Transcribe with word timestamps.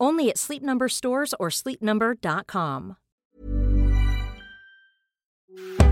Only 0.00 0.28
at 0.28 0.38
Sleep 0.38 0.62
Number 0.62 0.88
stores 0.88 1.34
or 1.38 1.50
sleepnumber.com. 1.50 2.96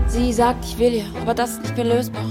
Sie 0.07 0.31
sagt, 0.31 0.63
ich 0.65 0.77
will 0.77 0.93
ihr, 0.93 1.05
aber 1.21 1.33
das 1.33 1.53
ist 1.53 1.61
nicht 1.63 1.75
mehr 1.75 1.85
lösbar. 1.85 2.25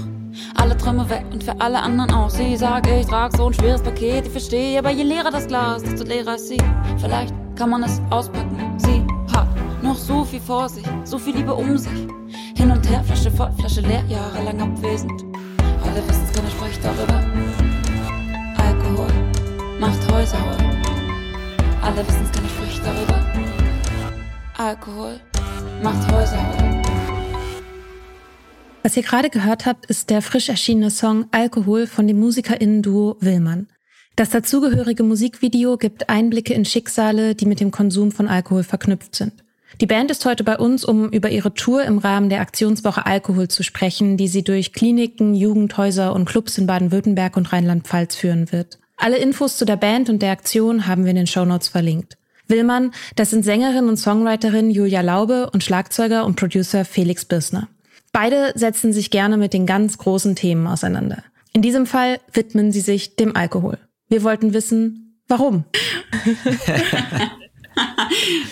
Alle 0.55 0.77
Träume 0.77 1.09
weg 1.09 1.25
und 1.31 1.43
für 1.43 1.59
alle 1.59 1.79
anderen 1.79 2.11
auch. 2.11 2.29
Sie 2.29 2.55
sagt, 2.55 2.87
ich 2.87 3.05
trage 3.07 3.35
so 3.35 3.47
ein 3.47 3.53
schweres 3.53 3.81
Paket, 3.81 4.25
ich 4.25 4.31
verstehe, 4.31 4.79
aber 4.79 4.91
je 4.91 5.03
leerer 5.03 5.31
das 5.31 5.47
Glas, 5.47 5.83
desto 5.83 6.05
leerer 6.05 6.35
ist 6.35 6.47
sie. 6.47 6.61
Vielleicht 6.99 7.33
kann 7.55 7.71
man 7.71 7.83
es 7.83 7.99
auspacken. 8.09 8.77
Sie 8.77 9.05
hat 9.35 9.47
noch 9.83 9.97
so 9.97 10.23
viel 10.23 10.39
vor 10.39 10.69
sich, 10.69 10.85
so 11.03 11.17
viel 11.17 11.35
Liebe 11.35 11.53
um 11.53 11.77
sich. 11.77 12.07
Hin 12.55 12.71
und 12.71 12.87
her, 12.89 13.03
Flasche 13.03 13.31
voll, 13.31 13.51
Flasche 13.59 13.81
leer, 13.81 14.03
jahrelang 14.07 14.61
abwesend. 14.61 15.23
Alle 15.83 16.07
wissen 16.07 16.23
es, 16.25 16.33
keiner 16.33 16.49
spricht 16.49 16.83
darüber. 16.83 17.21
Alkohol 18.57 19.11
macht 19.79 20.11
Häuser 20.11 20.39
hohl. 20.39 20.82
Alle 21.83 22.07
wissen 22.07 22.23
es, 22.23 22.31
keiner 22.31 22.47
spricht 22.47 22.81
darüber. 22.85 23.25
Alkohol 24.57 25.19
macht 25.81 26.09
Häuser. 26.13 26.39
Was 28.83 28.95
ihr 28.95 29.03
gerade 29.03 29.29
gehört 29.29 29.65
habt, 29.65 29.87
ist 29.87 30.09
der 30.09 30.21
frisch 30.21 30.47
erschienene 30.47 30.91
Song 30.91 31.25
Alkohol 31.31 31.87
von 31.87 32.07
dem 32.07 32.21
MusikerInnen-Duo 32.21 33.17
Willmann. 33.19 33.67
Das 34.15 34.29
dazugehörige 34.29 35.03
Musikvideo 35.03 35.75
gibt 35.75 36.07
Einblicke 36.07 36.53
in 36.53 36.63
Schicksale, 36.63 37.35
die 37.35 37.45
mit 37.45 37.59
dem 37.59 37.71
Konsum 37.71 38.13
von 38.13 38.29
Alkohol 38.29 38.63
verknüpft 38.63 39.15
sind. 39.15 39.33
Die 39.81 39.87
Band 39.87 40.09
ist 40.09 40.23
heute 40.25 40.45
bei 40.45 40.57
uns, 40.57 40.85
um 40.85 41.09
über 41.09 41.31
ihre 41.31 41.53
Tour 41.53 41.83
im 41.83 41.97
Rahmen 41.97 42.29
der 42.29 42.39
Aktionswoche 42.39 43.05
Alkohol 43.05 43.49
zu 43.49 43.61
sprechen, 43.61 44.15
die 44.15 44.29
sie 44.29 44.43
durch 44.43 44.71
Kliniken, 44.71 45.35
Jugendhäuser 45.35 46.13
und 46.13 46.25
Clubs 46.25 46.57
in 46.57 46.65
Baden-Württemberg 46.65 47.35
und 47.35 47.51
Rheinland-Pfalz 47.51 48.15
führen 48.15 48.53
wird. 48.53 48.79
Alle 49.03 49.17
Infos 49.17 49.57
zu 49.57 49.65
der 49.65 49.75
Band 49.75 50.09
und 50.09 50.21
der 50.21 50.31
Aktion 50.31 50.87
haben 50.87 51.03
wir 51.03 51.09
in 51.09 51.17
den 51.17 51.27
Shownotes 51.27 51.67
verlinkt. 51.67 52.17
Willmann, 52.47 52.93
das 53.17 53.31
sind 53.31 53.43
Sängerin 53.43 53.89
und 53.89 53.97
Songwriterin 53.97 54.71
Julia 54.71 55.01
Laube 55.01 55.49
und 55.49 55.61
Schlagzeuger 55.61 56.23
und 56.23 56.37
Producer 56.37 56.85
Felix 56.85 57.25
Birsner. 57.25 57.67
Beide 58.13 58.53
setzen 58.55 58.93
sich 58.93 59.11
gerne 59.11 59.35
mit 59.35 59.51
den 59.51 59.65
ganz 59.65 59.97
großen 59.97 60.37
Themen 60.37 60.67
auseinander. 60.67 61.21
In 61.51 61.61
diesem 61.61 61.85
Fall 61.85 62.21
widmen 62.31 62.71
sie 62.71 62.79
sich 62.79 63.17
dem 63.17 63.35
Alkohol. 63.35 63.77
Wir 64.07 64.23
wollten 64.23 64.53
wissen, 64.53 65.19
warum. 65.27 65.65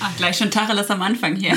Ach, 0.02 0.18
gleich 0.18 0.36
schon 0.36 0.52
Tacheles 0.52 0.90
am 0.90 1.02
Anfang 1.02 1.38
hier. 1.38 1.54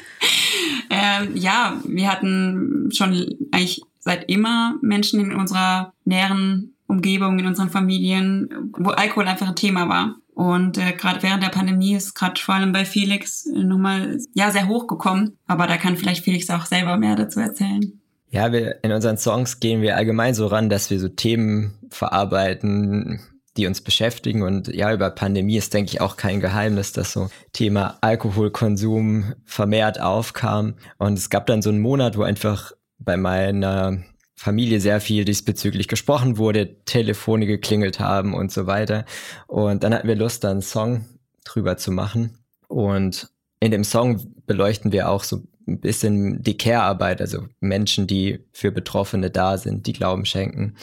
ähm, 0.88 1.36
ja, 1.36 1.78
wir 1.84 2.10
hatten 2.10 2.88
schon 2.94 3.12
eigentlich 3.50 3.82
seit 3.98 4.30
immer 4.30 4.76
Menschen 4.80 5.20
in 5.20 5.34
unserer 5.34 5.92
näheren 6.06 6.72
Umgebung, 6.90 7.38
in 7.38 7.46
unseren 7.46 7.70
Familien, 7.70 8.72
wo 8.76 8.90
Alkohol 8.90 9.26
einfach 9.26 9.48
ein 9.48 9.56
Thema 9.56 9.88
war. 9.88 10.16
Und 10.34 10.78
äh, 10.78 10.92
gerade 10.92 11.22
während 11.22 11.42
der 11.42 11.50
Pandemie 11.50 11.94
ist 11.94 12.14
gerade 12.14 12.40
vor 12.40 12.54
allem 12.54 12.72
bei 12.72 12.84
Felix 12.84 13.46
nochmal 13.46 14.18
ja 14.34 14.50
sehr 14.50 14.68
hochgekommen. 14.68 15.36
Aber 15.46 15.66
da 15.66 15.76
kann 15.76 15.96
vielleicht 15.96 16.24
Felix 16.24 16.48
auch 16.50 16.66
selber 16.66 16.96
mehr 16.96 17.16
dazu 17.16 17.40
erzählen. 17.40 18.00
Ja, 18.30 18.52
wir 18.52 18.82
in 18.84 18.92
unseren 18.92 19.18
Songs 19.18 19.60
gehen 19.60 19.82
wir 19.82 19.96
allgemein 19.96 20.34
so 20.34 20.46
ran, 20.46 20.70
dass 20.70 20.88
wir 20.90 21.00
so 21.00 21.08
Themen 21.08 21.74
verarbeiten, 21.90 23.20
die 23.56 23.66
uns 23.66 23.80
beschäftigen. 23.80 24.42
Und 24.42 24.68
ja, 24.68 24.92
über 24.94 25.10
Pandemie 25.10 25.56
ist, 25.56 25.74
denke 25.74 25.90
ich, 25.90 26.00
auch 26.00 26.16
kein 26.16 26.40
Geheimnis, 26.40 26.92
dass 26.92 27.12
so 27.12 27.28
Thema 27.52 27.98
Alkoholkonsum 28.00 29.34
vermehrt 29.44 30.00
aufkam. 30.00 30.74
Und 30.98 31.18
es 31.18 31.28
gab 31.28 31.46
dann 31.46 31.60
so 31.60 31.70
einen 31.70 31.80
Monat, 31.80 32.16
wo 32.16 32.22
einfach 32.22 32.72
bei 32.98 33.16
meiner 33.16 33.98
Familie 34.40 34.80
sehr 34.80 35.02
viel 35.02 35.26
diesbezüglich 35.26 35.86
gesprochen 35.86 36.38
wurde, 36.38 36.82
Telefone 36.86 37.44
geklingelt 37.44 38.00
haben 38.00 38.32
und 38.32 38.50
so 38.50 38.66
weiter. 38.66 39.04
Und 39.46 39.84
dann 39.84 39.92
hatten 39.92 40.08
wir 40.08 40.16
Lust, 40.16 40.44
da 40.44 40.50
einen 40.50 40.62
Song 40.62 41.04
drüber 41.44 41.76
zu 41.76 41.92
machen. 41.92 42.38
Und 42.66 43.28
in 43.60 43.70
dem 43.70 43.84
Song 43.84 44.32
beleuchten 44.46 44.92
wir 44.92 45.10
auch 45.10 45.24
so 45.24 45.42
ein 45.68 45.78
bisschen 45.80 46.42
die 46.42 46.56
Care-Arbeit, 46.56 47.20
also 47.20 47.48
Menschen, 47.60 48.06
die 48.06 48.42
für 48.50 48.72
Betroffene 48.72 49.30
da 49.30 49.58
sind, 49.58 49.86
die 49.86 49.92
Glauben 49.92 50.24
schenken. 50.24 50.74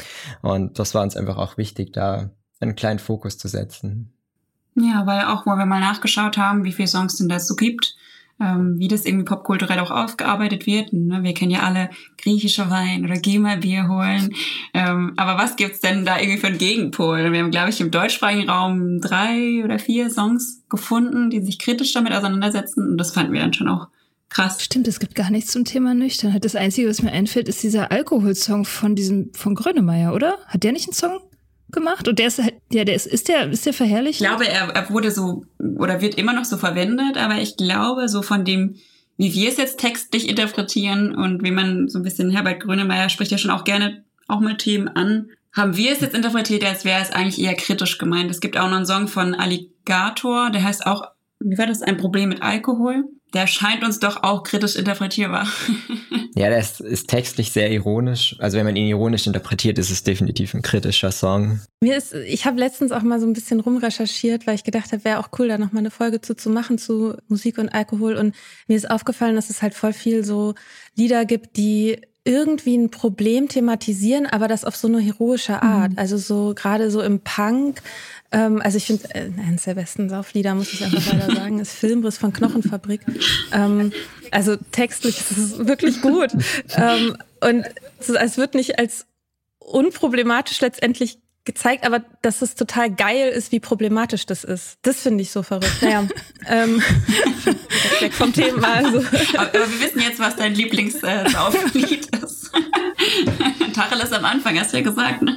Und 0.44 0.78
das 0.78 0.94
war 0.94 1.02
uns 1.02 1.18
einfach 1.18 1.38
auch 1.38 1.58
wichtig, 1.58 1.94
da 1.94 2.30
einen 2.60 2.76
kleinen 2.76 3.00
Fokus 3.00 3.40
zu 3.40 3.48
setzen. 3.48 4.14
Ja, 4.76 5.08
weil 5.08 5.26
auch, 5.26 5.48
wo 5.48 5.56
wir 5.56 5.66
mal 5.66 5.80
nachgeschaut 5.80 6.38
haben, 6.38 6.64
wie 6.64 6.74
viele 6.74 6.88
Songs 6.88 7.18
denn 7.18 7.28
das 7.28 7.48
so 7.48 7.56
gibt, 7.56 7.97
ähm, 8.40 8.76
wie 8.78 8.88
das 8.88 9.06
irgendwie 9.06 9.26
popkulturell 9.26 9.80
auch 9.80 9.92
aufgearbeitet 9.92 10.66
wird. 10.68 10.94
Ne? 10.94 11.24
Wir 11.24 11.34
kennen 11.34 11.52
ja 11.52 11.62
alle 11.62 11.90
griechische 12.22 12.70
Wein 12.70 13.04
oder 13.04 13.16
Geh 13.16 13.40
mal 13.40 13.58
Bier 13.58 13.88
holen. 13.88 14.34
Ähm, 14.74 15.14
aber 15.18 15.42
was 15.42 15.56
gibt's 15.56 15.80
denn 15.80 16.06
da 16.06 16.20
irgendwie 16.20 16.40
für 16.40 16.48
einen 16.48 16.58
Gegenpol? 16.58 17.32
Wir 17.32 17.40
haben, 17.40 17.52
glaube 17.52 17.70
ich, 17.70 17.82
im 17.82 17.92
deutschsprachigen 17.92 18.50
Raum 18.50 19.02
drei 19.02 19.64
oder 19.64 19.80
vier 19.80 20.10
Songs 20.10 20.64
gefunden, 20.70 21.30
die 21.30 21.42
sich 21.42 21.60
kritisch 21.60 21.94
damit 21.94 22.14
auseinandersetzen. 22.14 22.92
Und 22.92 22.98
das 22.98 23.12
fanden 23.12 23.34
wir 23.34 23.42
dann 23.42 23.54
schon 23.54 23.70
auch 23.70 23.88
krass. 24.30 24.64
Stimmt, 24.64 24.88
es 24.88 25.00
gibt 25.00 25.16
gar 25.16 25.32
nichts 25.32 25.52
zum 25.52 25.66
Thema 25.66 25.94
Nüchternheit. 25.94 26.46
Das 26.46 26.56
Einzige, 26.56 26.90
was 26.90 27.02
mir 27.02 27.12
einfällt, 27.12 27.48
ist 27.48 27.64
dieser 27.64 27.92
Alkoholsong 27.92 28.66
von 28.66 28.96
diesem, 28.96 29.32
von 29.34 29.56
Grönemeyer, 29.56 30.14
oder? 30.14 30.38
Hat 30.48 30.64
der 30.64 30.74
nicht 30.74 30.88
einen 30.88 30.94
Song? 30.94 31.20
Gemacht 31.72 32.08
und 32.08 32.20
der 32.20 32.28
ist 32.28 32.42
halt, 32.42 32.56
ja, 32.72 32.84
der 32.84 32.96
ist, 32.96 33.08
ist 33.08 33.28
der, 33.28 33.50
ist 33.50 33.66
der 33.66 33.74
verherrlicht? 33.74 34.22
Ich 34.22 34.28
glaube, 34.28 34.48
er, 34.48 34.70
er 34.70 34.90
wurde 34.90 35.12
so 35.12 35.46
oder 35.60 36.02
wird 36.02 36.16
immer 36.16 36.34
noch 36.34 36.46
so 36.46 36.58
verwendet, 36.58 37.18
aber 37.18 37.36
ich 37.36 37.58
glaube, 37.58 38.08
so 38.08 38.22
von 38.22 38.46
dem, 38.46 38.76
wie 39.18 39.34
wir 39.34 39.50
es 39.50 39.58
jetzt 39.58 39.80
textlich 39.80 40.30
interpretieren 40.30 41.16
und 41.16 41.44
wie 41.44 41.52
man 41.52 41.90
so 41.90 42.00
ein 42.00 42.04
bisschen 42.04 42.32
Herbert 42.32 42.62
Grönemeyer 42.62 43.10
spricht 43.10 43.32
ja 43.32 43.38
schon 43.38 43.52
auch 43.52 43.64
gerne 43.64 44.04
auch 44.28 44.40
mal 44.40 44.58
Themen 44.58 44.88
an, 44.90 45.30
haben 45.54 45.76
wir 45.76 45.92
es 45.92 46.02
jetzt 46.02 46.16
interpretiert, 46.16 46.64
als 46.64 46.86
wäre 46.86 47.02
es 47.02 47.12
eigentlich 47.12 47.40
eher 47.40 47.56
kritisch 47.56 47.98
gemeint. 47.98 48.30
Es 48.30 48.42
gibt 48.42 48.58
auch 48.58 48.70
noch 48.70 48.78
einen 48.78 48.86
Song 48.86 49.08
von 49.08 49.34
Alligator, 49.34 50.52
der 50.52 50.64
heißt 50.64 50.86
auch, 50.86 51.04
wie 51.40 51.58
war 51.58 51.66
das, 51.66 51.82
ein 51.82 51.98
Problem 51.98 52.30
mit 52.30 52.42
Alkohol? 52.42 53.06
Der 53.34 53.46
scheint 53.46 53.84
uns 53.84 54.00
doch 54.00 54.24
auch 54.24 54.44
kritisch 54.44 54.76
interpretierbar. 54.76 55.48
ja, 56.36 56.50
der 56.50 56.60
ist, 56.60 56.80
ist, 56.80 57.10
textlich 57.10 57.52
sehr 57.52 57.70
ironisch. 57.72 58.36
Also 58.40 58.58
wenn 58.58 58.66
man 58.66 58.76
ihn 58.78 58.88
ironisch 58.88 59.28
interpretiert, 59.28 59.78
ist 59.78 59.92
es 59.92 60.04
definitiv 60.04 60.54
ein 60.54 60.62
kritischer 60.62 61.12
Song. 61.12 61.60
Mir 61.82 61.98
ist, 61.98 62.14
ich 62.14 62.46
habe 62.46 62.58
letztens 62.58 62.94
auch 62.94 63.02
mal 63.02 63.20
so 63.20 63.28
ein 63.28 63.34
bisschen 63.34 63.60
rumrecherchiert, 63.60 64.48
weil 64.48 64.56
ich 64.56 64.64
gedacht 64.64 64.94
habe, 64.94 65.04
wäre 65.04 65.20
auch 65.20 65.30
cool, 65.38 65.50
da 65.50 65.58
nochmal 65.58 65.82
eine 65.82 65.92
Folge 65.92 66.22
zu, 66.22 66.36
zu 66.36 66.50
machen 66.50 66.78
zu 66.78 67.18
Musik 67.28 67.58
und 67.58 67.70
Alkohol. 67.70 68.16
Und 68.16 68.34
mir 68.68 68.78
ist 68.78 68.90
aufgefallen, 68.90 69.36
dass 69.36 69.50
es 69.50 69.62
halt 69.62 69.74
voll 69.74 69.94
viel 69.94 70.24
so 70.24 70.56
Lieder 70.96 71.26
gibt, 71.26 71.58
die 71.58 72.02
irgendwie 72.28 72.78
ein 72.78 72.92
Problem 72.92 73.48
thematisieren, 73.48 74.26
aber 74.26 74.48
das 74.48 74.66
auf 74.66 74.76
so 74.76 74.88
eine 74.88 75.00
heroische 75.00 75.64
Art. 75.64 75.94
Mhm. 75.94 76.00
Also 76.00 76.18
so 76.18 76.54
gerade 76.54 76.92
so 76.92 77.02
im 77.02 77.22
Punk. 77.22 77.82
Ähm, 78.32 78.62
also 78.62 78.78
ich 78.78 78.86
finde, 78.86 79.16
äh, 79.16 79.30
eines 79.40 79.64
der 79.64 79.76
besten 79.76 80.10
Sauflieder, 80.10 80.54
muss 80.54 80.74
ich 80.74 80.84
einfach 80.84 81.14
leider 81.14 81.36
sagen, 81.36 81.60
ist 81.60 81.72
Filmriss 81.72 82.18
von 82.18 82.34
Knochenfabrik. 82.34 83.02
Ähm, 83.54 83.94
also 84.32 84.58
textlich 84.72 85.20
ist 85.20 85.38
es 85.38 85.68
wirklich 85.68 86.02
gut. 86.02 86.32
ähm, 86.76 87.16
und 87.40 87.66
es 88.00 88.38
wird 88.38 88.54
nicht 88.54 88.78
als 88.78 89.06
unproblematisch 89.60 90.60
letztendlich 90.62 91.20
gezeigt, 91.48 91.84
aber 91.86 92.04
dass 92.22 92.44
es 92.44 92.54
total 92.54 92.94
geil 92.94 93.30
ist, 93.30 93.52
wie 93.52 93.60
problematisch 93.60 94.28
das 94.28 94.44
ist. 94.44 94.78
Das 94.84 95.02
finde 95.02 95.24
ich 95.24 95.32
so 95.32 95.42
verrückt. 95.42 95.82
Naja, 95.82 96.08
ähm, 96.48 96.84
weg 98.00 98.14
vom 98.14 98.32
Thema. 98.32 98.68
Also. 98.68 99.00
Aber, 99.00 99.42
aber, 99.42 99.54
wir 99.54 99.80
wissen 99.80 100.02
jetzt, 100.02 100.20
was 100.20 100.36
dein 100.36 100.54
Lieblingslied 100.54 101.04
äh, 102.14 102.24
ist. 102.24 102.52
Tacheles 103.74 104.12
am 104.12 104.26
Anfang, 104.26 104.60
hast 104.60 104.74
du 104.74 104.78
ja 104.78 104.84
gesagt. 104.84 105.24
Ne? 105.24 105.36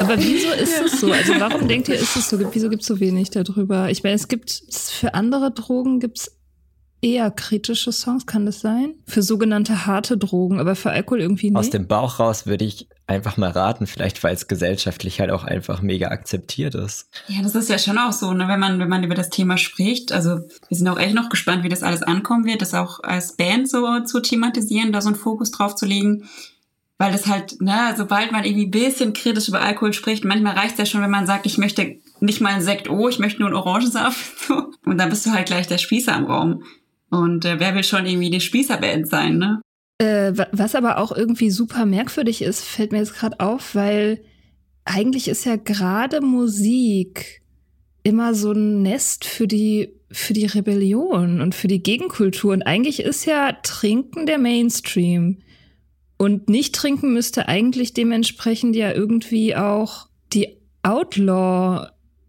Aber 0.00 0.18
wieso 0.18 0.50
ist 0.52 0.80
es 0.80 0.92
ja. 0.92 0.98
so? 0.98 1.12
Also 1.12 1.38
warum 1.38 1.68
denkt 1.68 1.88
ihr, 1.88 1.96
ist 1.96 2.16
es 2.16 2.28
so? 2.28 2.38
Wieso 2.52 2.68
gibt 2.68 2.82
es 2.82 2.88
so 2.88 2.98
wenig 3.00 3.30
darüber? 3.30 3.90
Ich 3.90 4.02
meine, 4.02 4.16
es 4.16 4.28
gibt 4.28 4.62
für 4.70 5.14
andere 5.14 5.50
Drogen 5.52 6.00
gibt 6.00 6.18
es 6.18 6.35
eher 7.00 7.30
kritische 7.30 7.92
Songs, 7.92 8.26
kann 8.26 8.46
das 8.46 8.60
sein? 8.60 8.94
Für 9.06 9.22
sogenannte 9.22 9.86
harte 9.86 10.16
Drogen, 10.16 10.58
aber 10.58 10.74
für 10.74 10.90
Alkohol 10.90 11.20
irgendwie 11.20 11.50
nicht. 11.50 11.58
Aus 11.58 11.70
dem 11.70 11.86
Bauch 11.86 12.18
raus 12.18 12.46
würde 12.46 12.64
ich 12.64 12.88
einfach 13.06 13.36
mal 13.36 13.50
raten, 13.50 13.86
vielleicht 13.86 14.22
weil 14.24 14.34
es 14.34 14.48
gesellschaftlich 14.48 15.20
halt 15.20 15.30
auch 15.30 15.44
einfach 15.44 15.82
mega 15.82 16.08
akzeptiert 16.08 16.74
ist. 16.74 17.08
Ja, 17.28 17.42
das 17.42 17.54
ist 17.54 17.70
ja 17.70 17.78
schon 17.78 17.98
auch 17.98 18.12
so, 18.12 18.32
ne, 18.32 18.48
wenn 18.48 18.58
man, 18.58 18.78
wenn 18.80 18.88
man 18.88 19.04
über 19.04 19.14
das 19.14 19.30
Thema 19.30 19.56
spricht. 19.58 20.12
Also 20.12 20.40
wir 20.68 20.76
sind 20.76 20.88
auch 20.88 20.98
echt 20.98 21.14
noch 21.14 21.28
gespannt, 21.28 21.62
wie 21.62 21.68
das 21.68 21.82
alles 21.82 22.02
ankommen 22.02 22.44
wird, 22.44 22.62
das 22.62 22.74
auch 22.74 23.00
als 23.02 23.36
Band 23.36 23.70
so 23.70 24.00
zu 24.00 24.20
thematisieren, 24.20 24.92
da 24.92 25.00
so 25.00 25.08
einen 25.08 25.16
Fokus 25.16 25.50
drauf 25.50 25.74
zu 25.74 25.86
legen. 25.86 26.28
Weil 26.98 27.12
das 27.12 27.26
halt, 27.26 27.60
ne, 27.60 27.94
sobald 27.96 28.32
man 28.32 28.44
irgendwie 28.44 28.66
ein 28.66 28.70
bisschen 28.70 29.12
kritisch 29.12 29.48
über 29.48 29.60
Alkohol 29.60 29.92
spricht, 29.92 30.24
manchmal 30.24 30.54
reicht 30.54 30.72
es 30.72 30.78
ja 30.78 30.86
schon, 30.86 31.02
wenn 31.02 31.10
man 31.10 31.26
sagt, 31.26 31.44
ich 31.44 31.58
möchte 31.58 31.98
nicht 32.20 32.40
mal 32.40 32.54
ein 32.54 32.62
Sekt, 32.62 32.88
oh, 32.88 33.08
ich 33.08 33.18
möchte 33.18 33.40
nur 33.40 33.50
einen 33.50 33.56
Orangensaft. 33.56 34.50
Und 34.84 34.98
dann 34.98 35.10
bist 35.10 35.26
du 35.26 35.30
halt 35.30 35.46
gleich 35.46 35.66
der 35.66 35.78
Spießer 35.78 36.16
im 36.16 36.24
Raum. 36.24 36.64
Und 37.10 37.44
äh, 37.44 37.60
wer 37.60 37.74
will 37.74 37.84
schon 37.84 38.06
irgendwie 38.06 38.30
die 38.30 38.40
Spießerband 38.40 39.08
sein, 39.08 39.38
ne? 39.38 39.60
Äh, 39.98 40.32
was 40.52 40.74
aber 40.74 40.98
auch 40.98 41.12
irgendwie 41.12 41.50
super 41.50 41.86
merkwürdig 41.86 42.42
ist, 42.42 42.62
fällt 42.62 42.92
mir 42.92 42.98
jetzt 42.98 43.14
gerade 43.14 43.40
auf, 43.40 43.74
weil 43.74 44.22
eigentlich 44.84 45.28
ist 45.28 45.46
ja 45.46 45.56
gerade 45.56 46.20
Musik 46.20 47.42
immer 48.02 48.34
so 48.34 48.52
ein 48.52 48.82
Nest 48.82 49.24
für 49.24 49.46
die 49.46 49.92
für 50.10 50.32
die 50.32 50.46
Rebellion 50.46 51.40
und 51.40 51.54
für 51.54 51.66
die 51.66 51.82
Gegenkultur 51.82 52.52
und 52.52 52.62
eigentlich 52.62 53.00
ist 53.00 53.24
ja 53.24 53.52
Trinken 53.64 54.26
der 54.26 54.38
Mainstream 54.38 55.38
und 56.16 56.48
nicht 56.48 56.74
trinken 56.74 57.12
müsste 57.12 57.48
eigentlich 57.48 57.92
dementsprechend 57.92 58.76
ja 58.76 58.92
irgendwie 58.92 59.56
auch 59.56 60.08
die 60.32 60.58
Outlaw 60.82 61.88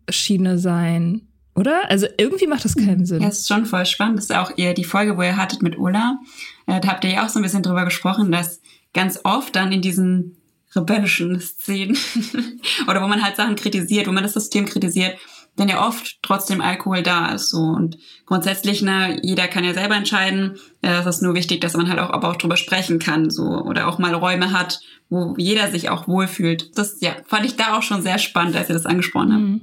Schiene 0.09 0.57
sein. 0.57 1.26
Oder? 1.57 1.89
Also 1.89 2.05
irgendwie 2.17 2.45
macht 2.45 2.65
das 2.65 2.75
keinen 2.75 3.07
Sinn. 3.07 3.21
Ja, 3.21 3.29
ist 3.29 3.47
schon 3.47 3.65
voll 3.65 3.87
spannend. 3.87 4.19
Das 4.19 4.25
ist 4.25 4.35
auch 4.35 4.51
eher 4.57 4.75
die 4.75 4.83
Folge, 4.83 5.17
wo 5.17 5.23
ihr 5.23 5.37
hattet 5.37 5.63
mit 5.63 5.75
Ulla. 5.75 6.19
Äh, 6.67 6.79
da 6.79 6.89
habt 6.89 7.03
ihr 7.03 7.09
ja 7.09 7.25
auch 7.25 7.29
so 7.29 7.39
ein 7.39 7.43
bisschen 7.43 7.63
drüber 7.63 7.83
gesprochen, 7.83 8.31
dass 8.31 8.61
ganz 8.93 9.19
oft 9.23 9.55
dann 9.55 9.71
in 9.71 9.81
diesen 9.81 10.37
rebellischen 10.75 11.39
Szenen 11.39 11.97
oder 12.87 13.01
wo 13.01 13.07
man 13.07 13.23
halt 13.23 13.37
Sachen 13.37 13.55
kritisiert, 13.55 14.07
wo 14.07 14.11
man 14.11 14.21
das 14.21 14.33
System 14.33 14.67
kritisiert, 14.67 15.17
dann 15.55 15.67
ja 15.67 15.87
oft 15.87 16.19
trotzdem 16.21 16.61
Alkohol 16.61 17.01
da 17.01 17.33
ist. 17.33 17.49
So. 17.49 17.57
Und 17.57 17.97
grundsätzlich, 18.27 18.83
ne, 18.83 19.19
jeder 19.23 19.47
kann 19.47 19.63
ja 19.63 19.73
selber 19.73 19.95
entscheiden. 19.95 20.57
Äh, 20.83 20.99
es 20.99 21.07
ist 21.07 21.23
nur 21.23 21.33
wichtig, 21.33 21.59
dass 21.61 21.73
man 21.73 21.89
halt 21.89 21.97
auch, 21.97 22.11
aber 22.11 22.29
auch 22.29 22.35
drüber 22.35 22.57
sprechen 22.57 22.99
kann, 22.99 23.31
so, 23.31 23.63
oder 23.63 23.87
auch 23.87 23.97
mal 23.97 24.13
Räume 24.13 24.51
hat, 24.51 24.79
wo 25.09 25.33
jeder 25.39 25.71
sich 25.71 25.89
auch 25.89 26.07
wohlfühlt. 26.07 26.77
Das 26.77 27.01
ja, 27.01 27.15
fand 27.25 27.47
ich 27.47 27.55
da 27.55 27.75
auch 27.75 27.81
schon 27.81 28.03
sehr 28.03 28.19
spannend, 28.19 28.55
als 28.55 28.69
ihr 28.69 28.75
das 28.75 28.85
angesprochen 28.85 29.33
habt. 29.33 29.41
Mhm. 29.41 29.61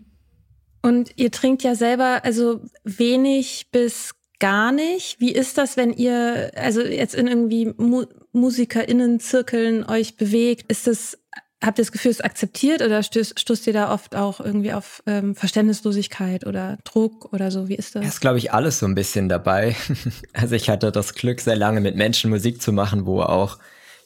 Und 0.84 1.12
ihr 1.16 1.30
trinkt 1.30 1.62
ja 1.62 1.74
selber 1.74 2.20
also 2.24 2.60
wenig 2.84 3.68
bis 3.72 4.10
gar 4.38 4.70
nicht. 4.70 5.18
Wie 5.18 5.32
ist 5.32 5.56
das, 5.56 5.78
wenn 5.78 5.94
ihr 5.94 6.50
also 6.56 6.82
jetzt 6.82 7.14
in 7.14 7.26
irgendwie 7.26 7.72
Mu 7.78 8.04
MusikerInnen-Zirkeln 8.32 9.88
euch 9.88 10.18
bewegt? 10.18 10.70
Ist 10.70 10.86
das, 10.86 11.16
habt 11.62 11.78
ihr 11.78 11.84
das 11.84 11.90
Gefühl, 11.90 12.10
es 12.10 12.20
akzeptiert 12.20 12.82
oder 12.82 13.02
stößt, 13.02 13.40
stoßt 13.40 13.66
ihr 13.66 13.72
da 13.72 13.94
oft 13.94 14.14
auch 14.14 14.40
irgendwie 14.40 14.74
auf 14.74 15.02
ähm, 15.06 15.34
Verständnislosigkeit 15.34 16.46
oder 16.46 16.76
Druck 16.84 17.32
oder 17.32 17.50
so? 17.50 17.66
Wie 17.70 17.76
ist 17.76 17.94
das? 17.94 18.02
Das 18.02 18.14
ist, 18.16 18.20
glaube 18.20 18.36
ich, 18.36 18.52
alles 18.52 18.78
so 18.78 18.84
ein 18.84 18.94
bisschen 18.94 19.30
dabei. 19.30 19.74
also 20.34 20.54
ich 20.54 20.68
hatte 20.68 20.92
das 20.92 21.14
Glück, 21.14 21.40
sehr 21.40 21.56
lange 21.56 21.80
mit 21.80 21.96
Menschen 21.96 22.28
Musik 22.28 22.60
zu 22.60 22.74
machen, 22.74 23.06
wo 23.06 23.22
auch 23.22 23.58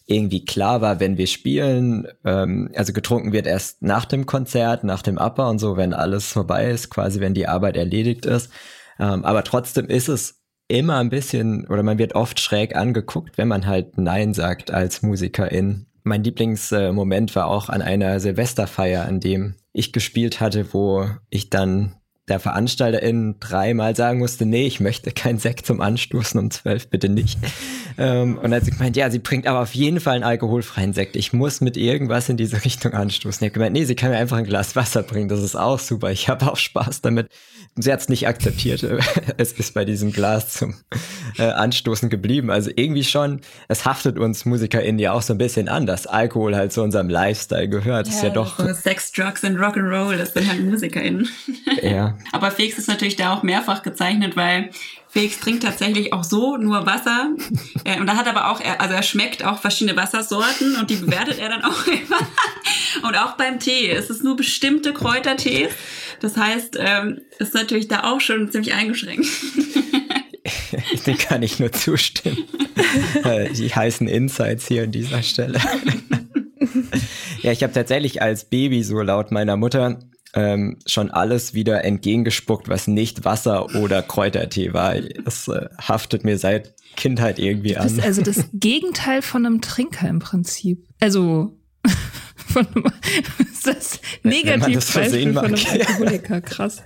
irgendwie 0.09 0.45
klar 0.45 0.81
war, 0.81 1.01
wenn 1.01 1.19
wir 1.19 1.27
spielen, 1.27 2.09
ähm, 2.25 2.71
also 2.75 2.95
getrunken 2.95 3.33
wird 3.33 3.47
erst 3.47 3.83
nach 3.83 4.07
dem 4.07 4.25
Konzert, 4.25 4.83
nach 4.83 5.03
dem 5.03 5.19
Upper 5.19 5.51
und 5.51 5.59
so, 5.59 5.77
wenn 5.77 5.93
alles 5.93 6.33
vorbei 6.33 6.71
ist, 6.71 6.89
quasi 6.91 7.21
wenn 7.21 7.35
die 7.35 7.47
Arbeit 7.47 7.77
erledigt 7.77 8.25
ist. 8.25 8.51
Ähm, 8.99 9.25
aber 9.25 9.45
trotzdem 9.45 9.87
ist 9.87 10.09
es 10.09 10.41
immer 10.67 10.97
ein 10.97 11.11
bisschen, 11.11 11.67
oder 11.67 11.83
man 11.83 11.99
wird 11.99 12.15
oft 12.15 12.41
schräg 12.41 12.75
angeguckt, 12.75 13.37
wenn 13.37 13.49
man 13.49 13.67
halt 13.67 13.99
Nein 13.99 14.33
sagt 14.33 14.71
als 14.71 15.03
Musikerin. 15.03 15.87
Mein 16.05 16.25
Lieblingsmoment 16.25 17.37
war 17.37 17.47
auch 17.47 17.69
an 17.69 17.83
einer 17.83 18.19
Silvesterfeier, 18.19 19.05
an 19.05 19.21
dem 19.21 19.57
ich 19.75 19.93
gespielt 19.93 20.41
hatte, 20.41 20.73
wo 20.73 21.07
ich 21.29 21.51
dann 21.51 21.97
der 22.29 22.41
Veranstalterin 22.41 23.37
dreimal 23.41 23.97
sagen 23.97 24.19
musste, 24.19 24.47
nee, 24.47 24.67
ich 24.67 24.81
möchte 24.81 25.11
kein 25.11 25.39
Sekt 25.39 25.67
zum 25.67 25.81
Anstoßen 25.81 26.39
um 26.39 26.51
zwölf, 26.51 26.89
bitte 26.89 27.09
nicht. 27.09 27.39
ähm, 27.99 28.37
und 28.37 28.45
dann 28.45 28.55
hat 28.55 28.65
sie 28.65 28.71
gemeint, 28.71 28.97
ja, 28.97 29.11
sie 29.11 29.19
bringt 29.19 29.47
aber 29.47 29.61
auf 29.61 29.75
jeden 29.75 30.01
Fall 30.01 30.15
einen 30.15 30.25
alkoholfreien 30.25 30.93
Sekt. 30.93 31.17
Ich 31.17 31.33
muss 31.33 31.61
mit 31.61 31.77
irgendwas 31.77 32.29
in 32.29 32.37
diese 32.37 32.65
Richtung 32.65 32.93
anstoßen. 32.93 33.45
Ich 33.45 33.51
habe 33.51 33.55
gemeint, 33.55 33.75
nee, 33.75 33.85
sie 33.85 33.95
kann 33.95 34.11
mir 34.11 34.19
einfach 34.19 34.37
ein 34.37 34.45
Glas 34.45 34.77
Wasser 34.77 35.03
bringen, 35.03 35.29
das 35.29 35.43
ist 35.43 35.57
auch 35.57 35.79
super. 35.79 36.11
Ich 36.11 36.29
habe 36.29 36.51
auch 36.51 36.57
Spaß 36.57 37.01
damit. 37.01 37.29
Sie 37.81 37.93
hat 37.93 38.01
es 38.01 38.09
nicht 38.09 38.27
akzeptiert. 38.27 38.83
es 39.37 39.53
ist 39.53 39.75
bei 39.75 39.85
diesem 39.85 40.13
Glas 40.13 40.55
zum 40.55 40.75
äh, 41.39 41.45
Anstoßen 41.45 42.11
geblieben. 42.11 42.51
Also 42.51 42.71
irgendwie 42.75 43.05
schon, 43.05 43.41
es 43.69 43.85
haftet 43.85 44.19
uns 44.19 44.45
MusikerInnen 44.45 44.99
ja 44.99 45.13
auch 45.13 45.23
so 45.23 45.35
ein 45.35 45.39
bisschen 45.39 45.69
an, 45.69 45.87
dass 45.87 46.07
Alkohol 46.07 46.57
halt 46.57 46.73
zu 46.73 46.83
unserem 46.83 47.09
Lifestyle 47.09 47.69
gehört. 47.69 48.09
Ja, 48.09 48.13
ist 48.13 48.23
ja 48.23 48.31
doch. 48.31 48.59
So 48.59 48.73
Sex, 48.73 49.13
Drugs 49.13 49.45
und 49.45 49.59
Rock'n'Roll, 49.59 50.17
das 50.17 50.33
sind 50.33 50.49
halt 50.49 50.61
MusikerInnen. 50.65 51.29
ja. 51.83 52.19
Aber 52.33 52.51
Felix 52.51 52.79
ist 52.79 52.89
natürlich 52.89 53.17
da 53.17 53.35
auch 53.35 53.43
mehrfach 53.43 53.83
gezeichnet, 53.83 54.37
weil 54.37 54.71
Felix 55.11 55.41
trinkt 55.41 55.63
tatsächlich 55.63 56.13
auch 56.13 56.25
so 56.25 56.57
nur 56.57 56.85
Wasser. 56.87 57.31
Äh, 57.85 57.99
und 58.01 58.07
da 58.07 58.17
hat 58.17 58.29
aber 58.29 58.51
auch, 58.51 58.61
also 58.79 58.95
er 58.95 59.03
schmeckt 59.03 59.45
auch 59.45 59.61
verschiedene 59.61 59.97
Wassersorten 59.97 60.77
und 60.77 60.91
die 60.91 60.97
bewertet 60.97 61.39
er 61.39 61.49
dann 61.49 61.65
auch 61.65 61.87
immer. 61.87 63.09
Und 63.09 63.17
auch 63.17 63.37
beim 63.37 63.59
Tee. 63.59 63.91
Es 63.91 64.11
ist 64.11 64.23
nur 64.23 64.37
bestimmte 64.37 64.93
Kräutertees. 64.93 65.71
Das 66.21 66.37
heißt, 66.37 66.77
ähm, 66.79 67.21
ist 67.39 67.55
natürlich 67.55 67.89
da 67.89 68.05
auch 68.05 68.21
schon 68.21 68.51
ziemlich 68.51 68.75
eingeschränkt. 68.75 69.27
Dem 71.07 71.19
kann 71.19 71.43
ich 71.43 71.59
nur 71.59 71.73
zustimmen. 71.73 72.45
Äh, 73.25 73.51
die 73.51 73.75
heißen 73.75 74.09
Insights 74.09 74.69
hier 74.69 74.85
an 74.85 74.93
dieser 74.93 75.23
Stelle. 75.23 75.61
ja, 77.43 77.53
ich 77.53 77.63
habe 77.63 77.73
tatsächlich 77.73 78.23
als 78.23 78.45
Baby, 78.45 78.83
so 78.83 79.01
laut 79.01 79.31
meiner 79.31 79.57
Mutter, 79.57 79.99
ähm, 80.35 80.79
schon 80.87 81.11
alles 81.11 81.55
wieder 81.55 81.85
entgegengespuckt, 81.85 82.69
was 82.69 82.87
nicht 82.87 83.25
Wasser 83.25 83.75
oder 83.77 84.03
Kräutertee 84.03 84.73
war. 84.73 84.95
Das 85.25 85.49
äh, 85.49 85.69
haftet 85.81 86.25
mir 86.25 86.39
seit 86.39 86.75
Kindheit 86.97 87.39
irgendwie 87.39 87.77
an. 87.77 87.85
Das 87.85 87.93
ist 87.93 88.05
also 88.05 88.23
das 88.23 88.45
Gegenteil 88.53 89.23
von 89.23 89.47
einem 89.47 89.61
Trinker 89.61 90.09
im 90.09 90.19
Prinzip. 90.19 90.87
Also 91.01 91.57
von 92.37 92.67
einem, 92.67 92.85
ist 93.53 93.67
das 93.67 94.01
Negativbeispiel 94.23 95.33
von 95.33 95.45
einem 95.45 95.55
Alkoholiker. 95.55 96.41
Krass. 96.41 96.83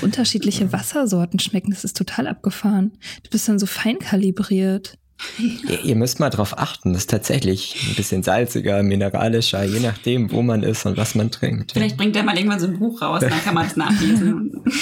unterschiedliche 0.00 0.72
Wassersorten 0.72 1.38
schmecken, 1.40 1.70
das 1.70 1.84
ist 1.84 1.96
total 1.96 2.26
abgefahren. 2.26 2.92
Du 3.22 3.30
bist 3.30 3.48
dann 3.48 3.58
so 3.58 3.66
fein 3.66 3.98
kalibriert. 3.98 4.98
Ihr, 5.38 5.84
ihr 5.84 5.96
müsst 5.96 6.20
mal 6.20 6.30
drauf 6.30 6.58
achten, 6.58 6.92
das 6.92 7.02
ist 7.02 7.10
tatsächlich 7.10 7.76
ein 7.88 7.94
bisschen 7.94 8.22
salziger, 8.22 8.82
mineralischer, 8.82 9.64
je 9.64 9.80
nachdem, 9.80 10.30
wo 10.32 10.42
man 10.42 10.62
ist 10.62 10.84
und 10.86 10.96
was 10.96 11.14
man 11.14 11.30
trinkt. 11.30 11.72
Vielleicht 11.72 11.96
bringt 11.96 12.16
er 12.16 12.22
mal 12.22 12.36
irgendwann 12.36 12.60
so 12.60 12.66
ein 12.66 12.78
Buch 12.78 13.00
raus, 13.02 13.20
dann 13.20 13.42
kann 13.42 13.54
man 13.54 13.64
das 13.64 13.76
nachlesen. 13.76 14.62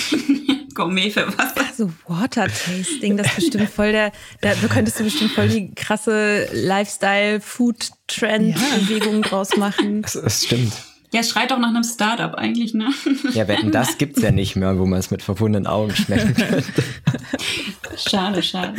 Gourmet 0.74 1.10
für 1.10 1.26
Wasser. 1.38 1.62
So 1.76 1.90
Water 2.06 2.46
Tasting, 2.48 3.16
das 3.16 3.28
ist 3.28 3.36
bestimmt 3.36 3.70
voll 3.70 3.92
der, 3.92 4.12
da 4.42 4.52
könntest 4.68 5.00
du 5.00 5.04
bestimmt 5.04 5.32
voll 5.32 5.48
die 5.48 5.74
krasse 5.74 6.48
Lifestyle-Food-Trend-Bewegung 6.52 9.22
draus 9.22 9.56
machen. 9.56 10.02
Das, 10.02 10.12
das 10.12 10.44
stimmt. 10.44 10.74
Ja, 11.12 11.20
es 11.20 11.30
schreit 11.30 11.50
auch 11.52 11.58
nach 11.58 11.68
einem 11.68 11.84
Startup 11.84 12.34
eigentlich, 12.34 12.74
ne? 12.74 12.90
Ja, 13.32 13.48
wetten, 13.48 13.70
das 13.70 13.96
gibt's 13.96 14.20
ja 14.20 14.32
nicht 14.32 14.56
mehr, 14.56 14.78
wo 14.78 14.84
man 14.84 14.98
es 14.98 15.10
mit 15.10 15.22
verbundenen 15.22 15.66
Augen 15.66 15.94
schmecken 15.94 16.34
könnte. 16.48 16.82
Schade, 17.96 18.42
schade. 18.42 18.74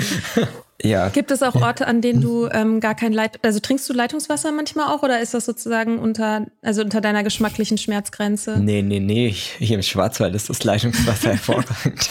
Ja. 0.84 1.10
Gibt 1.10 1.32
es 1.32 1.42
auch 1.42 1.56
Orte, 1.56 1.88
an 1.88 2.02
denen 2.02 2.22
du 2.22 2.48
ähm, 2.52 2.80
gar 2.80 2.94
kein 2.94 3.12
Leit, 3.12 3.44
also 3.44 3.60
trinkst 3.60 3.90
du 3.90 3.94
Leitungswasser 3.94 4.52
manchmal 4.52 4.88
auch 4.88 5.02
oder 5.02 5.20
ist 5.20 5.34
das 5.34 5.46
sozusagen 5.46 5.98
unter, 5.98 6.46
also 6.62 6.82
unter 6.82 7.02
deiner 7.02 7.24
geschmacklichen 7.24 7.78
Schmerzgrenze? 7.78 8.60
Nee, 8.60 8.84
nee, 8.84 9.00
nee. 9.00 9.32
Hier 9.32 9.76
im 9.76 9.82
Schwarzwald 9.82 10.36
ist 10.36 10.50
das 10.50 10.64
Leitungswasser 10.64 11.30
hervorragend. 11.32 12.10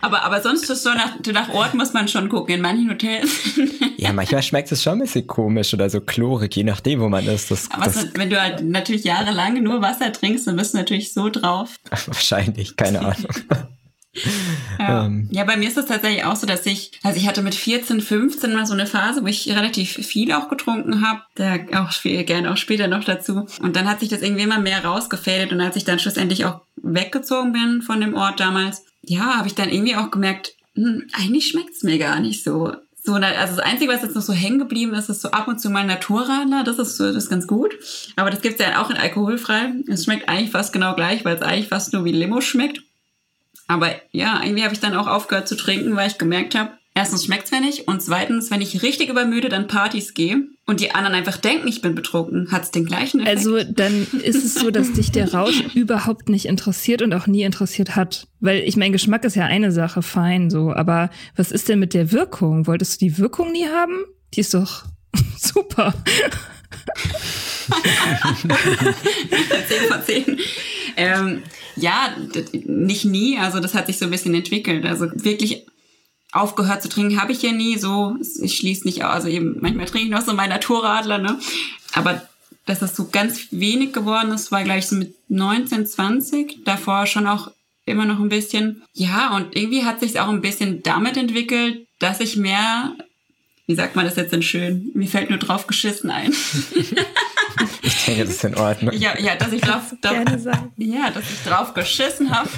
Aber, 0.00 0.22
aber 0.24 0.40
sonst 0.42 0.68
ist 0.68 0.82
so 0.82 0.90
nach, 0.90 1.18
nach 1.32 1.54
Ort 1.54 1.74
muss 1.74 1.92
man 1.92 2.08
schon 2.08 2.28
gucken, 2.28 2.56
in 2.56 2.60
manchen 2.62 2.90
Hotels. 2.90 3.30
Ja, 3.96 4.12
manchmal 4.12 4.42
schmeckt 4.42 4.72
es 4.72 4.82
schon 4.82 4.94
ein 4.94 5.00
bisschen 5.00 5.26
komisch 5.26 5.72
oder 5.74 5.88
so 5.90 6.00
chlorig, 6.00 6.56
je 6.56 6.64
nachdem, 6.64 7.00
wo 7.00 7.08
man 7.08 7.26
ist. 7.26 7.50
Das, 7.50 7.70
aber 7.70 7.84
das, 7.84 8.00
so, 8.00 8.08
wenn 8.14 8.30
du 8.30 8.40
halt 8.40 8.62
natürlich 8.62 9.04
jahrelang 9.04 9.62
nur 9.62 9.82
Wasser 9.82 10.10
trinkst, 10.12 10.46
dann 10.46 10.56
bist 10.56 10.74
du 10.74 10.78
natürlich 10.78 11.12
so 11.12 11.28
drauf. 11.28 11.76
wahrscheinlich, 12.06 12.76
keine 12.76 13.00
Ahnung. 13.06 13.28
Ja. 14.78 15.06
Ähm. 15.06 15.28
ja, 15.30 15.44
bei 15.44 15.56
mir 15.56 15.68
ist 15.68 15.76
es 15.76 15.86
tatsächlich 15.86 16.24
auch 16.24 16.36
so, 16.36 16.46
dass 16.46 16.66
ich, 16.66 16.92
also 17.02 17.18
ich 17.18 17.28
hatte 17.28 17.42
mit 17.42 17.54
14, 17.54 18.00
15 18.00 18.52
mal 18.52 18.66
so 18.66 18.72
eine 18.72 18.86
Phase, 18.86 19.22
wo 19.22 19.26
ich 19.26 19.48
relativ 19.48 19.92
viel 19.92 20.32
auch 20.32 20.48
getrunken 20.48 21.06
habe, 21.06 21.22
da 21.36 21.58
auch 21.82 21.92
viel, 21.92 22.24
gerne 22.24 22.50
auch 22.50 22.56
später 22.56 22.88
noch 22.88 23.04
dazu. 23.04 23.46
Und 23.60 23.76
dann 23.76 23.88
hat 23.88 24.00
sich 24.00 24.08
das 24.08 24.22
irgendwie 24.22 24.42
immer 24.42 24.58
mehr 24.58 24.84
rausgefädelt 24.84 25.52
und 25.52 25.60
als 25.60 25.76
ich 25.76 25.84
dann 25.84 25.98
schlussendlich 25.98 26.44
auch 26.44 26.62
weggezogen 26.76 27.52
bin 27.52 27.82
von 27.82 28.00
dem 28.00 28.14
Ort 28.14 28.40
damals, 28.40 28.84
ja, 29.02 29.36
habe 29.36 29.48
ich 29.48 29.54
dann 29.54 29.70
irgendwie 29.70 29.96
auch 29.96 30.10
gemerkt, 30.10 30.54
hm, 30.74 31.06
eigentlich 31.12 31.48
schmeckt's 31.48 31.82
mir 31.82 31.98
gar 31.98 32.20
nicht 32.20 32.42
so. 32.42 32.72
So, 33.02 33.14
also 33.14 33.56
das 33.56 33.58
Einzige, 33.58 33.90
was 33.92 34.02
jetzt 34.02 34.14
noch 34.14 34.22
so 34.22 34.34
hängen 34.34 34.58
geblieben 34.58 34.92
ist, 34.92 35.08
ist 35.08 35.22
so 35.22 35.30
ab 35.30 35.48
und 35.48 35.58
zu 35.58 35.70
mal 35.70 35.86
Naturradler. 35.86 36.64
Das 36.64 36.78
ist, 36.78 36.98
so, 36.98 37.06
das 37.06 37.24
ist 37.24 37.30
ganz 37.30 37.46
gut. 37.46 37.74
Aber 38.16 38.28
das 38.28 38.42
gibt's 38.42 38.60
ja 38.60 38.82
auch 38.82 38.90
in 38.90 38.96
alkoholfrei. 38.96 39.72
Es 39.88 40.04
schmeckt 40.04 40.28
eigentlich 40.28 40.50
fast 40.50 40.72
genau 40.74 40.94
gleich, 40.94 41.24
weil 41.24 41.36
es 41.36 41.42
eigentlich 41.42 41.68
fast 41.68 41.94
nur 41.94 42.04
wie 42.04 42.12
Limo 42.12 42.42
schmeckt. 42.42 42.82
Aber 43.70 43.92
ja, 44.10 44.40
irgendwie 44.42 44.64
habe 44.64 44.74
ich 44.74 44.80
dann 44.80 44.96
auch 44.96 45.06
aufgehört 45.06 45.46
zu 45.46 45.54
trinken, 45.54 45.94
weil 45.94 46.10
ich 46.10 46.18
gemerkt 46.18 46.56
habe, 46.56 46.72
erstens 46.92 47.24
schmeckt's 47.24 47.52
mir 47.52 47.60
nicht 47.60 47.86
und 47.86 48.02
zweitens, 48.02 48.50
wenn 48.50 48.60
ich 48.60 48.82
richtig 48.82 49.08
übermüdet 49.08 49.54
an 49.54 49.68
Partys 49.68 50.12
gehe 50.12 50.42
und 50.66 50.80
die 50.80 50.90
anderen 50.90 51.14
einfach 51.14 51.36
denken, 51.36 51.68
ich 51.68 51.80
bin 51.80 51.94
betrunken, 51.94 52.50
hat's 52.50 52.72
den 52.72 52.84
gleichen 52.84 53.20
Effekt. 53.20 53.36
Also 53.36 53.62
dann 53.62 54.08
ist 54.24 54.44
es 54.44 54.54
so, 54.54 54.72
dass 54.72 54.92
dich 54.92 55.12
der 55.12 55.32
Rausch 55.32 55.62
überhaupt 55.74 56.28
nicht 56.28 56.46
interessiert 56.46 57.00
und 57.00 57.14
auch 57.14 57.28
nie 57.28 57.42
interessiert 57.42 57.94
hat. 57.94 58.26
Weil 58.40 58.58
ich 58.64 58.76
mein 58.76 58.90
Geschmack 58.90 59.24
ist 59.24 59.36
ja 59.36 59.44
eine 59.44 59.70
Sache, 59.70 60.02
fein 60.02 60.50
so. 60.50 60.72
Aber 60.72 61.08
was 61.36 61.52
ist 61.52 61.68
denn 61.68 61.78
mit 61.78 61.94
der 61.94 62.10
Wirkung? 62.10 62.66
Wolltest 62.66 63.00
du 63.00 63.04
die 63.06 63.18
Wirkung 63.18 63.52
nie 63.52 63.68
haben? 63.68 64.04
Die 64.34 64.40
ist 64.40 64.52
doch 64.52 64.82
super. 65.38 65.94
10 69.68 69.88
von 69.88 70.02
10. 70.02 70.38
Ähm, 70.96 71.42
ja, 71.80 72.14
nicht 72.52 73.04
nie. 73.04 73.38
Also 73.38 73.60
das 73.60 73.74
hat 73.74 73.86
sich 73.86 73.98
so 73.98 74.04
ein 74.04 74.10
bisschen 74.10 74.34
entwickelt. 74.34 74.84
Also 74.86 75.06
wirklich 75.14 75.66
aufgehört 76.32 76.82
zu 76.82 76.88
trinken 76.88 77.20
habe 77.20 77.32
ich 77.32 77.42
ja 77.42 77.52
nie. 77.52 77.78
So, 77.78 78.16
ich 78.42 78.56
schließe 78.56 78.84
nicht 78.84 79.04
aus. 79.04 79.12
Also 79.12 79.28
eben 79.28 79.58
manchmal 79.60 79.86
trinke 79.86 80.06
ich 80.06 80.12
noch 80.12 80.24
so 80.24 80.34
mein 80.34 80.50
Naturradler, 80.50 81.18
ne? 81.18 81.38
Aber 81.92 82.22
dass 82.66 82.78
das 82.78 82.94
so 82.94 83.08
ganz 83.08 83.48
wenig 83.50 83.92
geworden 83.92 84.32
ist, 84.32 84.52
war 84.52 84.62
gleich 84.62 84.86
so 84.86 84.96
mit 84.96 85.14
19, 85.28 85.86
20. 85.86 86.64
Davor 86.64 87.06
schon 87.06 87.26
auch 87.26 87.50
immer 87.84 88.04
noch 88.04 88.20
ein 88.20 88.28
bisschen. 88.28 88.82
Ja, 88.92 89.34
und 89.34 89.56
irgendwie 89.56 89.84
hat 89.84 90.00
sich 90.00 90.20
auch 90.20 90.28
ein 90.28 90.40
bisschen 90.40 90.82
damit 90.82 91.16
entwickelt, 91.16 91.86
dass 91.98 92.20
ich 92.20 92.36
mehr, 92.36 92.94
wie 93.70 93.76
sagt 93.76 93.94
man 93.94 94.04
das 94.04 94.16
jetzt 94.16 94.32
denn 94.32 94.42
schön? 94.42 94.90
Mir 94.94 95.06
fällt 95.06 95.30
nur 95.30 95.38
drauf 95.38 95.68
geschissen 95.68 96.10
ein. 96.10 96.34
Ich 97.82 98.04
denke, 98.04 98.24
das 98.24 98.34
ist 98.34 98.44
in 98.44 98.54
Ordnung. 98.54 98.94
Ja, 98.94 99.18
ja, 99.18 99.34
dass 99.34 99.52
ich 99.52 99.60
drauf, 99.60 99.94
drauf 100.00 100.14
ja, 100.76 101.10
dass 101.10 101.24
ich 101.30 101.42
drauf 101.44 101.74
geschissen 101.74 102.30
habe, 102.30 102.48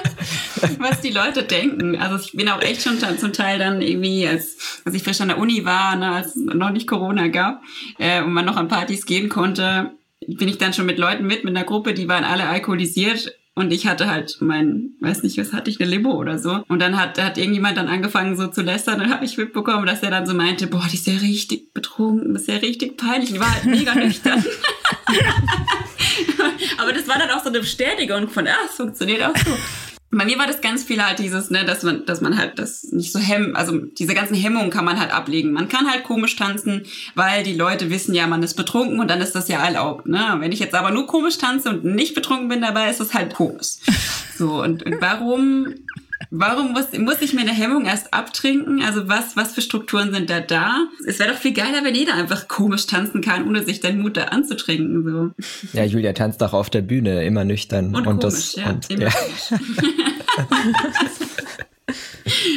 was 0.78 1.00
die 1.00 1.10
Leute 1.10 1.42
denken. 1.42 1.96
Also 1.96 2.24
ich 2.24 2.32
bin 2.32 2.48
auch 2.48 2.60
echt 2.60 2.82
schon 2.82 2.98
zum 2.98 3.32
Teil 3.32 3.58
dann 3.58 3.82
irgendwie, 3.82 4.26
als, 4.26 4.56
als 4.84 4.94
ich 4.94 5.02
frisch 5.02 5.20
an 5.20 5.28
der 5.28 5.38
Uni 5.38 5.64
war, 5.64 5.94
ne, 5.96 6.12
als 6.12 6.28
es 6.28 6.36
noch 6.36 6.70
nicht 6.70 6.88
Corona 6.88 7.28
gab 7.28 7.62
äh, 7.98 8.22
und 8.22 8.32
man 8.32 8.44
noch 8.44 8.56
an 8.56 8.68
Partys 8.68 9.06
gehen 9.06 9.28
konnte, 9.28 9.92
bin 10.26 10.48
ich 10.48 10.58
dann 10.58 10.72
schon 10.72 10.86
mit 10.86 10.98
Leuten 10.98 11.26
mit, 11.26 11.44
mit 11.44 11.54
einer 11.54 11.66
Gruppe, 11.66 11.94
die 11.94 12.08
waren 12.08 12.24
alle 12.24 12.48
alkoholisiert 12.48 13.32
und 13.54 13.70
ich 13.70 13.86
hatte 13.86 14.08
halt 14.10 14.38
mein, 14.40 14.92
weiß 15.00 15.22
nicht, 15.22 15.36
was 15.36 15.52
hatte 15.52 15.70
ich, 15.70 15.78
eine 15.80 15.90
Limo 15.90 16.14
oder 16.14 16.38
so. 16.38 16.64
Und 16.68 16.80
dann 16.80 16.98
hat, 16.98 17.22
hat 17.22 17.36
irgendjemand 17.36 17.76
dann 17.76 17.88
angefangen 17.88 18.34
so 18.36 18.46
zu 18.46 18.62
lästern 18.62 19.00
und 19.00 19.10
habe 19.10 19.26
ich 19.26 19.36
mitbekommen, 19.36 19.84
dass 19.84 20.02
er 20.02 20.10
dann 20.10 20.26
so 20.26 20.32
meinte, 20.32 20.66
boah, 20.66 20.86
die 20.90 20.96
ist 20.96 21.06
ja 21.06 21.14
richtig 21.14 21.74
betrunken, 21.74 22.32
das 22.32 22.42
ist 22.42 22.48
ja 22.48 22.56
richtig 22.56 22.96
peinlich. 22.96 23.32
Die 23.32 23.40
war 23.40 23.52
halt 23.52 23.66
mega 23.66 23.94
nüchtern. 23.94 24.42
Aber 26.78 26.92
das 26.92 27.06
war 27.08 27.18
dann 27.18 27.30
auch 27.30 27.42
so 27.42 27.48
eine 27.48 27.60
Bestätigung 27.60 28.28
von, 28.28 28.46
ah, 28.46 28.56
es 28.64 28.76
funktioniert 28.76 29.22
auch 29.22 29.36
so. 29.36 29.56
Bei 30.14 30.26
mir 30.26 30.38
war 30.38 30.46
das 30.46 30.60
ganz 30.60 30.84
viel 30.84 31.02
halt 31.02 31.18
dieses, 31.18 31.48
ne, 31.48 31.64
dass 31.64 31.82
man, 31.82 32.04
dass 32.04 32.20
man 32.20 32.36
halt 32.36 32.58
das 32.58 32.84
nicht 32.84 33.12
so 33.12 33.18
hemmt, 33.18 33.56
also 33.56 33.78
diese 33.78 34.14
ganzen 34.14 34.34
Hemmungen 34.34 34.70
kann 34.70 34.84
man 34.84 35.00
halt 35.00 35.10
ablegen. 35.10 35.52
Man 35.52 35.68
kann 35.68 35.90
halt 35.90 36.04
komisch 36.04 36.36
tanzen, 36.36 36.84
weil 37.14 37.42
die 37.42 37.54
Leute 37.54 37.88
wissen 37.88 38.14
ja, 38.14 38.26
man 38.26 38.42
ist 38.42 38.54
betrunken 38.54 39.00
und 39.00 39.08
dann 39.08 39.22
ist 39.22 39.34
das 39.34 39.48
ja 39.48 39.64
erlaubt, 39.64 40.06
ne. 40.06 40.36
Wenn 40.38 40.52
ich 40.52 40.60
jetzt 40.60 40.74
aber 40.74 40.90
nur 40.90 41.06
komisch 41.06 41.38
tanze 41.38 41.70
und 41.70 41.84
nicht 41.84 42.14
betrunken 42.14 42.48
bin 42.48 42.60
dabei, 42.60 42.90
ist 42.90 43.00
das 43.00 43.14
halt 43.14 43.34
komisch. 43.34 43.78
So, 44.36 44.62
und, 44.62 44.82
und 44.82 45.00
warum, 45.00 45.74
warum 46.30 46.72
muss, 46.72 46.86
muss 46.98 47.20
ich 47.20 47.32
mir 47.32 47.40
eine 47.40 47.52
Hemmung 47.52 47.84
erst 47.84 48.12
abtrinken? 48.12 48.82
Also 48.82 49.08
was, 49.08 49.36
was 49.36 49.52
für 49.52 49.60
Strukturen 49.60 50.12
sind 50.12 50.30
da 50.30 50.40
da? 50.40 50.86
Es 51.06 51.18
wäre 51.18 51.32
doch 51.32 51.38
viel 51.38 51.52
geiler, 51.52 51.84
wenn 51.84 51.94
jeder 51.94 52.14
einfach 52.14 52.48
komisch 52.48 52.86
tanzen 52.86 53.20
kann, 53.20 53.48
ohne 53.48 53.64
sich 53.64 53.80
den 53.80 54.00
Mut 54.00 54.16
da 54.16 54.24
anzutrinken, 54.24 55.04
so. 55.04 55.30
Ja, 55.72 55.84
Julia 55.84 56.12
tanzt 56.12 56.42
auch 56.42 56.52
auf 56.52 56.70
der 56.70 56.82
Bühne, 56.82 57.24
immer 57.24 57.44
nüchtern. 57.44 57.94
Und, 57.94 58.06
und 58.06 58.20
komisch, 58.20 58.22
das, 58.22 58.56
ja. 58.56 58.70
und, 58.70 58.88
ja. 58.90 59.10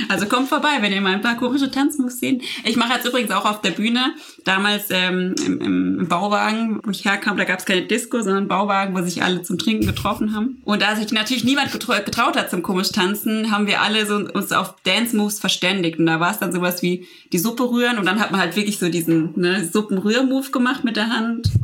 Also 0.10 0.25
kommt 0.27 0.50
vorbei, 0.50 0.77
wenn 0.82 0.91
ihr 0.91 1.01
mal 1.01 1.13
ein 1.13 1.22
paar 1.22 1.38
komische 1.38 1.72
Tanzmoves 1.72 2.20
sehen. 2.20 2.41
Ich 2.63 2.75
mache 2.75 2.94
jetzt 2.94 3.08
übrigens 3.08 3.32
auch 3.32 3.46
auf 3.46 3.62
der 3.62 3.72
Bühne. 3.72 4.13
Damals 4.44 4.86
ähm, 4.89 5.36
im, 5.46 5.62
im 5.62 6.08
Bauwagen, 6.08 6.79
wo 6.84 6.91
ich 6.91 7.05
herkam, 7.05 7.38
da 7.38 7.44
gab 7.44 7.60
es 7.60 7.65
keine 7.65 7.84
Disco, 7.84 8.17
sondern 8.17 8.38
einen 8.38 8.48
Bauwagen, 8.48 8.96
wo 8.96 9.01
sich 9.01 9.24
alle 9.24 9.41
zum 9.41 9.58
Trinken 9.58 9.88
getroffen 9.88 10.36
haben. 10.36 10.62
Und 10.63 10.82
da 10.82 10.96
sich 10.96 11.12
natürlich 11.12 11.44
niemand 11.44 11.72
getrau 11.72 11.94
getraut 12.03 12.36
hat 12.36 12.50
zum 12.50 12.62
komisch 12.62 12.91
tanzen, 12.91 13.51
haben 13.51 13.67
wir 13.67 13.82
alle 13.82 14.05
so 14.05 14.15
uns 14.15 14.51
auf 14.51 14.75
Dance 14.84 15.15
Moves 15.15 15.39
verständigt. 15.39 16.00
Und 16.00 16.05
da 16.05 16.20
war 16.20 16.32
es 16.32 16.39
dann 16.39 16.51
sowas 16.51 16.82
wie 16.82 17.08
die 17.32 17.39
Suppe 17.39 17.70
rühren 17.70 17.98
und 17.98 18.05
dann 18.05 18.20
hat 18.20 18.32
man 18.32 18.39
halt 18.39 18.55
wirklich 18.55 18.79
so 18.79 18.89
diesen 18.89 19.34
ne, 19.39 19.65
Suppenrühr-Move 19.65 20.51
gemacht 20.51 20.84
mit 20.84 20.96
der 20.96 21.10
Hand. 21.10 21.50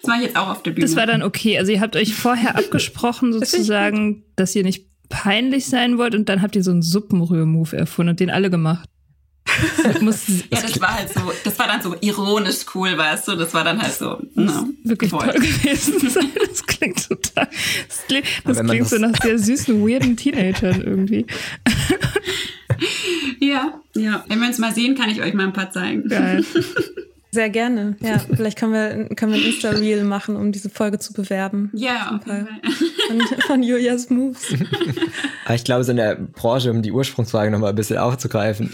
Das 0.00 0.06
mache 0.06 0.20
ich 0.20 0.26
jetzt 0.28 0.36
auch 0.38 0.48
auf 0.48 0.62
der 0.62 0.70
Bühne. 0.70 0.86
Das 0.86 0.96
war 0.96 1.06
dann 1.06 1.22
okay. 1.22 1.58
Also 1.58 1.72
ihr 1.72 1.80
habt 1.80 1.96
euch 1.96 2.14
vorher 2.14 2.56
abgesprochen, 2.56 3.32
sozusagen, 3.32 4.24
dass 4.36 4.54
ihr 4.54 4.62
nicht 4.62 4.86
peinlich 5.08 5.66
sein 5.66 5.98
wollt 5.98 6.14
und 6.14 6.28
dann 6.28 6.42
habt 6.42 6.56
ihr 6.56 6.62
so 6.62 6.70
einen 6.70 6.82
Suppenrühr-Move 6.82 7.76
erfunden 7.76 8.10
und 8.10 8.20
den 8.20 8.30
alle 8.30 8.50
gemacht. 8.50 8.88
Muss, 10.02 10.28
ja, 10.50 10.60
das 10.60 10.78
war 10.80 10.94
halt 10.94 11.08
so, 11.12 11.20
das 11.42 11.58
war 11.58 11.66
dann 11.66 11.80
so 11.80 11.94
ironisch 12.02 12.66
cool, 12.74 12.96
weißt 12.98 13.28
du, 13.28 13.34
das 13.36 13.54
war 13.54 13.64
dann 13.64 13.80
halt 13.80 13.94
so, 13.94 14.18
ne, 14.34 14.68
wirklich 14.84 15.10
gewollt. 15.10 15.32
toll 15.32 15.40
gewesen 15.40 16.10
sein. 16.10 16.26
Das 16.48 16.66
klingt 16.66 17.08
total, 17.08 17.48
das 17.88 18.04
klingt, 18.06 18.26
das 18.44 18.58
klingt 18.60 18.88
so 18.88 18.98
das- 18.98 19.10
nach 19.12 19.22
sehr 19.22 19.38
süßen, 19.38 19.80
weirden 19.80 20.16
Teenagern 20.16 20.82
irgendwie. 20.82 21.26
Ja, 23.40 23.80
ja. 23.96 24.24
Wenn 24.28 24.40
wir 24.40 24.46
uns 24.48 24.58
mal 24.58 24.74
sehen, 24.74 24.94
kann 24.96 25.10
ich 25.10 25.20
euch 25.22 25.34
mal 25.34 25.44
ein 25.46 25.52
paar 25.52 25.70
zeigen. 25.70 26.08
Geil. 26.08 26.44
Sehr 27.30 27.50
gerne. 27.50 27.96
Ja, 28.00 28.18
vielleicht 28.34 28.58
können 28.58 28.72
wir, 28.72 29.14
können 29.14 29.32
wir 29.32 29.38
ein 29.38 29.46
Insta-Reel 29.46 30.04
machen, 30.04 30.36
um 30.36 30.52
diese 30.52 30.70
Folge 30.70 30.98
zu 30.98 31.12
bewerben. 31.12 31.70
Ja. 31.74 32.20
Von, 32.24 33.20
von 33.46 33.62
Julias 33.62 34.10
Moves. 34.10 34.54
Ich 35.54 35.64
glaube, 35.64 35.82
so 35.82 35.92
in 35.92 35.96
der 35.96 36.14
Branche, 36.16 36.70
um 36.70 36.82
die 36.82 36.92
Ursprungsfrage 36.92 37.50
nochmal 37.50 37.70
ein 37.70 37.74
bisschen 37.74 37.96
aufzugreifen, 37.96 38.70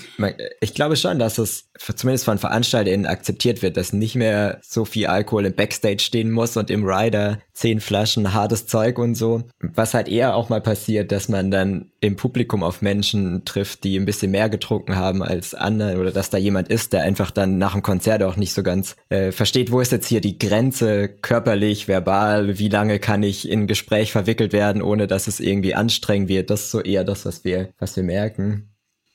ich 0.61 0.75
glaube 0.75 0.97
schon, 0.97 1.21
dass 1.21 1.39
es 1.39 1.69
zumindest 1.95 2.25
von 2.25 2.39
VeranstalterInnen 2.39 3.07
akzeptiert 3.07 3.63
wird, 3.63 3.77
dass 3.77 3.93
nicht 3.93 4.17
mehr 4.17 4.59
so 4.61 4.85
viel 4.85 5.07
Alkohol 5.07 5.47
im 5.47 5.55
Backstage 5.55 6.01
stehen 6.01 6.33
muss 6.33 6.57
und 6.57 6.71
im 6.71 6.85
Rider 6.85 7.39
zehn 7.55 7.81
Flaschen 7.81 8.35
hartes 8.35 8.67
Zeug 8.67 8.99
und 8.99 9.15
so. 9.15 9.45
Was 9.61 9.95
halt 9.95 10.09
eher 10.09 10.35
auch 10.37 10.49
mal 10.49 10.61
passiert, 10.61 11.13
dass 11.13 11.29
man 11.29 11.51
dann 11.51 11.93
im 12.01 12.17
Publikum 12.17 12.63
auf 12.63 12.83
Menschen 12.83 13.45
trifft, 13.45 13.85
die 13.85 13.97
ein 13.97 14.05
bisschen 14.05 14.33
mehr 14.33 14.49
getrunken 14.51 14.97
haben 14.97 15.23
als 15.23 15.55
andere 15.55 15.99
oder 15.99 16.11
dass 16.11 16.31
da 16.31 16.37
jemand 16.37 16.69
ist, 16.69 16.93
der 16.93 17.03
einfach 17.03 17.31
dann 17.31 17.57
nach 17.57 17.73
dem 17.73 17.83
Konzert 17.83 18.23
auch 18.23 18.37
nicht 18.37 18.53
so 18.53 18.63
ganz 18.63 18.97
äh, 19.09 19.33
versteht, 19.33 19.71
wo 19.71 19.81
ist 19.81 19.93
jetzt 19.93 20.09
hier 20.09 20.21
die 20.21 20.39
Grenze 20.39 21.09
körperlich, 21.09 21.89
verbal, 21.89 22.59
wie 22.59 22.69
lange 22.69 22.99
kann 22.99 23.23
ich 23.23 23.49
in 23.49 23.67
Gespräch 23.67 24.13
verwickelt 24.13 24.53
werden, 24.53 24.83
ohne 24.83 25.07
dass 25.07 25.29
es 25.29 25.41
irgendwie 25.41 25.75
anstrengend 25.75 26.29
wird. 26.29 26.51
Das 26.51 26.63
ist 26.65 26.71
so 26.73 26.81
eher 26.81 27.05
das, 27.05 27.25
was 27.25 27.45
wir, 27.45 27.71
was 27.79 27.97
wir 27.97 28.03
merken. 28.03 28.74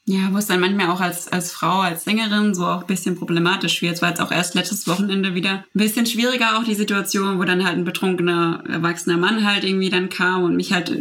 Ja, 0.09 0.29
wo 0.31 0.39
es 0.39 0.47
dann 0.47 0.59
manchmal 0.59 0.87
auch 0.87 1.01
als, 1.01 1.27
als 1.27 1.51
Frau, 1.51 1.81
als 1.81 2.03
Sängerin 2.03 2.55
so 2.55 2.65
auch 2.65 2.81
ein 2.81 2.87
bisschen 2.87 3.15
problematisch 3.15 3.83
wird. 3.83 3.93
Es 3.93 4.01
war 4.01 4.09
jetzt 4.09 4.21
auch 4.21 4.31
erst 4.31 4.55
letztes 4.55 4.87
Wochenende 4.87 5.35
wieder 5.35 5.51
ein 5.51 5.63
bisschen 5.75 6.07
schwieriger 6.07 6.57
auch 6.57 6.63
die 6.63 6.73
Situation, 6.73 7.37
wo 7.37 7.43
dann 7.43 7.63
halt 7.63 7.77
ein 7.77 7.83
betrunkener, 7.83 8.63
erwachsener 8.67 9.17
Mann 9.17 9.45
halt 9.45 9.63
irgendwie 9.63 9.91
dann 9.91 10.09
kam 10.09 10.45
und 10.45 10.55
mich 10.55 10.73
halt, 10.73 10.91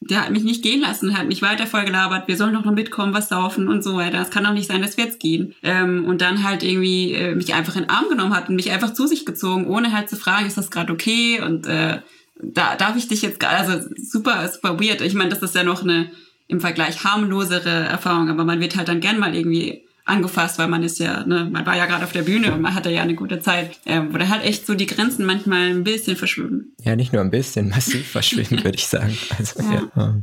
der 0.00 0.22
hat 0.22 0.32
mich 0.32 0.42
nicht 0.42 0.64
gehen 0.64 0.80
lassen, 0.80 1.16
hat 1.16 1.28
mich 1.28 1.42
weiter 1.42 1.68
vollgelabert, 1.68 2.26
wir 2.26 2.36
sollen 2.36 2.52
doch 2.52 2.64
noch 2.64 2.74
mitkommen, 2.74 3.14
was 3.14 3.28
saufen 3.28 3.68
und 3.68 3.84
so 3.84 3.94
weiter. 3.94 4.20
Es 4.20 4.30
kann 4.30 4.42
doch 4.42 4.52
nicht 4.52 4.66
sein, 4.66 4.82
dass 4.82 4.96
wir 4.96 5.04
jetzt 5.04 5.20
gehen. 5.20 5.54
Ähm, 5.62 6.04
und 6.06 6.20
dann 6.20 6.42
halt 6.42 6.64
irgendwie 6.64 7.12
äh, 7.12 7.36
mich 7.36 7.54
einfach 7.54 7.76
in 7.76 7.82
den 7.82 7.90
Arm 7.90 8.08
genommen 8.08 8.34
hat 8.34 8.48
und 8.48 8.56
mich 8.56 8.72
einfach 8.72 8.92
zu 8.94 9.06
sich 9.06 9.24
gezogen, 9.24 9.68
ohne 9.68 9.92
halt 9.92 10.08
zu 10.08 10.16
fragen, 10.16 10.46
ist 10.46 10.58
das 10.58 10.72
gerade 10.72 10.92
okay 10.92 11.40
und 11.40 11.68
äh, 11.68 12.00
da 12.42 12.74
darf 12.74 12.96
ich 12.96 13.06
dich 13.06 13.22
jetzt 13.22 13.44
also 13.44 13.86
super, 13.96 14.48
super 14.48 14.80
weird. 14.80 15.02
Ich 15.02 15.14
meine, 15.14 15.30
das 15.30 15.40
ist 15.40 15.54
ja 15.54 15.62
noch 15.62 15.84
eine 15.84 16.10
im 16.50 16.60
Vergleich 16.60 17.04
harmlosere 17.04 17.70
Erfahrung, 17.70 18.28
aber 18.28 18.44
man 18.44 18.60
wird 18.60 18.76
halt 18.76 18.88
dann 18.88 19.00
gern 19.00 19.18
mal 19.18 19.34
irgendwie 19.34 19.84
angefasst, 20.04 20.58
weil 20.58 20.68
man 20.68 20.82
ist 20.82 20.98
ja, 20.98 21.24
ne, 21.24 21.48
man 21.50 21.64
war 21.64 21.76
ja 21.76 21.86
gerade 21.86 22.04
auf 22.04 22.12
der 22.12 22.22
Bühne 22.22 22.52
und 22.52 22.60
man 22.60 22.74
hatte 22.74 22.90
ja 22.90 23.02
eine 23.02 23.14
gute 23.14 23.40
Zeit, 23.40 23.78
äh, 23.84 24.00
wo 24.10 24.18
da 24.18 24.28
halt 24.28 24.44
echt 24.44 24.66
so 24.66 24.74
die 24.74 24.86
Grenzen 24.86 25.24
manchmal 25.24 25.70
ein 25.70 25.84
bisschen 25.84 26.16
verschwimmen. 26.16 26.74
Ja, 26.82 26.96
nicht 26.96 27.12
nur 27.12 27.22
ein 27.22 27.30
bisschen, 27.30 27.68
massiv 27.70 28.08
verschwimmen, 28.08 28.64
würde 28.64 28.76
ich 28.76 28.86
sagen. 28.86 29.16
Also, 29.38 29.62
ja. 29.62 29.90
ja. 29.96 30.22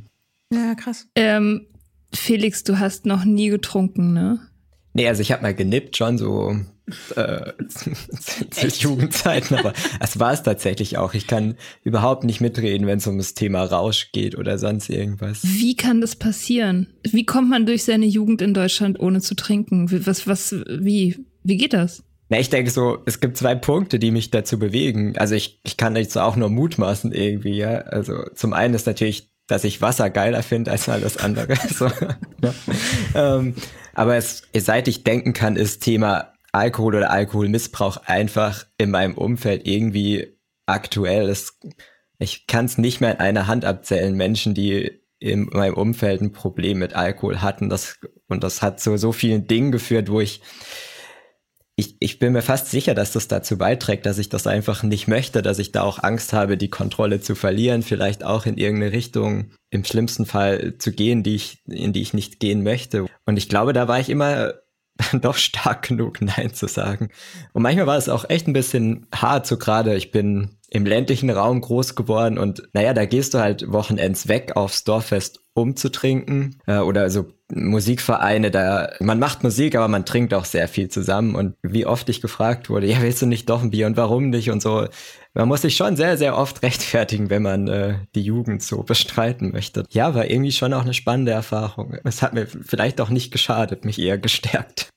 ja 0.54 0.76
krass. 0.76 1.08
Ähm, 1.16 1.68
Felix, 2.14 2.64
du 2.64 2.80
hast 2.80 3.06
noch 3.06 3.24
nie 3.24 3.50
getrunken, 3.50 4.14
ne? 4.14 4.40
Nee, 4.94 5.08
also 5.08 5.22
ich 5.22 5.32
habe 5.32 5.44
mal 5.44 5.54
genippt, 5.54 5.96
schon 5.98 6.18
so 6.18 6.56
äh, 7.16 7.54
zu 8.52 8.68
Jugendzeiten, 8.68 9.58
aber 9.58 9.74
es 10.00 10.20
war 10.20 10.34
es 10.34 10.44
tatsächlich 10.44 10.98
auch. 10.98 11.14
Ich 11.14 11.28
kann 11.28 11.56
überhaupt 11.84 12.24
nicht 12.24 12.42
mitreden, 12.42 12.88
wenn 12.88 13.00
es 13.00 13.08
um 13.08 13.18
das 13.18 13.34
Thema 13.34 13.64
Rausch 13.64 14.12
geht 14.12 14.38
oder 14.38 14.58
sonst 14.58 14.90
irgendwas. 14.90 15.42
Wie 15.44 15.76
kann 15.76 16.02
das 16.02 16.16
passieren? 16.16 16.94
Wie 17.04 17.26
kommt 17.26 17.50
man 17.50 17.66
durch 17.66 17.84
seine 17.84 18.06
Jugend 18.06 18.42
in 18.42 18.54
Deutschland 18.54 19.00
ohne 19.00 19.22
zu 19.22 19.36
trinken? 19.36 19.90
Was, 20.06 20.28
was, 20.28 20.56
wie, 20.70 21.26
wie 21.44 21.58
geht 21.58 21.74
das? 21.74 22.04
Na, 22.30 22.40
ich 22.40 22.50
denke 22.50 22.72
so, 22.72 23.00
es 23.06 23.20
gibt 23.20 23.38
zwei 23.38 23.56
Punkte, 23.56 24.00
die 24.00 24.12
mich 24.12 24.32
dazu 24.32 24.60
bewegen. 24.60 25.18
Also 25.18 25.36
ich, 25.36 25.62
ich 25.64 25.78
kann 25.78 25.96
jetzt 25.96 26.18
auch 26.18 26.36
nur 26.36 26.50
mutmaßen 26.50 27.12
irgendwie, 27.14 27.58
ja. 27.58 27.80
Also 27.80 28.24
zum 28.34 28.54
einen 28.54 28.74
ist 28.74 28.86
natürlich, 28.86 29.30
dass 29.48 29.64
ich 29.64 29.82
Wasser 29.82 30.10
geiler 30.10 30.44
finde 30.44 30.72
als 30.72 30.90
alles 30.90 31.18
andere. 31.18 31.56
so, 31.74 31.86
ja. 31.86 32.54
ähm, 33.16 33.56
aber 33.94 34.18
es, 34.18 34.44
seit 34.58 34.88
ich 34.88 35.04
denken 35.04 35.34
kann, 35.34 35.56
ist 35.56 35.84
Thema 35.84 36.34
Alkohol 36.58 36.96
oder 36.96 37.12
Alkoholmissbrauch 37.12 37.98
einfach 38.06 38.66
in 38.78 38.92
meinem 38.92 39.16
Umfeld 39.16 39.68
irgendwie 39.68 40.38
aktuell. 40.66 41.30
Es, 41.30 41.60
ich 42.20 42.48
kann 42.48 42.66
es 42.66 42.78
nicht 42.78 43.00
mehr 43.00 43.14
in 43.14 43.20
einer 43.20 43.48
Hand 43.48 43.66
abzählen, 43.66 44.16
Menschen, 44.16 44.54
die 44.54 45.02
in 45.20 45.46
meinem 45.46 45.76
Umfeld 45.76 46.22
ein 46.22 46.32
Problem 46.32 46.80
mit 46.80 46.96
Alkohol 46.96 47.42
hatten. 47.42 47.70
Das, 47.70 48.00
und 48.28 48.44
das 48.44 48.62
hat 48.62 48.80
zu 48.80 48.98
so 48.98 49.12
vielen 49.12 49.48
Dingen 49.48 49.72
geführt, 49.72 50.10
wo 50.10 50.20
ich, 50.20 50.42
ich, 51.76 51.96
ich 52.00 52.20
bin 52.20 52.34
mir 52.34 52.42
fast 52.42 52.70
sicher, 52.72 52.96
dass 52.96 53.12
das 53.14 53.28
dazu 53.28 53.58
beiträgt, 53.58 54.06
dass 54.06 54.18
ich 54.18 54.30
das 54.30 54.48
einfach 54.48 54.84
nicht 54.84 55.08
möchte, 55.08 55.42
dass 55.42 55.60
ich 55.60 55.72
da 55.72 55.84
auch 55.84 56.02
Angst 56.04 56.34
habe, 56.34 56.58
die 56.58 56.70
Kontrolle 56.70 57.22
zu 57.22 57.36
verlieren, 57.36 57.84
vielleicht 57.84 58.24
auch 58.24 58.46
in 58.46 58.58
irgendeine 58.58 58.94
Richtung 58.94 59.52
im 59.70 59.84
schlimmsten 59.84 60.26
Fall 60.26 60.78
zu 60.78 60.92
gehen, 60.92 61.24
die 61.24 61.36
ich, 61.36 61.64
in 61.68 61.94
die 61.94 62.02
ich 62.02 62.14
nicht 62.14 62.40
gehen 62.40 62.64
möchte. 62.64 63.06
Und 63.26 63.38
ich 63.38 63.50
glaube, 63.50 63.74
da 63.74 63.88
war 63.88 64.00
ich 64.00 64.10
immer 64.10 64.54
dann 64.98 65.22
doch 65.22 65.36
stark 65.36 65.88
genug, 65.88 66.22
Nein 66.22 66.54
zu 66.54 66.68
sagen. 66.68 67.10
Und 67.54 67.64
manchmal 67.64 67.88
war 67.88 67.98
es 67.98 68.10
auch 68.10 68.30
echt 68.30 68.48
ein 68.48 68.54
bisschen 68.54 69.08
hart, 69.14 69.48
so 69.48 69.58
gerade. 69.58 69.96
Ich 69.96 70.12
bin 70.12 70.58
im 70.70 70.86
ländlichen 70.86 71.30
Raum 71.30 71.62
groß 71.62 71.96
geworden 71.96 72.38
und 72.38 72.64
naja, 72.74 72.94
da 72.94 73.06
gehst 73.06 73.34
du 73.34 73.40
halt 73.40 73.72
Wochenends 73.72 74.28
weg 74.28 74.58
aufs 74.58 74.84
Dorffest, 74.84 75.40
um 75.54 75.78
zu 75.78 75.90
trinken. 75.90 76.60
Äh, 76.68 76.80
oder 76.80 77.10
so 77.10 77.28
Musikvereine, 77.54 78.52
da 78.52 78.92
man 79.00 79.20
macht 79.20 79.44
Musik, 79.44 79.76
aber 79.76 79.88
man 79.88 80.06
trinkt 80.06 80.34
auch 80.34 80.44
sehr 80.44 80.68
viel 80.68 80.90
zusammen. 80.90 81.36
Und 81.36 81.56
wie 81.62 81.86
oft 81.86 82.10
ich 82.10 82.20
gefragt 82.20 82.70
wurde, 82.70 82.88
ja, 82.88 83.02
willst 83.02 83.22
du 83.22 83.26
nicht 83.26 83.50
doch 83.50 83.64
ein 83.64 83.72
Bier 83.72 83.88
und 83.88 83.96
warum 83.96 84.30
nicht 84.30 84.52
und 84.52 84.62
so. 84.62 84.88
Man 85.38 85.50
muss 85.50 85.62
sich 85.62 85.76
schon 85.76 85.96
sehr, 85.96 86.18
sehr 86.18 86.36
oft 86.36 86.64
rechtfertigen, 86.64 87.30
wenn 87.30 87.44
man 87.44 87.68
äh, 87.68 88.00
die 88.16 88.24
Jugend 88.24 88.64
so 88.64 88.82
bestreiten 88.82 89.52
möchte. 89.52 89.86
Ja, 89.92 90.16
war 90.16 90.28
irgendwie 90.28 90.52
schon 90.52 90.74
auch 90.74 90.82
eine 90.82 90.96
spannende 90.96 91.32
Erfahrung. 91.32 91.96
Es 92.04 92.24
hat 92.24 92.34
mir 92.34 92.48
vielleicht 92.48 93.00
auch 93.00 93.10
nicht 93.10 93.32
geschadet, 93.32 93.86
mich 93.86 94.00
eher 94.00 94.18
gestärkt. 94.18 94.90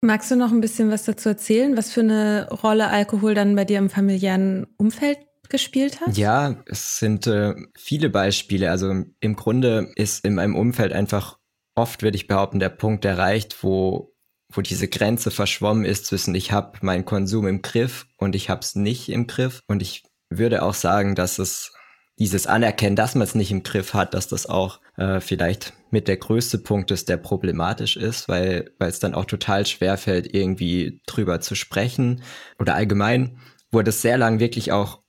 Magst 0.00 0.30
du 0.30 0.36
noch 0.36 0.52
ein 0.52 0.60
bisschen 0.60 0.92
was 0.92 1.04
dazu 1.04 1.30
erzählen, 1.30 1.76
was 1.76 1.90
für 1.90 2.02
eine 2.02 2.48
Rolle 2.62 2.88
Alkohol 2.88 3.34
dann 3.34 3.56
bei 3.56 3.64
dir 3.64 3.78
im 3.78 3.90
familiären 3.90 4.68
Umfeld 4.76 5.18
gespielt 5.48 6.00
hat? 6.00 6.16
Ja, 6.16 6.62
es 6.66 7.00
sind 7.00 7.26
äh, 7.26 7.56
viele 7.76 8.08
Beispiele. 8.08 8.70
Also 8.70 9.02
im 9.18 9.34
Grunde 9.34 9.90
ist 9.96 10.24
in 10.24 10.36
meinem 10.36 10.54
Umfeld 10.54 10.92
einfach 10.92 11.38
oft, 11.74 12.04
würde 12.04 12.16
ich 12.16 12.28
behaupten, 12.28 12.60
der 12.60 12.68
Punkt 12.68 13.04
erreicht, 13.04 13.64
wo, 13.64 14.14
wo 14.52 14.60
diese 14.60 14.88
Grenze 14.88 15.30
verschwommen 15.30 15.84
ist 15.84 16.06
zwischen 16.06 16.34
ich 16.34 16.52
habe 16.52 16.78
meinen 16.82 17.04
Konsum 17.04 17.46
im 17.46 17.62
Griff 17.62 18.06
und 18.16 18.34
ich 18.34 18.48
habe 18.48 18.60
es 18.60 18.74
nicht 18.74 19.08
im 19.10 19.26
Griff. 19.26 19.60
Und 19.66 19.82
ich 19.82 20.04
würde 20.30 20.62
auch 20.62 20.74
sagen, 20.74 21.14
dass 21.14 21.38
es 21.38 21.72
dieses 22.18 22.46
Anerkennen, 22.46 22.96
dass 22.96 23.14
man 23.14 23.22
es 23.22 23.34
nicht 23.34 23.50
im 23.50 23.62
Griff 23.62 23.94
hat, 23.94 24.14
dass 24.14 24.26
das 24.26 24.46
auch 24.46 24.80
äh, 24.96 25.20
vielleicht 25.20 25.74
mit 25.90 26.08
der 26.08 26.16
größte 26.16 26.58
Punkt 26.58 26.90
ist, 26.90 27.08
der 27.08 27.16
problematisch 27.16 27.96
ist, 27.96 28.28
weil 28.28 28.72
weil 28.78 28.88
es 28.88 28.98
dann 28.98 29.14
auch 29.14 29.24
total 29.24 29.66
schwer 29.66 29.96
fällt, 29.96 30.34
irgendwie 30.34 31.00
drüber 31.06 31.40
zu 31.40 31.54
sprechen. 31.54 32.22
Oder 32.58 32.74
allgemein 32.74 33.38
wurde 33.70 33.90
es 33.90 34.02
sehr 34.02 34.18
lang 34.18 34.40
wirklich 34.40 34.72
auch, 34.72 35.02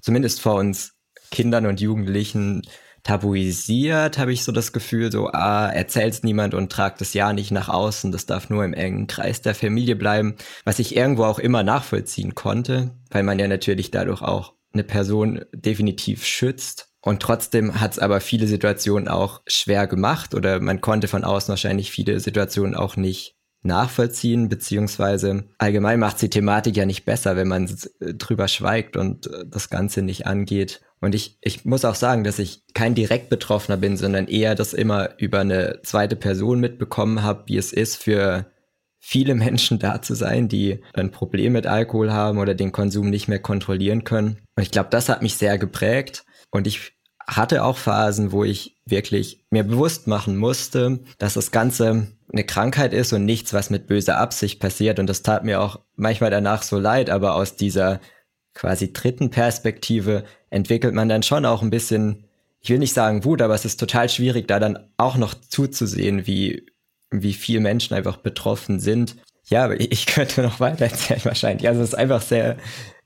zumindest 0.00 0.40
vor 0.40 0.54
uns 0.54 0.94
Kindern 1.30 1.66
und 1.66 1.80
Jugendlichen, 1.80 2.62
tabuisiert, 3.02 4.18
habe 4.18 4.32
ich 4.32 4.44
so 4.44 4.52
das 4.52 4.72
Gefühl, 4.72 5.10
so, 5.10 5.28
ah, 5.28 5.68
erzähl's 5.68 6.22
niemand 6.22 6.54
und 6.54 6.70
tragt 6.70 7.00
es 7.00 7.14
ja 7.14 7.32
nicht 7.32 7.50
nach 7.50 7.68
außen, 7.68 8.12
das 8.12 8.26
darf 8.26 8.50
nur 8.50 8.64
im 8.64 8.74
engen 8.74 9.06
Kreis 9.06 9.40
der 9.42 9.54
Familie 9.54 9.96
bleiben, 9.96 10.36
was 10.64 10.78
ich 10.78 10.96
irgendwo 10.96 11.24
auch 11.24 11.38
immer 11.38 11.62
nachvollziehen 11.62 12.34
konnte, 12.34 12.90
weil 13.10 13.22
man 13.22 13.38
ja 13.38 13.48
natürlich 13.48 13.90
dadurch 13.90 14.22
auch 14.22 14.54
eine 14.72 14.84
Person 14.84 15.44
definitiv 15.52 16.24
schützt. 16.24 16.88
Und 17.00 17.22
trotzdem 17.22 17.80
hat 17.80 17.92
es 17.92 17.98
aber 17.98 18.20
viele 18.20 18.46
Situationen 18.46 19.08
auch 19.08 19.40
schwer 19.46 19.86
gemacht 19.86 20.34
oder 20.34 20.60
man 20.60 20.80
konnte 20.80 21.08
von 21.08 21.24
außen 21.24 21.50
wahrscheinlich 21.50 21.90
viele 21.90 22.20
Situationen 22.20 22.74
auch 22.74 22.96
nicht 22.96 23.37
nachvollziehen, 23.68 24.48
beziehungsweise 24.48 25.44
allgemein 25.58 26.00
macht 26.00 26.20
die 26.20 26.30
Thematik 26.30 26.76
ja 26.76 26.86
nicht 26.86 27.04
besser, 27.04 27.36
wenn 27.36 27.46
man 27.46 27.70
drüber 28.00 28.48
schweigt 28.48 28.96
und 28.96 29.28
äh, 29.28 29.44
das 29.46 29.70
Ganze 29.70 30.02
nicht 30.02 30.26
angeht. 30.26 30.80
Und 31.00 31.14
ich, 31.14 31.38
ich 31.40 31.64
muss 31.64 31.84
auch 31.84 31.94
sagen, 31.94 32.24
dass 32.24 32.40
ich 32.40 32.62
kein 32.74 32.96
direkt 32.96 33.30
Betroffener 33.30 33.76
bin, 33.76 33.96
sondern 33.96 34.26
eher 34.26 34.56
das 34.56 34.74
immer 34.74 35.10
über 35.18 35.40
eine 35.40 35.80
zweite 35.84 36.16
Person 36.16 36.58
mitbekommen 36.58 37.22
habe, 37.22 37.44
wie 37.46 37.56
es 37.56 37.72
ist 37.72 38.02
für 38.02 38.46
viele 38.98 39.34
Menschen 39.36 39.78
da 39.78 40.02
zu 40.02 40.14
sein, 40.14 40.48
die 40.48 40.80
ein 40.94 41.10
Problem 41.10 41.52
mit 41.52 41.66
Alkohol 41.66 42.12
haben 42.12 42.38
oder 42.38 42.54
den 42.54 42.72
Konsum 42.72 43.10
nicht 43.10 43.28
mehr 43.28 43.38
kontrollieren 43.38 44.04
können. 44.04 44.38
Und 44.56 44.62
ich 44.62 44.70
glaube, 44.70 44.88
das 44.90 45.08
hat 45.08 45.22
mich 45.22 45.36
sehr 45.36 45.58
geprägt. 45.58 46.24
Und 46.50 46.66
ich 46.66 46.97
hatte 47.28 47.62
auch 47.62 47.76
Phasen, 47.76 48.32
wo 48.32 48.42
ich 48.42 48.76
wirklich 48.86 49.44
mir 49.50 49.62
bewusst 49.62 50.06
machen 50.06 50.36
musste, 50.38 51.00
dass 51.18 51.34
das 51.34 51.50
Ganze 51.50 52.08
eine 52.32 52.44
Krankheit 52.44 52.94
ist 52.94 53.12
und 53.12 53.26
nichts, 53.26 53.52
was 53.52 53.70
mit 53.70 53.86
böser 53.86 54.18
Absicht 54.18 54.60
passiert. 54.60 54.98
Und 54.98 55.06
das 55.06 55.22
tat 55.22 55.44
mir 55.44 55.60
auch 55.60 55.80
manchmal 55.94 56.30
danach 56.30 56.62
so 56.62 56.78
leid, 56.78 57.10
aber 57.10 57.34
aus 57.34 57.54
dieser 57.56 58.00
quasi 58.54 58.92
dritten 58.92 59.30
Perspektive 59.30 60.24
entwickelt 60.50 60.94
man 60.94 61.08
dann 61.08 61.22
schon 61.22 61.44
auch 61.44 61.62
ein 61.62 61.70
bisschen, 61.70 62.24
ich 62.60 62.70
will 62.70 62.78
nicht 62.78 62.94
sagen 62.94 63.24
Wut, 63.24 63.42
aber 63.42 63.54
es 63.54 63.66
ist 63.66 63.78
total 63.78 64.08
schwierig, 64.08 64.48
da 64.48 64.58
dann 64.58 64.90
auch 64.96 65.16
noch 65.16 65.34
zuzusehen, 65.34 66.26
wie, 66.26 66.66
wie 67.10 67.34
viele 67.34 67.60
Menschen 67.60 67.94
einfach 67.94 68.16
betroffen 68.16 68.80
sind. 68.80 69.16
Ja, 69.44 69.64
aber 69.64 69.80
ich 69.80 70.06
könnte 70.06 70.42
noch 70.42 70.60
weiter 70.60 70.86
erzählen 70.86 71.24
wahrscheinlich. 71.24 71.68
Also 71.68 71.82
es 71.82 71.90
ist 71.90 71.94
einfach 71.94 72.22
sehr, 72.22 72.56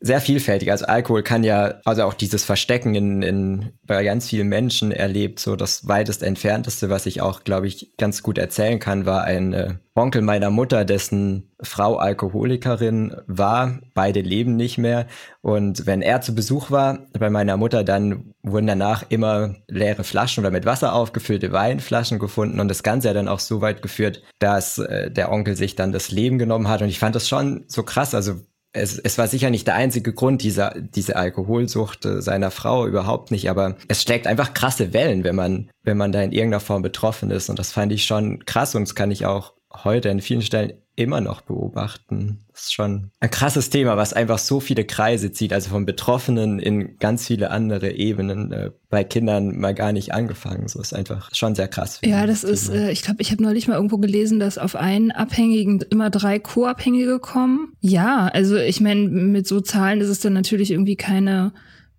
sehr 0.03 0.21
vielfältig. 0.21 0.71
Also 0.73 0.87
Alkohol 0.87 1.23
kann 1.23 1.45
ja, 1.45 1.81
also 1.85 2.03
auch 2.03 2.15
dieses 2.15 2.45
Verstecken 2.45 2.97
in, 2.97 3.23
in 3.23 3.73
bei 3.87 4.03
ganz 4.03 4.29
vielen 4.29 4.49
Menschen 4.49 4.91
erlebt, 4.91 5.39
so 5.39 5.55
das 5.55 5.87
weitest 5.87 6.25
entfernteste, 6.25 6.91
was 6.91 7.07
ich 7.07 7.21
auch, 7.21 7.45
glaube 7.45 7.69
ich, 7.69 7.95
ganz 7.99 8.23
gut 8.25 8.37
erzählen 8.37 8.81
kann, 8.81 9.07
war 9.07 9.23
ein 9.23 9.53
äh, 9.53 9.75
Onkel 9.95 10.23
meiner 10.23 10.51
Mutter, 10.51 10.85
dessen 10.85 11.53
Frau 11.63 11.97
Alkoholikerin 11.97 13.15
war. 13.27 13.79
Beide 13.95 14.23
leben 14.23 14.57
nicht 14.57 14.77
mehr. 14.77 15.07
Und 15.41 15.87
wenn 15.87 16.03
er 16.03 16.21
zu 16.21 16.35
Besuch 16.35 16.71
war 16.71 17.07
bei 17.17 17.31
meiner 17.31 17.57
Mutter, 17.57 17.85
dann 17.85 18.35
wurden 18.43 18.67
danach 18.67 19.05
immer 19.09 19.55
leere 19.69 20.03
Flaschen 20.03 20.43
oder 20.43 20.51
mit 20.51 20.67
Wasser 20.67 20.95
aufgefüllte 20.95 21.53
Weinflaschen 21.53 22.19
gefunden. 22.19 22.59
Und 22.59 22.69
das 22.69 22.83
Ganze 22.83 23.11
hat 23.11 23.17
dann 23.17 23.29
auch 23.29 23.39
so 23.39 23.61
weit 23.61 23.83
geführt, 23.83 24.23
dass 24.41 24.79
äh, 24.79 25.11
der 25.11 25.31
Onkel 25.31 25.57
sich 25.57 25.77
dann 25.77 25.93
das 25.93 26.11
Leben 26.11 26.39
genommen 26.39 26.69
hat. 26.69 26.83
Und 26.83 26.89
ich 26.89 26.99
fand 26.99 27.15
das 27.15 27.29
schon 27.29 27.65
so 27.69 27.83
krass. 27.85 28.15
Also 28.15 28.41
es, 28.73 28.99
es 28.99 29.19
war 29.19 29.29
sicher 29.29 29.51
nicht 29.51 29.67
der 29.67 29.75
einzige 29.75 30.13
Grund 30.13 30.43
dieser 30.43 30.75
diese 30.81 31.17
Alkoholsucht 31.17 32.05
äh, 32.05 32.23
seiner 32.23 32.51
Frau 32.51 32.87
überhaupt 32.87 33.31
nicht, 33.31 33.51
aber 33.51 33.77
es 33.89 34.03
steckt 34.03 34.27
einfach 34.27 34.55
krasse 34.55 34.93
Wellen, 34.93 35.25
wenn 35.25 35.37
man 35.37 35.71
wenn 35.83 35.97
man 35.97 36.13
da 36.13 36.23
in 36.23 36.33
irgendeiner 36.33 36.61
Form 36.61 36.83
betroffen 36.83 37.31
ist. 37.31 37.51
Und 37.51 37.59
das 37.59 37.73
fand 37.73 37.93
ich 37.93 38.05
schon 38.05 38.45
krass 38.45 38.75
und 38.75 38.83
das 38.83 38.95
kann 38.95 39.11
ich 39.11 39.27
auch 39.27 39.53
heute 39.85 40.11
an 40.11 40.21
vielen 40.21 40.43
Stellen 40.43 40.75
immer 40.95 41.23
noch 41.23 41.41
beobachten. 41.41 42.41
Das 42.53 42.65
ist 42.65 42.75
schon 42.75 43.11
ein 43.21 43.31
krasses 43.31 43.71
Thema, 43.71 43.97
was 43.97 44.13
einfach 44.13 44.39
so 44.39 44.61
viele 44.61 44.85
Kreise 44.85 45.33
zieht, 45.33 45.53
also 45.53 45.71
von 45.71 45.87
Betroffenen 45.87 46.59
in 46.59 46.99
ganz 46.99 47.27
viele 47.27 47.51
andere 47.51 47.93
Ebenen. 47.93 48.53
Äh, 48.53 48.71
bei 48.91 49.03
Kindern 49.03 49.59
mal 49.59 49.75
gar 49.75 49.93
nicht 49.93 50.13
angefangen. 50.13 50.69
So 50.69 50.81
ist 50.81 50.95
einfach 50.95 51.35
schon 51.35 51.55
sehr 51.55 51.69
krass. 51.69 51.99
Ja, 52.05 52.27
das, 52.27 52.43
das 52.43 52.51
ist, 52.51 52.69
äh, 52.69 52.91
ich 52.91 53.03
glaube, 53.03 53.23
ich 53.23 53.31
habe 53.33 53.43
neulich 53.43 53.69
mal 53.69 53.77
irgendwo 53.77 53.97
gelesen, 53.97 54.39
dass 54.39 54.59
auf 54.59 54.77
einen 54.77 55.13
Abhängigen 55.13 55.81
immer 55.91 56.11
drei 56.11 56.39
Co-Abhängige 56.39 57.19
kommen. 57.19 57.73
Ja, 57.81 58.29
also 58.29 58.57
ich 58.57 58.83
meine, 58.83 59.09
mit 59.09 59.47
so 59.47 59.63
Zahlen 59.63 60.03
ist 60.03 60.09
es 60.09 60.21
dann 60.21 60.35
natürlich 60.35 60.73
irgendwie 60.73 60.97
keine 60.97 61.55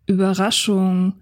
Überraschung, 0.06 1.16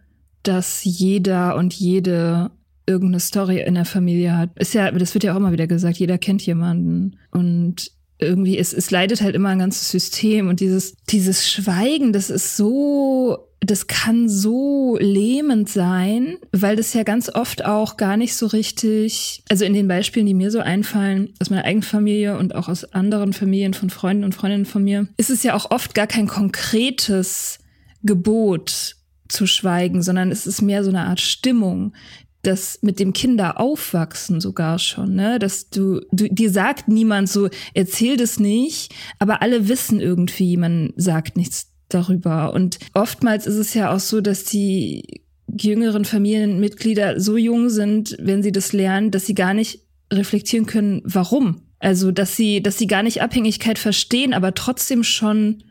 dass 0.44 0.84
jeder 0.84 1.56
und 1.56 1.74
jede 1.74 2.52
irgendeine 2.86 3.20
Story 3.20 3.62
in 3.62 3.76
der 3.76 3.86
Familie 3.86 4.38
hat. 4.38 4.50
Ist 4.58 4.74
ja, 4.74 4.92
das 4.92 5.14
wird 5.14 5.24
ja 5.24 5.34
auch 5.34 5.38
immer 5.38 5.52
wieder 5.52 5.68
gesagt, 5.68 5.98
jeder 5.98 6.18
kennt 6.18 6.46
jemanden. 6.46 7.18
Und 7.32 7.92
irgendwie, 8.22 8.58
es, 8.58 8.72
es 8.72 8.92
leidet 8.92 9.22
halt 9.22 9.36
immer 9.36 9.50
ein 9.50 9.60
ganzes 9.60 9.90
System 9.90 10.48
und 10.48 10.60
dieses, 10.60 10.96
dieses 11.10 11.50
Schweigen, 11.50 12.14
das 12.14 12.30
ist 12.30 12.56
so, 12.56 13.48
das 13.60 13.88
kann 13.88 14.30
so 14.30 14.98
lähmend 15.00 15.70
sein, 15.70 16.38
weil 16.52 16.76
das 16.76 16.94
ja 16.94 17.04
ganz 17.04 17.30
oft 17.30 17.66
auch 17.66 17.98
gar 17.98 18.18
nicht 18.18 18.36
so 18.36 18.46
richtig, 18.46 19.44
also 19.50 19.66
in 19.66 19.74
den 19.74 19.88
Beispielen, 19.88 20.28
die 20.28 20.34
mir 20.36 20.52
so 20.52 20.60
einfallen, 20.60 21.34
aus 21.40 21.50
meiner 21.50 21.66
eigenen 21.66 21.84
Familie 21.84 22.38
und 22.38 22.56
auch 22.56 22.70
aus 22.70 22.86
anderen 22.86 23.34
Familien 23.34 23.74
von 23.74 23.90
Freunden 23.90 24.24
und 24.24 24.36
Freundinnen 24.36 24.66
von 24.66 24.84
mir, 24.84 25.08
ist 25.18 25.32
es 25.32 25.44
ja 25.44 25.56
auch 25.56 25.72
oft 25.72 25.96
gar 25.96 26.08
kein 26.08 26.28
konkretes 26.28 27.60
Gebot 28.04 28.96
zu 29.28 29.48
schweigen, 29.48 30.04
sondern 30.04 30.32
es 30.32 30.46
ist 30.46 30.62
mehr 30.62 30.84
so 30.84 30.90
eine 30.90 31.06
Art 31.06 31.22
Stimmung, 31.22 31.94
das 32.42 32.80
mit 32.82 33.00
dem 33.00 33.14
Kinder 33.14 33.60
aufwachsen 33.60 34.42
sogar 34.42 34.80
schon, 34.80 35.16
ne? 35.16 35.38
Dass 35.40 35.70
du, 35.70 36.02
du, 36.12 36.28
dir 36.30 36.50
sagt 36.50 36.88
niemand 36.88 37.30
so, 37.30 37.50
erzähl 37.74 38.18
das 38.18 38.40
nicht, 38.40 38.94
aber 39.20 39.42
alle 39.42 39.68
wissen 39.68 40.00
irgendwie, 40.00 40.58
man 40.58 40.94
sagt 40.96 41.38
nichts 41.38 41.72
darüber. 41.90 42.54
Und 42.54 42.80
oftmals 42.94 43.46
ist 43.46 43.58
es 43.58 43.74
ja 43.74 43.94
auch 43.94 44.00
so, 44.00 44.22
dass 44.22 44.44
die 44.46 45.22
jüngeren 45.60 46.06
Familienmitglieder 46.06 47.20
so 47.20 47.38
jung 47.38 47.70
sind, 47.70 48.16
wenn 48.20 48.42
sie 48.42 48.52
das 48.52 48.74
lernen, 48.74 49.12
dass 49.12 49.26
sie 49.26 49.36
gar 49.36 49.54
nicht 49.54 49.82
reflektieren 50.12 50.66
können, 50.66 51.02
warum. 51.04 51.62
Also, 51.80 52.12
dass 52.12 52.36
sie, 52.36 52.62
dass 52.62 52.78
sie 52.78 52.88
gar 52.88 53.04
nicht 53.04 53.22
Abhängigkeit 53.22 53.80
verstehen, 53.80 54.34
aber 54.34 54.54
trotzdem 54.54 55.04
schon 55.04 55.64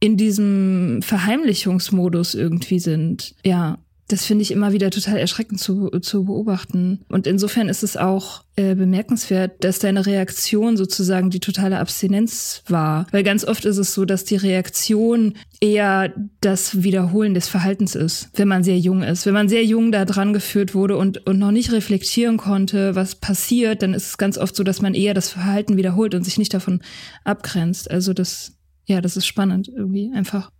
in 0.00 0.16
diesem 0.16 1.00
Verheimlichungsmodus 1.02 2.34
irgendwie 2.34 2.78
sind. 2.78 3.34
Ja, 3.44 3.78
das 4.08 4.24
finde 4.24 4.42
ich 4.42 4.50
immer 4.50 4.72
wieder 4.72 4.90
total 4.90 5.18
erschreckend 5.18 5.60
zu, 5.60 5.90
zu 6.00 6.24
beobachten. 6.24 7.00
Und 7.08 7.26
insofern 7.26 7.68
ist 7.68 7.82
es 7.82 7.98
auch 7.98 8.42
äh, 8.56 8.74
bemerkenswert, 8.74 9.62
dass 9.62 9.80
deine 9.80 10.06
Reaktion 10.06 10.78
sozusagen 10.78 11.28
die 11.28 11.40
totale 11.40 11.78
Abstinenz 11.78 12.62
war. 12.66 13.06
Weil 13.12 13.22
ganz 13.22 13.44
oft 13.44 13.66
ist 13.66 13.76
es 13.76 13.92
so, 13.92 14.06
dass 14.06 14.24
die 14.24 14.36
Reaktion 14.36 15.34
eher 15.60 16.14
das 16.40 16.82
Wiederholen 16.82 17.34
des 17.34 17.48
Verhaltens 17.48 17.94
ist, 17.94 18.30
wenn 18.34 18.48
man 18.48 18.64
sehr 18.64 18.78
jung 18.78 19.02
ist. 19.02 19.26
Wenn 19.26 19.34
man 19.34 19.50
sehr 19.50 19.64
jung 19.64 19.92
da 19.92 20.06
dran 20.06 20.32
geführt 20.32 20.74
wurde 20.74 20.96
und, 20.96 21.26
und 21.26 21.38
noch 21.38 21.52
nicht 21.52 21.70
reflektieren 21.70 22.38
konnte, 22.38 22.94
was 22.94 23.14
passiert, 23.14 23.82
dann 23.82 23.92
ist 23.92 24.06
es 24.06 24.18
ganz 24.18 24.38
oft 24.38 24.56
so, 24.56 24.64
dass 24.64 24.80
man 24.80 24.94
eher 24.94 25.12
das 25.12 25.28
Verhalten 25.28 25.76
wiederholt 25.76 26.14
und 26.14 26.24
sich 26.24 26.38
nicht 26.38 26.54
davon 26.54 26.80
abgrenzt. 27.24 27.90
Also 27.90 28.14
das, 28.14 28.54
ja, 28.86 29.02
das 29.02 29.18
ist 29.18 29.26
spannend 29.26 29.68
irgendwie 29.68 30.10
einfach. 30.14 30.50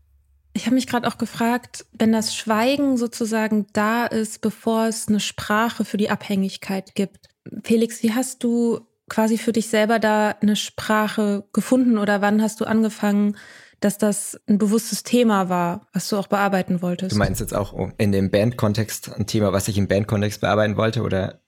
Ich 0.59 0.66
habe 0.66 0.75
mich 0.75 0.88
gerade 0.88 1.07
auch 1.07 1.18
gefragt, 1.18 1.87
wenn 1.97 2.11
das 2.11 2.35
Schweigen 2.35 2.97
sozusagen 2.97 3.68
da 3.75 4.07
ist, 4.07 4.40
bevor 4.40 4.87
es 4.88 5.07
eine 5.07 5.21
Sprache 5.21 5.85
für 5.85 5.99
die 5.99 6.11
Abhängigkeit 6.11 6.97
gibt. 6.97 7.29
Felix, 7.62 8.03
wie 8.03 8.12
hast 8.12 8.42
du 8.42 8.81
quasi 9.09 9.38
für 9.38 9.53
dich 9.53 9.68
selber 9.68 10.01
da 10.01 10.31
eine 10.40 10.57
Sprache 10.57 11.44
gefunden 11.53 11.97
oder 11.97 12.23
wann 12.23 12.42
hast 12.42 12.61
du 12.61 12.64
angefangen, 12.64 13.37
dass 13.79 13.99
das 13.99 14.40
ein 14.49 14.59
bewusstes 14.59 15.05
Thema 15.05 15.49
war, 15.49 15.87
was 15.92 16.09
du 16.09 16.16
auch 16.16 16.27
bearbeiten 16.27 16.83
wolltest? 16.83 17.12
Du 17.12 17.18
meinst 17.18 17.40
jetzt 17.40 17.55
auch 17.55 17.92
in 17.97 18.11
dem 18.11 18.33
Bandkontext 18.33 19.12
ein 19.14 19.29
Thema, 19.29 19.53
was 19.53 19.68
ich 19.68 19.79
im 19.79 19.87
Bandkontext 19.87 20.40
bearbeiten 20.40 20.77
wollte 20.77 21.03
oder 21.03 21.40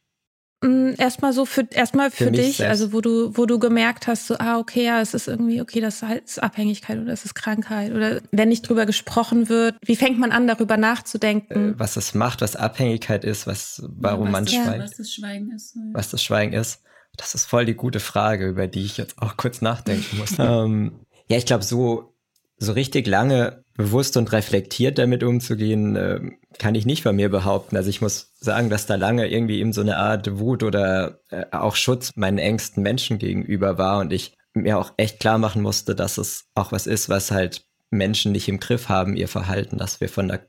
erstmal 0.62 1.32
so 1.32 1.46
für 1.46 1.66
erstmal 1.70 2.10
für, 2.10 2.24
für 2.24 2.30
dich, 2.32 2.58
selbst. 2.58 2.70
also 2.70 2.92
wo 2.92 3.00
du 3.00 3.36
wo 3.36 3.46
du 3.46 3.58
gemerkt 3.58 4.06
hast, 4.06 4.26
so 4.26 4.36
ah 4.38 4.58
okay, 4.58 4.84
ja, 4.84 5.00
es 5.00 5.14
ist 5.14 5.26
irgendwie 5.26 5.60
okay, 5.62 5.80
das 5.80 6.02
ist 6.02 6.42
Abhängigkeit 6.42 6.98
oder 6.98 7.12
es 7.12 7.24
ist 7.24 7.34
Krankheit 7.34 7.92
oder 7.92 8.20
wenn 8.30 8.50
nicht 8.50 8.68
drüber 8.68 8.84
gesprochen 8.84 9.48
wird, 9.48 9.76
wie 9.84 9.96
fängt 9.96 10.18
man 10.18 10.32
an 10.32 10.46
darüber 10.46 10.76
nachzudenken? 10.76 11.74
Äh, 11.74 11.78
was 11.78 11.94
das 11.94 12.14
macht, 12.14 12.42
was 12.42 12.56
Abhängigkeit 12.56 13.24
ist, 13.24 13.46
was 13.46 13.82
warum 13.88 14.26
ja, 14.26 14.32
was 14.32 14.32
man 14.32 14.44
das, 14.44 14.54
schweigt. 14.54 14.84
Was 14.84 14.96
das 14.96 15.12
Schweigen 15.12 15.52
ist. 15.52 15.74
Ja. 15.74 15.82
Was 15.92 16.10
das 16.10 16.22
Schweigen 16.22 16.52
ist. 16.52 16.82
Das 17.16 17.34
ist 17.34 17.46
voll 17.46 17.64
die 17.64 17.74
gute 17.74 18.00
Frage, 18.00 18.48
über 18.48 18.66
die 18.66 18.84
ich 18.84 18.96
jetzt 18.96 19.20
auch 19.20 19.36
kurz 19.36 19.62
nachdenken 19.62 20.18
muss. 20.18 20.34
ähm, 20.38 21.00
ja, 21.28 21.38
ich 21.38 21.46
glaube 21.46 21.64
so 21.64 22.14
so 22.60 22.72
richtig 22.72 23.06
lange 23.06 23.64
bewusst 23.74 24.16
und 24.18 24.30
reflektiert 24.32 24.98
damit 24.98 25.24
umzugehen, 25.24 25.96
äh, 25.96 26.20
kann 26.58 26.74
ich 26.74 26.84
nicht 26.84 27.02
von 27.02 27.16
mir 27.16 27.30
behaupten. 27.30 27.76
Also 27.76 27.88
ich 27.88 28.02
muss 28.02 28.32
sagen, 28.38 28.68
dass 28.68 28.86
da 28.86 28.96
lange 28.96 29.28
irgendwie 29.28 29.58
eben 29.58 29.72
so 29.72 29.80
eine 29.80 29.96
Art 29.96 30.38
Wut 30.38 30.62
oder 30.62 31.20
äh, 31.30 31.46
auch 31.52 31.74
Schutz 31.74 32.10
meinen 32.14 32.38
engsten 32.38 32.82
Menschen 32.82 33.18
gegenüber 33.18 33.78
war 33.78 33.98
und 34.00 34.12
ich 34.12 34.36
mir 34.52 34.78
auch 34.78 34.92
echt 34.98 35.20
klar 35.20 35.38
machen 35.38 35.62
musste, 35.62 35.94
dass 35.94 36.18
es 36.18 36.44
auch 36.54 36.70
was 36.70 36.86
ist, 36.86 37.08
was 37.08 37.30
halt 37.30 37.64
Menschen 37.90 38.32
nicht 38.32 38.48
im 38.48 38.60
Griff 38.60 38.88
haben, 38.88 39.16
ihr 39.16 39.28
Verhalten, 39.28 39.78
dass 39.78 40.00
wir 40.00 40.10
von 40.10 40.28
der 40.28 40.46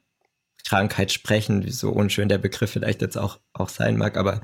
Krankheit 0.71 1.11
sprechen, 1.11 1.65
wie 1.65 1.71
so 1.71 1.89
unschön 1.89 2.29
der 2.29 2.37
Begriff 2.37 2.71
vielleicht 2.71 3.01
jetzt 3.01 3.17
auch, 3.17 3.39
auch 3.51 3.67
sein 3.67 3.97
mag, 3.97 4.15
aber 4.15 4.39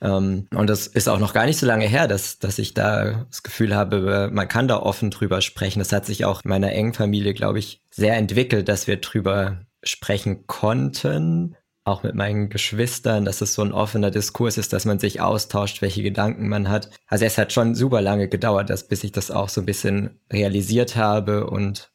ähm, 0.00 0.46
und 0.54 0.70
das 0.70 0.86
ist 0.86 1.08
auch 1.08 1.18
noch 1.18 1.34
gar 1.34 1.44
nicht 1.44 1.58
so 1.58 1.66
lange 1.66 1.88
her, 1.88 2.06
dass, 2.06 2.38
dass 2.38 2.60
ich 2.60 2.72
da 2.72 3.24
das 3.28 3.42
Gefühl 3.42 3.74
habe, 3.74 4.30
man 4.32 4.46
kann 4.46 4.68
da 4.68 4.76
offen 4.76 5.10
drüber 5.10 5.40
sprechen. 5.40 5.80
Das 5.80 5.90
hat 5.90 6.06
sich 6.06 6.24
auch 6.24 6.44
in 6.44 6.50
meiner 6.50 6.70
engen 6.70 6.94
Familie, 6.94 7.34
glaube 7.34 7.58
ich, 7.58 7.82
sehr 7.90 8.16
entwickelt, 8.16 8.68
dass 8.68 8.86
wir 8.86 8.98
drüber 8.98 9.62
sprechen 9.82 10.46
konnten, 10.46 11.56
auch 11.82 12.04
mit 12.04 12.14
meinen 12.14 12.48
Geschwistern, 12.48 13.24
dass 13.24 13.40
es 13.40 13.54
so 13.54 13.62
ein 13.62 13.72
offener 13.72 14.12
Diskurs 14.12 14.58
ist, 14.58 14.72
dass 14.72 14.84
man 14.84 15.00
sich 15.00 15.20
austauscht, 15.20 15.82
welche 15.82 16.04
Gedanken 16.04 16.48
man 16.48 16.68
hat. 16.68 16.90
Also 17.08 17.24
es 17.24 17.38
hat 17.38 17.52
schon 17.52 17.74
super 17.74 18.00
lange 18.00 18.28
gedauert, 18.28 18.70
dass, 18.70 18.86
bis 18.86 19.02
ich 19.02 19.10
das 19.10 19.32
auch 19.32 19.48
so 19.48 19.60
ein 19.60 19.66
bisschen 19.66 20.20
realisiert 20.32 20.94
habe 20.94 21.50
und 21.50 21.91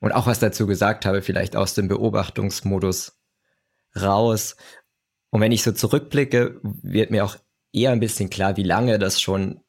und 0.00 0.12
auch 0.12 0.26
was 0.26 0.38
dazu 0.38 0.66
gesagt 0.66 1.06
habe, 1.06 1.22
vielleicht 1.22 1.56
aus 1.56 1.74
dem 1.74 1.88
Beobachtungsmodus 1.88 3.18
raus. 4.00 4.56
Und 5.30 5.40
wenn 5.40 5.52
ich 5.52 5.62
so 5.62 5.72
zurückblicke, 5.72 6.60
wird 6.62 7.10
mir 7.10 7.24
auch 7.24 7.36
eher 7.72 7.90
ein 7.90 8.00
bisschen 8.00 8.30
klar, 8.30 8.56
wie 8.56 8.62
lange 8.62 8.98
das 8.98 9.20
schon 9.20 9.60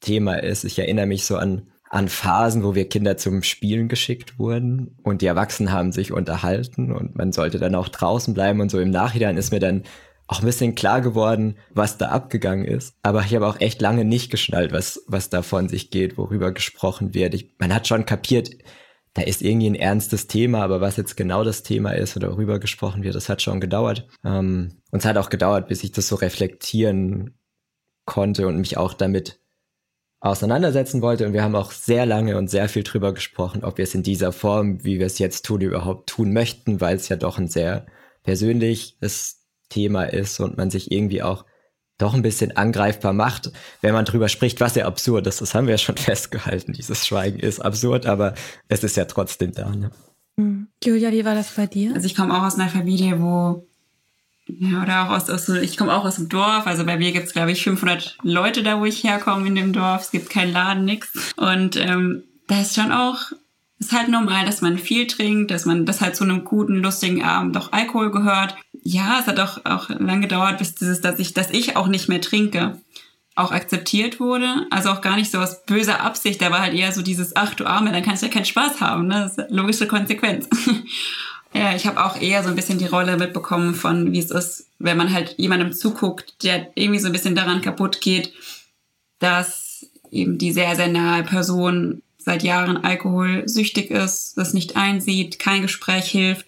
Thema 0.00 0.42
ist. 0.42 0.64
Ich 0.64 0.78
erinnere 0.78 1.06
mich 1.06 1.24
so 1.24 1.36
an, 1.36 1.70
an 1.90 2.08
Phasen, 2.08 2.62
wo 2.62 2.74
wir 2.74 2.88
Kinder 2.88 3.16
zum 3.16 3.42
Spielen 3.42 3.88
geschickt 3.88 4.38
wurden 4.38 4.96
und 5.02 5.22
die 5.22 5.26
Erwachsenen 5.26 5.72
haben 5.72 5.92
sich 5.92 6.12
unterhalten 6.12 6.92
und 6.92 7.16
man 7.16 7.32
sollte 7.32 7.58
dann 7.58 7.74
auch 7.74 7.88
draußen 7.88 8.34
bleiben 8.34 8.60
und 8.60 8.70
so 8.70 8.78
im 8.78 8.90
Nachhinein 8.90 9.36
ist 9.36 9.50
mir 9.50 9.60
dann 9.60 9.84
auch 10.28 10.40
ein 10.40 10.46
bisschen 10.46 10.74
klar 10.74 11.00
geworden, 11.00 11.56
was 11.70 11.96
da 11.96 12.10
abgegangen 12.10 12.66
ist. 12.66 12.94
Aber 13.02 13.22
ich 13.22 13.34
habe 13.34 13.46
auch 13.46 13.60
echt 13.60 13.80
lange 13.80 14.04
nicht 14.04 14.30
geschnallt, 14.30 14.72
was, 14.72 15.02
was 15.06 15.30
da 15.30 15.40
von 15.40 15.68
sich 15.68 15.90
geht, 15.90 16.18
worüber 16.18 16.52
gesprochen 16.52 17.14
wird. 17.14 17.32
Ich, 17.32 17.54
man 17.58 17.74
hat 17.74 17.88
schon 17.88 18.04
kapiert, 18.04 18.50
da 19.18 19.24
ist 19.24 19.42
irgendwie 19.42 19.68
ein 19.68 19.74
ernstes 19.74 20.26
Thema, 20.26 20.62
aber 20.62 20.80
was 20.80 20.96
jetzt 20.96 21.16
genau 21.16 21.44
das 21.44 21.62
Thema 21.62 21.92
ist 21.92 22.16
oder 22.16 22.30
worüber 22.30 22.58
gesprochen 22.58 23.02
wird, 23.02 23.14
das 23.14 23.28
hat 23.28 23.42
schon 23.42 23.60
gedauert. 23.60 24.06
Ähm, 24.24 24.76
und 24.90 25.00
es 25.00 25.04
hat 25.04 25.16
auch 25.16 25.30
gedauert, 25.30 25.68
bis 25.68 25.82
ich 25.82 25.92
das 25.92 26.08
so 26.08 26.16
reflektieren 26.16 27.34
konnte 28.04 28.46
und 28.46 28.58
mich 28.58 28.76
auch 28.76 28.94
damit 28.94 29.40
auseinandersetzen 30.20 31.02
wollte. 31.02 31.26
Und 31.26 31.32
wir 31.32 31.42
haben 31.42 31.56
auch 31.56 31.72
sehr 31.72 32.06
lange 32.06 32.36
und 32.38 32.48
sehr 32.48 32.68
viel 32.68 32.82
drüber 32.82 33.12
gesprochen, 33.12 33.64
ob 33.64 33.78
wir 33.78 33.84
es 33.84 33.94
in 33.94 34.02
dieser 34.02 34.32
Form, 34.32 34.84
wie 34.84 34.98
wir 34.98 35.06
es 35.06 35.18
jetzt 35.18 35.44
tun, 35.44 35.60
überhaupt 35.60 36.08
tun 36.08 36.32
möchten, 36.32 36.80
weil 36.80 36.96
es 36.96 37.08
ja 37.08 37.16
doch 37.16 37.38
ein 37.38 37.48
sehr 37.48 37.86
persönliches 38.22 39.46
Thema 39.68 40.04
ist 40.04 40.40
und 40.40 40.56
man 40.56 40.70
sich 40.70 40.90
irgendwie 40.90 41.22
auch 41.22 41.44
doch 41.98 42.14
ein 42.14 42.22
bisschen 42.22 42.56
angreifbar 42.56 43.12
macht, 43.12 43.52
wenn 43.82 43.92
man 43.92 44.04
drüber 44.04 44.28
spricht, 44.28 44.60
was 44.60 44.76
ja 44.76 44.86
absurd 44.86 45.26
ist. 45.26 45.40
Das 45.40 45.54
haben 45.54 45.66
wir 45.66 45.74
ja 45.74 45.78
schon 45.78 45.96
festgehalten. 45.98 46.72
Dieses 46.72 47.06
Schweigen 47.06 47.40
ist 47.40 47.60
absurd, 47.60 48.06
aber 48.06 48.34
es 48.68 48.84
ist 48.84 48.96
ja 48.96 49.04
trotzdem 49.04 49.52
da. 49.52 49.68
Ne? 49.68 49.90
Mhm. 50.36 50.68
Julia, 50.82 51.12
wie 51.12 51.24
war 51.24 51.34
das 51.34 51.50
bei 51.50 51.66
dir? 51.66 51.94
Also 51.94 52.06
ich 52.06 52.14
komme 52.14 52.36
auch 52.38 52.44
aus 52.44 52.54
einer 52.54 52.68
Familie, 52.68 53.20
wo 53.20 53.66
ja, 54.48 54.82
oder 54.82 55.04
auch 55.04 55.10
aus, 55.10 55.28
aus 55.28 55.48
ich 55.48 55.76
komme 55.76 55.94
auch 55.94 56.04
aus 56.04 56.16
dem 56.16 56.28
Dorf. 56.28 56.66
Also 56.66 56.86
bei 56.86 56.96
mir 56.96 57.12
gibt 57.12 57.26
es, 57.26 57.34
glaube 57.34 57.52
ich, 57.52 57.62
500 57.64 58.16
Leute 58.22 58.62
da, 58.62 58.80
wo 58.80 58.86
ich 58.86 59.04
herkomme 59.04 59.46
in 59.46 59.54
dem 59.54 59.72
Dorf. 59.72 60.02
Es 60.02 60.10
gibt 60.10 60.30
keinen 60.30 60.52
Laden, 60.52 60.84
nix. 60.86 61.12
Und 61.36 61.76
ähm, 61.76 62.22
da 62.46 62.62
ist 62.62 62.74
schon 62.74 62.90
auch, 62.90 63.32
ist 63.78 63.92
halt 63.92 64.08
normal, 64.08 64.46
dass 64.46 64.62
man 64.62 64.78
viel 64.78 65.06
trinkt, 65.06 65.50
dass 65.50 65.66
man 65.66 65.84
das 65.84 66.00
halt 66.00 66.16
zu 66.16 66.24
einem 66.24 66.44
guten, 66.44 66.76
lustigen 66.76 67.22
Abend 67.22 67.56
auch 67.58 67.72
Alkohol 67.72 68.10
gehört 68.10 68.56
ja, 68.88 69.18
es 69.20 69.26
hat 69.26 69.38
auch, 69.38 69.58
auch 69.64 69.90
lange 69.90 70.22
gedauert, 70.22 70.58
bis 70.58 70.74
dieses, 70.74 71.02
dass 71.02 71.18
ich, 71.18 71.34
dass 71.34 71.50
ich 71.50 71.76
auch 71.76 71.88
nicht 71.88 72.08
mehr 72.08 72.22
trinke, 72.22 72.80
auch 73.34 73.52
akzeptiert 73.52 74.18
wurde. 74.18 74.66
Also 74.70 74.88
auch 74.88 75.02
gar 75.02 75.16
nicht 75.16 75.30
so 75.30 75.38
aus 75.38 75.64
böser 75.66 76.00
Absicht, 76.00 76.40
da 76.40 76.50
war 76.50 76.60
halt 76.62 76.74
eher 76.74 76.90
so 76.92 77.02
dieses, 77.02 77.36
ach 77.36 77.54
du 77.54 77.66
Arme, 77.66 77.92
dann 77.92 78.02
kannst 78.02 78.22
du 78.22 78.26
ja 78.26 78.32
keinen 78.32 78.46
Spaß 78.46 78.80
haben, 78.80 79.06
ne? 79.06 79.20
Das 79.20 79.32
ist 79.32 79.40
eine 79.40 79.56
logische 79.56 79.86
Konsequenz. 79.86 80.48
ja, 81.54 81.76
ich 81.76 81.86
habe 81.86 82.02
auch 82.02 82.18
eher 82.18 82.42
so 82.42 82.48
ein 82.48 82.56
bisschen 82.56 82.78
die 82.78 82.86
Rolle 82.86 83.18
mitbekommen 83.18 83.74
von, 83.74 84.10
wie 84.12 84.18
es 84.20 84.30
ist, 84.30 84.68
wenn 84.78 84.96
man 84.96 85.12
halt 85.12 85.34
jemandem 85.36 85.74
zuguckt, 85.74 86.42
der 86.42 86.70
irgendwie 86.74 87.00
so 87.00 87.08
ein 87.08 87.12
bisschen 87.12 87.34
daran 87.34 87.60
kaputt 87.60 88.00
geht, 88.00 88.32
dass 89.18 89.86
eben 90.10 90.38
die 90.38 90.52
sehr, 90.52 90.76
sehr 90.76 90.88
nahe 90.88 91.24
Person 91.24 92.00
seit 92.16 92.42
Jahren 92.42 92.78
alkoholsüchtig 92.78 93.90
ist, 93.90 94.38
das 94.38 94.54
nicht 94.54 94.76
einsieht, 94.76 95.38
kein 95.38 95.60
Gespräch 95.60 96.06
hilft 96.06 96.46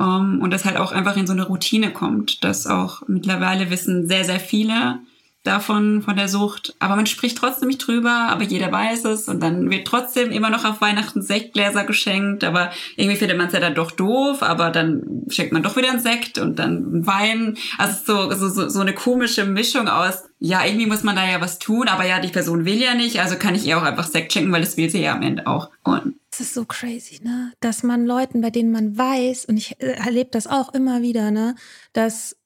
um, 0.00 0.40
und 0.40 0.50
das 0.50 0.64
halt 0.64 0.78
auch 0.78 0.92
einfach 0.92 1.16
in 1.18 1.26
so 1.26 1.34
eine 1.34 1.46
Routine 1.46 1.92
kommt, 1.92 2.42
dass 2.42 2.66
auch 2.66 3.02
mittlerweile 3.06 3.70
wissen 3.70 4.08
sehr, 4.08 4.24
sehr 4.24 4.40
viele, 4.40 5.00
davon, 5.42 6.02
von 6.02 6.16
der 6.16 6.28
Sucht. 6.28 6.74
Aber 6.78 6.96
man 6.96 7.06
spricht 7.06 7.38
trotzdem 7.38 7.68
nicht 7.68 7.86
drüber, 7.86 8.28
aber 8.28 8.42
jeder 8.42 8.70
weiß 8.70 9.04
es 9.06 9.28
und 9.28 9.42
dann 9.42 9.70
wird 9.70 9.86
trotzdem 9.86 10.30
immer 10.30 10.50
noch 10.50 10.64
auf 10.64 10.80
Weihnachten 10.80 11.22
Sektgläser 11.22 11.84
geschenkt, 11.84 12.44
aber 12.44 12.70
irgendwie 12.96 13.16
findet 13.16 13.38
man 13.38 13.46
es 13.46 13.52
ja 13.52 13.60
dann 13.60 13.74
doch 13.74 13.90
doof, 13.90 14.42
aber 14.42 14.70
dann 14.70 15.24
schenkt 15.28 15.52
man 15.52 15.62
doch 15.62 15.76
wieder 15.76 15.90
einen 15.90 16.00
Sekt 16.00 16.38
und 16.38 16.58
dann 16.58 17.06
Wein. 17.06 17.56
Also 17.78 18.28
so, 18.30 18.48
so, 18.48 18.68
so 18.68 18.80
eine 18.80 18.94
komische 18.94 19.44
Mischung 19.44 19.88
aus, 19.88 20.24
ja, 20.38 20.64
irgendwie 20.64 20.86
muss 20.86 21.02
man 21.02 21.16
da 21.16 21.26
ja 21.26 21.40
was 21.40 21.58
tun, 21.58 21.88
aber 21.88 22.06
ja, 22.06 22.20
die 22.20 22.28
Person 22.28 22.64
will 22.64 22.80
ja 22.80 22.94
nicht, 22.94 23.20
also 23.20 23.36
kann 23.36 23.54
ich 23.54 23.66
ihr 23.66 23.78
auch 23.78 23.82
einfach 23.82 24.06
Sekt 24.06 24.32
schenken, 24.32 24.52
weil 24.52 24.62
das 24.62 24.76
will 24.76 24.90
sie 24.90 25.02
ja 25.02 25.14
am 25.14 25.22
Ende 25.22 25.46
auch. 25.46 25.70
Und 25.84 26.16
das 26.30 26.40
ist 26.40 26.54
so 26.54 26.64
crazy, 26.64 27.20
ne? 27.22 27.52
Dass 27.60 27.82
man 27.82 28.06
Leuten, 28.06 28.40
bei 28.40 28.50
denen 28.50 28.70
man 28.70 28.96
weiß, 28.96 29.46
und 29.46 29.56
ich 29.56 29.80
äh, 29.80 29.92
erlebe 29.92 30.30
das 30.30 30.46
auch 30.46 30.72
immer 30.72 31.02
wieder, 31.02 31.30
ne, 31.30 31.56
dass 31.92 32.36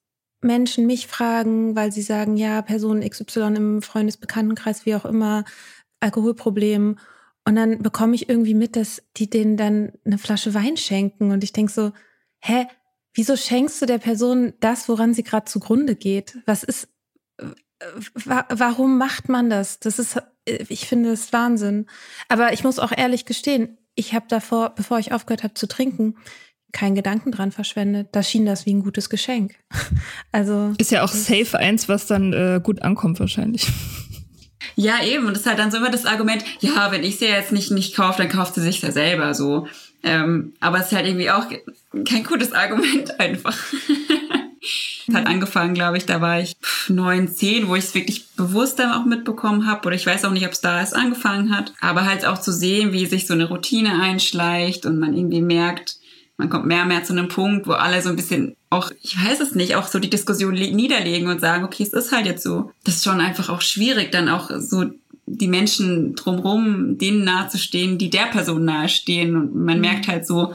Menschen 0.45 0.85
mich 0.85 1.07
fragen, 1.07 1.75
weil 1.75 1.91
sie 1.91 2.01
sagen, 2.01 2.37
ja, 2.37 2.61
Person 2.61 3.01
XY 3.01 3.53
im 3.55 3.81
Freundesbekanntenkreis, 3.81 4.85
wie 4.85 4.95
auch 4.95 5.05
immer, 5.05 5.43
Alkoholproblem. 5.99 6.97
Und 7.43 7.55
dann 7.55 7.81
bekomme 7.81 8.15
ich 8.15 8.29
irgendwie 8.29 8.53
mit, 8.53 8.75
dass 8.75 9.03
die 9.17 9.29
denen 9.29 9.57
dann 9.57 9.91
eine 10.05 10.17
Flasche 10.17 10.53
Wein 10.53 10.77
schenken. 10.77 11.31
Und 11.31 11.43
ich 11.43 11.53
denke 11.53 11.71
so, 11.71 11.91
hä, 12.39 12.67
wieso 13.13 13.35
schenkst 13.35 13.81
du 13.81 13.85
der 13.85 13.97
Person 13.97 14.53
das, 14.59 14.87
woran 14.87 15.13
sie 15.13 15.23
gerade 15.23 15.45
zugrunde 15.45 15.95
geht? 15.95 16.37
Was 16.45 16.63
ist, 16.63 16.87
wa 18.13 18.45
warum 18.49 18.97
macht 18.97 19.29
man 19.29 19.49
das? 19.49 19.79
Das 19.79 19.99
ist, 19.99 20.21
ich 20.45 20.87
finde 20.87 21.11
das 21.11 21.33
Wahnsinn. 21.33 21.87
Aber 22.29 22.53
ich 22.53 22.63
muss 22.63 22.79
auch 22.79 22.91
ehrlich 22.95 23.25
gestehen, 23.25 23.77
ich 23.95 24.13
habe 24.13 24.25
davor, 24.27 24.75
bevor 24.75 24.99
ich 24.99 25.13
aufgehört 25.13 25.43
habe 25.43 25.53
zu 25.53 25.67
trinken, 25.67 26.15
keinen 26.75 26.93
Gedanken 26.93 27.31
dran 27.31 27.51
verschwendet. 27.51 28.09
Da 28.11 28.21
schien 28.21 28.45
das 28.45 28.65
wie 28.65 28.73
ein 28.73 28.83
gutes 28.83 29.09
Geschenk. 29.09 29.55
Also 30.31 30.73
ist 30.77 30.91
ja 30.91 31.03
auch 31.03 31.09
safe 31.09 31.57
eins, 31.57 31.87
was 31.87 32.07
dann 32.07 32.33
äh, 32.33 32.59
gut 32.61 32.81
ankommt 32.81 33.19
wahrscheinlich. 33.19 33.67
Ja, 34.77 35.01
eben. 35.03 35.27
Und 35.27 35.33
das 35.33 35.41
ist 35.41 35.47
halt 35.47 35.59
dann 35.59 35.71
so 35.71 35.77
immer 35.77 35.91
das 35.91 36.05
Argument, 36.05 36.43
ja, 36.59 36.91
wenn 36.91 37.03
ich 37.03 37.17
sie 37.17 37.27
jetzt 37.27 37.53
nicht, 37.53 37.71
nicht 37.71 37.95
kaufe, 37.95 38.17
dann 38.17 38.29
kauft 38.29 38.55
sie 38.55 38.61
sich 38.61 38.81
ja 38.81 38.91
selber 38.91 39.33
so. 39.33 39.67
Ähm, 40.03 40.53
aber 40.59 40.79
es 40.79 40.87
ist 40.87 40.93
halt 40.93 41.05
irgendwie 41.05 41.29
auch 41.29 41.45
kein 42.03 42.23
gutes 42.25 42.51
Argument 42.51 43.17
einfach. 43.19 43.55
Es 45.07 45.13
hat 45.13 45.27
angefangen, 45.27 45.75
glaube 45.75 45.97
ich, 45.97 46.07
da 46.07 46.19
war 46.19 46.41
ich 46.41 46.57
neun, 46.89 47.29
zehn, 47.29 47.69
wo 47.69 47.75
ich 47.75 47.85
es 47.85 47.93
wirklich 47.95 48.27
bewusst 48.31 48.79
dann 48.79 48.91
auch 48.91 49.05
mitbekommen 49.05 49.67
habe. 49.67 49.85
Oder 49.85 49.95
ich 49.95 50.07
weiß 50.07 50.25
auch 50.25 50.31
nicht, 50.31 50.45
ob 50.45 50.51
es 50.51 50.61
da 50.61 50.79
erst 50.79 50.95
angefangen 50.95 51.55
hat. 51.55 51.71
Aber 51.79 52.05
halt 52.05 52.25
auch 52.25 52.39
zu 52.39 52.51
sehen, 52.51 52.91
wie 52.91 53.05
sich 53.05 53.27
so 53.27 53.33
eine 53.33 53.47
Routine 53.47 54.01
einschleicht 54.01 54.85
und 54.85 54.99
man 54.99 55.15
irgendwie 55.15 55.41
merkt, 55.41 55.99
man 56.37 56.49
kommt 56.49 56.65
mehr 56.65 56.81
und 56.81 56.89
mehr 56.89 57.03
zu 57.03 57.13
einem 57.13 57.27
Punkt, 57.27 57.67
wo 57.67 57.71
alle 57.71 58.01
so 58.01 58.09
ein 58.09 58.15
bisschen 58.15 58.55
auch, 58.69 58.91
ich 59.01 59.17
weiß 59.17 59.39
es 59.39 59.55
nicht, 59.55 59.75
auch 59.75 59.87
so 59.87 59.99
die 59.99 60.09
Diskussion 60.09 60.53
niederlegen 60.53 61.29
und 61.29 61.39
sagen, 61.39 61.63
okay, 61.63 61.83
es 61.83 61.93
ist 61.93 62.11
halt 62.11 62.25
jetzt 62.25 62.43
so. 62.43 62.71
Das 62.83 62.97
ist 62.97 63.03
schon 63.05 63.21
einfach 63.21 63.49
auch 63.49 63.61
schwierig, 63.61 64.11
dann 64.11 64.27
auch 64.27 64.49
so 64.59 64.85
die 65.27 65.47
Menschen 65.47 66.15
drumherum 66.15 66.97
denen 66.97 67.23
nahezustehen, 67.23 67.97
die 67.97 68.09
der 68.09 68.25
Person 68.25 68.65
nahestehen. 68.65 69.35
Und 69.35 69.55
man 69.55 69.75
mhm. 69.75 69.81
merkt 69.81 70.07
halt 70.07 70.27
so, 70.27 70.53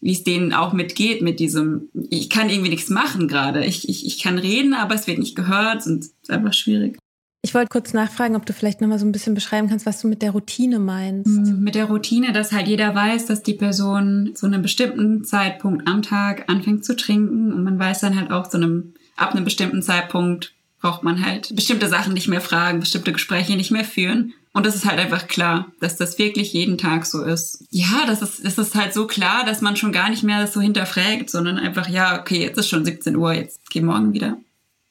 wie 0.00 0.12
es 0.12 0.22
denen 0.22 0.52
auch 0.52 0.72
mitgeht 0.72 1.22
mit 1.22 1.40
diesem, 1.40 1.88
ich 2.10 2.30
kann 2.30 2.48
irgendwie 2.48 2.70
nichts 2.70 2.90
machen 2.90 3.26
gerade. 3.26 3.64
Ich, 3.64 3.88
ich, 3.88 4.06
ich 4.06 4.22
kann 4.22 4.38
reden, 4.38 4.74
aber 4.74 4.94
es 4.94 5.06
wird 5.06 5.18
nicht 5.18 5.34
gehört 5.34 5.84
und 5.86 6.00
es 6.00 6.14
ist 6.22 6.30
einfach 6.30 6.52
schwierig. 6.52 6.98
Ich 7.46 7.54
wollte 7.54 7.68
kurz 7.68 7.92
nachfragen, 7.92 8.34
ob 8.34 8.44
du 8.44 8.52
vielleicht 8.52 8.80
nochmal 8.80 8.98
so 8.98 9.06
ein 9.06 9.12
bisschen 9.12 9.34
beschreiben 9.34 9.68
kannst, 9.68 9.86
was 9.86 10.00
du 10.00 10.08
mit 10.08 10.20
der 10.20 10.32
Routine 10.32 10.80
meinst. 10.80 11.28
Mhm, 11.28 11.60
mit 11.60 11.76
der 11.76 11.84
Routine, 11.84 12.32
dass 12.32 12.50
halt 12.50 12.66
jeder 12.66 12.92
weiß, 12.92 13.26
dass 13.26 13.44
die 13.44 13.54
Person 13.54 14.32
zu 14.34 14.46
einem 14.46 14.62
bestimmten 14.62 15.22
Zeitpunkt 15.24 15.86
am 15.86 16.02
Tag 16.02 16.50
anfängt 16.50 16.84
zu 16.84 16.96
trinken 16.96 17.52
und 17.52 17.62
man 17.62 17.78
weiß 17.78 18.00
dann 18.00 18.18
halt 18.18 18.32
auch 18.32 18.48
zu 18.48 18.56
einem, 18.56 18.94
ab 19.14 19.32
einem 19.32 19.44
bestimmten 19.44 19.80
Zeitpunkt 19.80 20.54
braucht 20.80 21.04
man 21.04 21.24
halt 21.24 21.54
bestimmte 21.54 21.88
Sachen 21.88 22.14
nicht 22.14 22.26
mehr 22.26 22.40
fragen, 22.40 22.80
bestimmte 22.80 23.12
Gespräche 23.12 23.54
nicht 23.54 23.70
mehr 23.70 23.84
führen. 23.84 24.34
Und 24.52 24.66
das 24.66 24.74
ist 24.74 24.84
halt 24.84 24.98
einfach 24.98 25.28
klar, 25.28 25.70
dass 25.78 25.94
das 25.94 26.18
wirklich 26.18 26.52
jeden 26.52 26.78
Tag 26.78 27.06
so 27.06 27.22
ist. 27.22 27.64
Ja, 27.70 28.06
das 28.08 28.22
ist, 28.22 28.44
das 28.44 28.58
ist 28.58 28.74
halt 28.74 28.92
so 28.92 29.06
klar, 29.06 29.44
dass 29.44 29.60
man 29.60 29.76
schon 29.76 29.92
gar 29.92 30.10
nicht 30.10 30.24
mehr 30.24 30.40
das 30.40 30.52
so 30.52 30.60
hinterfragt, 30.60 31.30
sondern 31.30 31.58
einfach, 31.58 31.88
ja, 31.88 32.18
okay, 32.18 32.42
jetzt 32.42 32.58
ist 32.58 32.68
schon 32.68 32.84
17 32.84 33.14
Uhr, 33.14 33.34
jetzt 33.34 33.60
geh 33.70 33.82
morgen 33.82 34.12
wieder. 34.14 34.36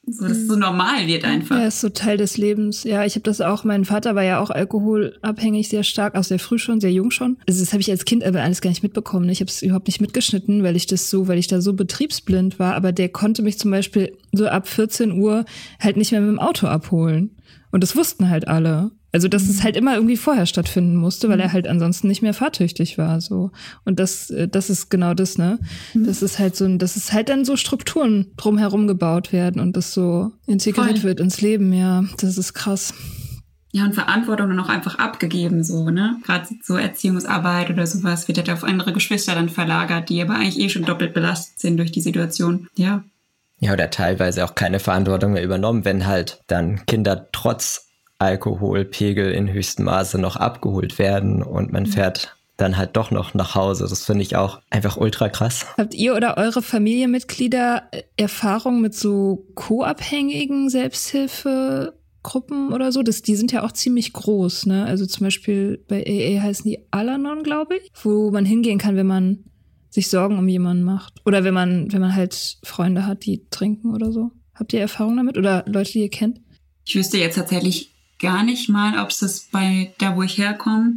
So, 0.08 0.28
dass 0.28 0.38
es 0.38 0.48
so 0.48 0.56
normal 0.56 1.08
wird 1.08 1.24
einfach. 1.24 1.58
Ja, 1.58 1.68
ist 1.68 1.82
so 1.82 1.90
Teil 1.90 2.18
des 2.18 2.38
Lebens. 2.38 2.84
Ja, 2.84 3.06
ich 3.06 3.16
habe 3.16 3.24
das 3.24 3.42
auch, 3.42 3.64
mein 3.64 3.86
Vater 3.86 4.14
war 4.14 4.24
ja 4.24 4.40
auch 4.40 4.52
alkoholabhängig 4.52 5.68
sehr 5.70 5.84
stark, 5.84 6.16
auch 6.16 6.24
sehr 6.24 6.38
früh 6.38 6.60
schon, 6.60 6.80
sehr 6.80 6.92
jung 6.92 7.10
schon. 7.10 7.38
Also 7.48 7.60
das 7.60 7.74
habe 7.74 7.82
ich 7.82 7.90
als 7.90 8.06
Kind 8.06 8.24
aber 8.24 8.42
alles 8.42 8.62
gar 8.62 8.70
nicht 8.70 8.84
mitbekommen. 8.84 9.28
Ich 9.30 9.40
habe 9.40 9.50
es 9.50 9.64
überhaupt 9.64 9.88
nicht 9.88 10.02
mitgeschnitten, 10.02 10.64
weil 10.64 10.76
ich 10.76 10.86
das 10.86 11.10
so, 11.10 11.28
weil 11.28 11.40
ich 11.40 11.48
da 11.48 11.60
so 11.60 11.74
betriebsblind 11.74 12.60
war. 12.60 12.76
Aber 12.76 12.92
der 12.92 13.10
konnte 13.10 13.42
mich 13.42 13.58
zum 13.58 13.72
Beispiel 13.72 14.16
so 14.32 14.48
ab 14.48 14.68
14 14.68 15.12
Uhr 15.14 15.46
halt 15.80 15.98
nicht 15.98 16.12
mehr 16.12 16.22
mit 16.22 16.30
dem 16.30 16.40
Auto 16.40 16.68
abholen. 16.68 17.32
Und 17.72 17.82
das 17.82 17.96
wussten 17.96 18.30
halt 18.30 18.48
alle. 18.48 18.92
Also, 19.16 19.30
dass 19.30 19.44
es 19.44 19.60
mhm. 19.60 19.64
halt 19.64 19.78
immer 19.78 19.96
irgendwie 19.96 20.18
vorher 20.18 20.46
stattfinden 20.46 20.98
musste, 20.98 21.30
weil 21.30 21.40
er 21.40 21.48
mhm. 21.48 21.54
halt 21.54 21.68
ansonsten 21.70 22.10
nicht 22.10 22.22
mehr 22.22 22.34
fahrtüchtig 22.34 22.98
war, 22.98 23.22
so. 23.22 23.50
Und 23.86 23.98
das, 23.98 24.30
äh, 24.30 24.50
das 24.50 24.70
ist 24.70 24.90
genau 24.90 25.14
das, 25.14 25.38
ne? 25.38 25.58
Mhm. 25.94 26.06
Das 26.06 26.22
ist 26.22 26.38
halt 26.38 26.58
so, 26.58 26.68
dass 26.76 26.98
es 26.98 27.14
halt 27.14 27.30
dann 27.30 27.46
so 27.46 27.56
Strukturen 27.56 28.34
drumherum 28.36 28.88
gebaut 28.88 29.32
werden 29.32 29.62
und 29.62 29.78
das 29.78 29.94
so 29.94 30.34
integriert 30.48 31.00
Voll. 31.00 31.04
wird 31.04 31.22
ins 31.22 31.40
Leben, 31.40 31.72
ja. 31.72 32.04
Das 32.20 32.38
ist 32.38 32.54
krass. 32.56 32.94
Ja, 33.72 33.86
und 33.86 33.96
Verantwortung 33.96 34.50
dann 34.50 34.60
auch 34.60 34.68
einfach 34.68 35.00
abgegeben, 35.00 35.64
so, 35.64 35.90
ne? 35.90 36.18
Gerade 36.26 36.50
so 36.62 36.76
Erziehungsarbeit 36.76 37.70
oder 37.70 37.88
sowas 37.88 38.28
wird 38.28 38.38
halt 38.40 38.50
auf 38.50 38.66
andere 38.66 38.92
Geschwister 38.92 39.34
dann 39.34 39.48
verlagert, 39.48 40.10
die 40.10 40.22
aber 40.22 40.36
eigentlich 40.36 40.60
eh 40.60 40.68
schon 40.68 40.84
doppelt 40.84 41.14
belastet 41.14 41.58
sind 41.58 41.78
durch 41.78 41.94
die 41.94 42.02
Situation. 42.02 42.68
Ja. 42.76 43.06
Ja, 43.62 43.72
oder 43.72 43.90
teilweise 43.90 44.44
auch 44.44 44.56
keine 44.56 44.80
Verantwortung 44.80 45.32
mehr 45.32 45.44
übernommen, 45.44 45.86
wenn 45.86 46.06
halt 46.06 46.42
dann 46.48 46.86
Kinder 46.86 47.30
trotz 47.32 47.85
Alkoholpegel 48.20 49.32
in 49.32 49.52
höchstem 49.52 49.86
Maße 49.86 50.18
noch 50.18 50.36
abgeholt 50.36 51.00
werden 51.00 51.44
und 51.44 51.72
man 51.72 51.84
mhm. 51.84 51.88
fährt 51.88 52.36
dann 52.58 52.78
halt 52.78 52.96
doch 52.96 53.12
noch 53.12 53.34
nach 53.34 53.56
Hause. 53.56 53.86
Das 53.90 54.06
finde 54.06 54.24
ich 54.24 54.36
auch 54.36 54.62
einfach 54.70 54.98
ultra 54.98 55.30
krass. 55.30 55.66
Habt 55.78 55.94
ihr 55.94 56.16
oder 56.16 56.38
eure 56.38 56.62
Familienmitglieder 56.62 57.84
äh, 57.92 58.04
Erfahrung 58.16 58.82
mit 58.82 58.96
so 58.96 59.46
co-abhängigen 59.56 60.70
Selbsthilfegruppen 60.70 62.72
oder 62.72 62.92
so? 62.92 63.04
Das, 63.04 63.22
die 63.22 63.36
sind 63.36 63.52
ja 63.52 63.64
auch 63.64 63.74
ziemlich 63.74 64.14
groß, 64.14 64.68
ne? 64.68 64.86
Also 64.86 65.06
zum 65.06 65.26
Beispiel 65.26 65.84
bei 65.88 66.06
AA 66.08 66.42
heißen 66.42 66.70
die 66.70 66.80
Alanon, 66.92 67.44
glaube 67.44 67.76
ich, 67.76 67.92
wo 68.02 68.32
man 68.32 68.46
hingehen 68.46 68.78
kann, 68.78 68.96
wenn 68.96 69.08
man 69.08 69.44
sich 69.90 70.10
Sorgen 70.10 70.38
um 70.38 70.48
jemanden 70.48 70.84
macht. 70.84 71.22
Oder 71.26 71.44
wenn 71.44 71.54
man, 71.54 71.92
wenn 71.92 72.02
man 72.02 72.16
halt 72.16 72.58
Freunde 72.64 73.06
hat, 73.06 73.26
die 73.26 73.48
trinken 73.50 73.94
oder 73.94 74.12
so. 74.12 74.32
Habt 74.54 74.72
ihr 74.72 74.80
Erfahrung 74.80 75.18
damit? 75.18 75.38
Oder 75.38 75.64
Leute, 75.68 75.94
die 75.94 76.02
ihr 76.02 76.10
kennt? 76.10 76.40
Ich 76.86 76.96
wüsste 76.96 77.18
jetzt 77.18 77.36
tatsächlich 77.36 77.95
gar 78.20 78.44
nicht 78.44 78.70
mal, 78.70 79.00
ob 79.00 79.10
es 79.10 79.20
das 79.20 79.42
bei 79.52 79.94
da, 79.98 80.16
wo 80.16 80.24
ich 80.24 80.38
herkomme, 80.38 80.94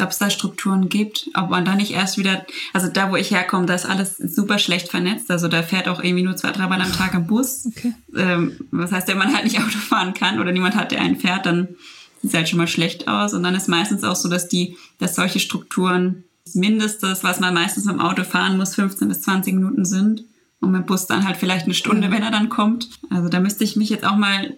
ob 0.00 0.10
es 0.10 0.18
da 0.18 0.28
Strukturen 0.30 0.88
gibt, 0.88 1.30
ob 1.34 1.50
man 1.50 1.64
da 1.64 1.74
nicht 1.74 1.92
erst 1.92 2.18
wieder, 2.18 2.44
also 2.72 2.88
da, 2.88 3.10
wo 3.10 3.16
ich 3.16 3.30
herkomme, 3.30 3.66
da 3.66 3.74
ist 3.74 3.86
alles 3.86 4.16
super 4.16 4.58
schlecht 4.58 4.88
vernetzt. 4.88 5.30
Also 5.30 5.46
da 5.48 5.62
fährt 5.62 5.88
auch 5.88 6.02
irgendwie 6.02 6.24
nur 6.24 6.36
zwei, 6.36 6.50
dreimal 6.50 6.80
am 6.80 6.92
Tag 6.92 7.14
ein 7.14 7.26
Bus. 7.26 7.66
Okay. 7.66 7.94
Ähm, 8.16 8.56
was 8.70 8.90
heißt, 8.90 9.08
wenn 9.08 9.18
man 9.18 9.32
halt 9.32 9.44
nicht 9.44 9.58
Auto 9.58 9.78
fahren 9.78 10.14
kann 10.14 10.40
oder 10.40 10.52
niemand 10.52 10.74
hat, 10.74 10.90
der 10.90 11.00
einen 11.00 11.16
fährt, 11.16 11.46
dann 11.46 11.68
sieht 12.20 12.30
es 12.30 12.34
halt 12.34 12.48
schon 12.48 12.58
mal 12.58 12.66
schlecht 12.66 13.06
aus. 13.06 13.34
Und 13.34 13.44
dann 13.44 13.54
ist 13.54 13.68
meistens 13.68 14.02
auch 14.02 14.16
so, 14.16 14.28
dass 14.28 14.48
die, 14.48 14.76
dass 14.98 15.14
solche 15.14 15.38
Strukturen 15.38 16.24
das 16.44 16.56
Mindestes, 16.56 17.22
was 17.22 17.38
man 17.38 17.54
meistens 17.54 17.84
mit 17.84 17.94
dem 17.94 18.00
Auto 18.00 18.24
fahren 18.24 18.56
muss, 18.56 18.74
15 18.74 19.08
bis 19.08 19.22
20 19.22 19.54
Minuten 19.54 19.84
sind 19.84 20.24
und 20.64 20.72
mit 20.72 20.82
dem 20.82 20.86
Bus 20.86 21.06
dann 21.06 21.26
halt 21.26 21.36
vielleicht 21.36 21.66
eine 21.66 21.74
Stunde, 21.74 22.10
wenn 22.10 22.22
er 22.22 22.30
dann 22.30 22.48
kommt. 22.48 22.88
Also 23.10 23.28
da 23.28 23.40
müsste 23.40 23.64
ich 23.64 23.76
mich 23.76 23.90
jetzt 23.90 24.04
auch 24.04 24.16
mal 24.16 24.56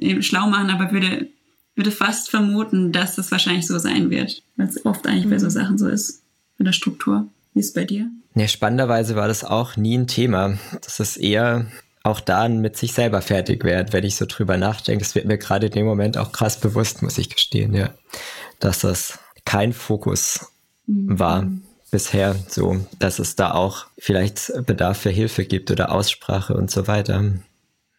äh, 0.00 0.22
schlau 0.22 0.46
machen, 0.48 0.70
aber 0.70 0.92
würde, 0.92 1.28
würde 1.74 1.90
fast 1.90 2.30
vermuten, 2.30 2.92
dass 2.92 3.16
das 3.16 3.30
wahrscheinlich 3.32 3.66
so 3.66 3.78
sein 3.78 4.10
wird, 4.10 4.42
weil 4.56 4.68
es 4.68 4.84
oft 4.84 5.06
eigentlich 5.06 5.26
mhm. 5.26 5.30
bei 5.30 5.38
so 5.38 5.46
mhm. 5.46 5.50
Sachen 5.50 5.78
so 5.78 5.88
ist, 5.88 6.22
in 6.58 6.64
der 6.64 6.72
Struktur. 6.72 7.26
Wie 7.54 7.60
ist 7.60 7.66
es 7.66 7.72
bei 7.72 7.84
dir? 7.84 8.08
Nee, 8.34 8.48
spannenderweise 8.48 9.16
war 9.16 9.28
das 9.28 9.44
auch 9.44 9.76
nie 9.76 9.96
ein 9.96 10.06
Thema. 10.06 10.58
Das 10.82 11.00
ist 11.00 11.16
eher 11.16 11.66
auch 12.02 12.20
dann 12.20 12.60
mit 12.60 12.76
sich 12.76 12.92
selber 12.92 13.20
fertig 13.22 13.64
werden, 13.64 13.92
wenn 13.92 14.04
ich 14.04 14.16
so 14.16 14.26
drüber 14.26 14.56
nachdenke. 14.56 15.02
Das 15.02 15.14
wird 15.14 15.24
mir 15.24 15.38
gerade 15.38 15.66
in 15.66 15.72
dem 15.72 15.86
Moment 15.86 16.18
auch 16.18 16.32
krass 16.32 16.60
bewusst, 16.60 17.02
muss 17.02 17.18
ich 17.18 17.30
gestehen, 17.30 17.74
ja. 17.74 17.90
Dass 18.60 18.80
das 18.80 19.18
kein 19.44 19.72
Fokus 19.72 20.52
mhm. 20.86 21.18
war 21.18 21.46
bisher 21.90 22.36
so, 22.48 22.76
dass 22.98 23.18
es 23.18 23.36
da 23.36 23.52
auch 23.52 23.86
vielleicht 23.98 24.52
Bedarf 24.66 24.98
für 24.98 25.10
Hilfe 25.10 25.44
gibt 25.44 25.70
oder 25.70 25.92
Aussprache 25.92 26.54
und 26.54 26.70
so 26.70 26.86
weiter. 26.86 27.32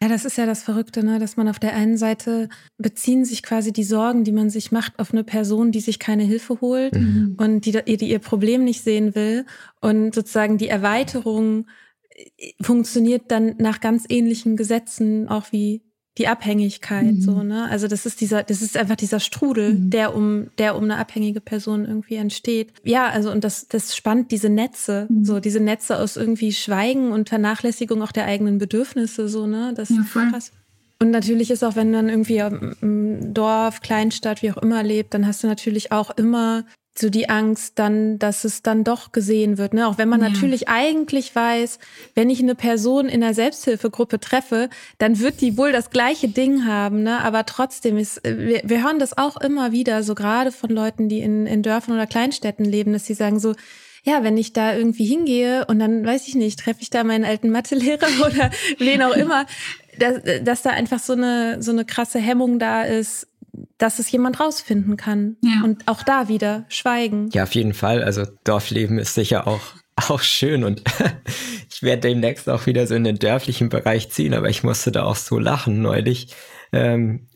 Ja, 0.01 0.09
das 0.09 0.25
ist 0.25 0.37
ja 0.37 0.45
das 0.45 0.61
Verrückte, 0.61 1.03
ne? 1.03 1.17
dass 1.17 1.37
man 1.37 1.47
auf 1.47 1.57
der 1.57 1.73
einen 1.73 1.97
Seite 1.97 2.49
beziehen 2.77 3.25
sich 3.25 3.41
quasi 3.41 3.73
die 3.73 3.83
Sorgen, 3.83 4.23
die 4.23 4.31
man 4.31 4.51
sich 4.51 4.71
macht, 4.71 4.99
auf 4.99 5.11
eine 5.11 5.23
Person, 5.23 5.71
die 5.71 5.79
sich 5.79 5.97
keine 5.97 6.23
Hilfe 6.23 6.61
holt 6.61 6.93
mhm. 6.93 7.35
und 7.37 7.61
die, 7.61 7.71
die 7.71 8.09
ihr 8.09 8.19
Problem 8.19 8.63
nicht 8.63 8.83
sehen 8.83 9.15
will. 9.15 9.45
Und 9.81 10.13
sozusagen 10.13 10.59
die 10.59 10.67
Erweiterung 10.67 11.65
äh, 12.09 12.53
funktioniert 12.61 13.31
dann 13.31 13.55
nach 13.57 13.79
ganz 13.79 14.05
ähnlichen 14.07 14.55
Gesetzen 14.55 15.27
auch 15.29 15.51
wie 15.51 15.81
die 16.17 16.27
Abhängigkeit, 16.27 17.13
mhm. 17.13 17.21
so, 17.21 17.43
ne? 17.43 17.67
Also 17.69 17.87
das 17.87 18.05
ist 18.05 18.21
dieser, 18.21 18.43
das 18.43 18.61
ist 18.61 18.75
einfach 18.75 18.95
dieser 18.95 19.19
Strudel, 19.19 19.73
mhm. 19.73 19.89
der 19.89 20.15
um, 20.15 20.47
der 20.57 20.75
um 20.75 20.83
eine 20.83 20.97
abhängige 20.97 21.41
Person 21.41 21.85
irgendwie 21.85 22.15
entsteht. 22.15 22.73
Ja, 22.83 23.07
also 23.07 23.31
und 23.31 23.43
das, 23.43 23.67
das 23.67 23.95
spannt 23.95 24.31
diese 24.31 24.49
Netze, 24.49 25.07
mhm. 25.09 25.25
so 25.25 25.39
diese 25.39 25.59
Netze 25.59 25.99
aus 25.99 26.17
irgendwie 26.17 26.51
Schweigen 26.51 27.11
und 27.11 27.29
Vernachlässigung 27.29 28.01
auch 28.01 28.11
der 28.11 28.25
eigenen 28.25 28.57
Bedürfnisse, 28.57 29.29
so, 29.29 29.47
ne? 29.47 29.73
Das 29.75 29.89
ja, 29.89 30.03
voll. 30.03 30.23
ist 30.23 30.31
krass. 30.31 30.51
Und 30.99 31.11
natürlich 31.11 31.51
ist 31.51 31.63
auch, 31.63 31.75
wenn 31.75 31.91
man 31.91 32.09
irgendwie 32.09 32.37
im 32.37 33.33
Dorf, 33.33 33.81
Kleinstadt, 33.81 34.41
wie 34.41 34.51
auch 34.51 34.57
immer 34.57 34.81
lebt, 34.81 35.13
dann 35.13 35.27
hast 35.27 35.43
du 35.43 35.47
natürlich 35.47 35.91
auch 35.91 36.09
immer 36.17 36.65
so 36.99 37.09
die 37.09 37.29
Angst 37.29 37.79
dann, 37.79 38.19
dass 38.19 38.43
es 38.43 38.61
dann 38.61 38.83
doch 38.83 39.11
gesehen 39.11 39.57
wird. 39.57 39.73
Ne? 39.73 39.87
Auch 39.87 39.97
wenn 39.97 40.09
man 40.09 40.21
ja. 40.21 40.29
natürlich 40.29 40.67
eigentlich 40.67 41.35
weiß, 41.35 41.79
wenn 42.15 42.29
ich 42.29 42.41
eine 42.41 42.55
Person 42.55 43.07
in 43.07 43.23
einer 43.23 43.33
Selbsthilfegruppe 43.33 44.19
treffe, 44.19 44.69
dann 44.97 45.19
wird 45.19 45.41
die 45.41 45.57
wohl 45.57 45.71
das 45.71 45.89
gleiche 45.89 46.27
Ding 46.27 46.65
haben. 46.65 47.03
Ne? 47.03 47.21
Aber 47.21 47.45
trotzdem 47.45 47.97
ist, 47.97 48.25
äh, 48.25 48.37
wir, 48.37 48.61
wir 48.63 48.83
hören 48.83 48.99
das 48.99 49.17
auch 49.17 49.37
immer 49.37 49.71
wieder, 49.71 50.03
so 50.03 50.15
gerade 50.15 50.51
von 50.51 50.69
Leuten, 50.69 51.09
die 51.09 51.19
in, 51.19 51.45
in 51.45 51.63
Dörfern 51.63 51.95
oder 51.95 52.07
Kleinstädten 52.07 52.65
leben, 52.65 52.93
dass 52.93 53.05
sie 53.05 53.13
sagen 53.13 53.39
so, 53.39 53.53
ja, 54.03 54.23
wenn 54.23 54.37
ich 54.37 54.53
da 54.53 54.73
irgendwie 54.73 55.05
hingehe 55.05 55.65
und 55.65 55.79
dann 55.79 56.05
weiß 56.05 56.27
ich 56.29 56.35
nicht, 56.35 56.59
treffe 56.59 56.81
ich 56.81 56.89
da 56.89 57.03
meinen 57.03 57.25
alten 57.25 57.49
Mathelehrer 57.49 58.07
oder 58.25 58.51
wen 58.79 59.01
auch 59.01 59.15
immer, 59.15 59.45
dass, 59.99 60.21
dass 60.43 60.61
da 60.61 60.69
einfach 60.69 60.99
so 60.99 61.13
eine, 61.13 61.61
so 61.61 61.71
eine 61.71 61.83
krasse 61.83 62.19
Hemmung 62.19 62.57
da 62.57 62.83
ist, 62.83 63.27
dass 63.77 63.99
es 63.99 64.11
jemand 64.11 64.39
rausfinden 64.39 64.97
kann. 64.97 65.37
Ja. 65.41 65.63
Und 65.63 65.87
auch 65.87 66.03
da 66.03 66.27
wieder 66.27 66.65
schweigen. 66.69 67.29
Ja, 67.33 67.43
auf 67.43 67.55
jeden 67.55 67.73
Fall. 67.73 68.03
Also 68.03 68.25
Dorfleben 68.43 68.99
ist 68.99 69.13
sicher 69.13 69.47
auch, 69.47 69.61
auch 69.95 70.21
schön 70.21 70.63
und 70.63 70.83
ich 71.71 71.83
werde 71.83 72.09
demnächst 72.09 72.49
auch 72.49 72.65
wieder 72.65 72.87
so 72.87 72.95
in 72.95 73.03
den 73.03 73.19
dörflichen 73.19 73.69
Bereich 73.69 74.09
ziehen, 74.09 74.33
aber 74.33 74.49
ich 74.49 74.63
musste 74.63 74.91
da 74.91 75.03
auch 75.03 75.15
so 75.15 75.39
lachen 75.39 75.81
neulich. 75.81 76.35
Ähm, 76.71 77.27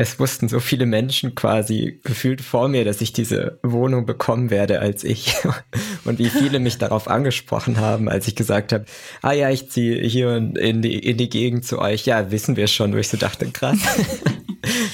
es 0.00 0.18
wussten 0.18 0.48
so 0.48 0.60
viele 0.60 0.86
Menschen 0.86 1.34
quasi 1.34 2.00
gefühlt 2.02 2.40
vor 2.40 2.68
mir, 2.68 2.86
dass 2.86 3.02
ich 3.02 3.12
diese 3.12 3.60
Wohnung 3.62 4.06
bekommen 4.06 4.48
werde 4.48 4.80
als 4.80 5.04
ich. 5.04 5.34
Und 6.06 6.18
wie 6.18 6.30
viele 6.30 6.58
mich 6.58 6.78
darauf 6.78 7.06
angesprochen 7.06 7.76
haben, 7.76 8.08
als 8.08 8.26
ich 8.26 8.34
gesagt 8.34 8.72
habe, 8.72 8.86
ah 9.20 9.32
ja, 9.32 9.50
ich 9.50 9.70
ziehe 9.70 10.00
hier 10.02 10.36
in 10.36 10.80
die, 10.80 10.98
in 10.98 11.18
die 11.18 11.28
Gegend 11.28 11.66
zu 11.66 11.78
euch. 11.78 12.06
Ja, 12.06 12.30
wissen 12.30 12.56
wir 12.56 12.66
schon, 12.66 12.94
wo 12.94 12.96
ich 12.96 13.08
so 13.08 13.18
dachte, 13.18 13.50
krass. 13.50 13.78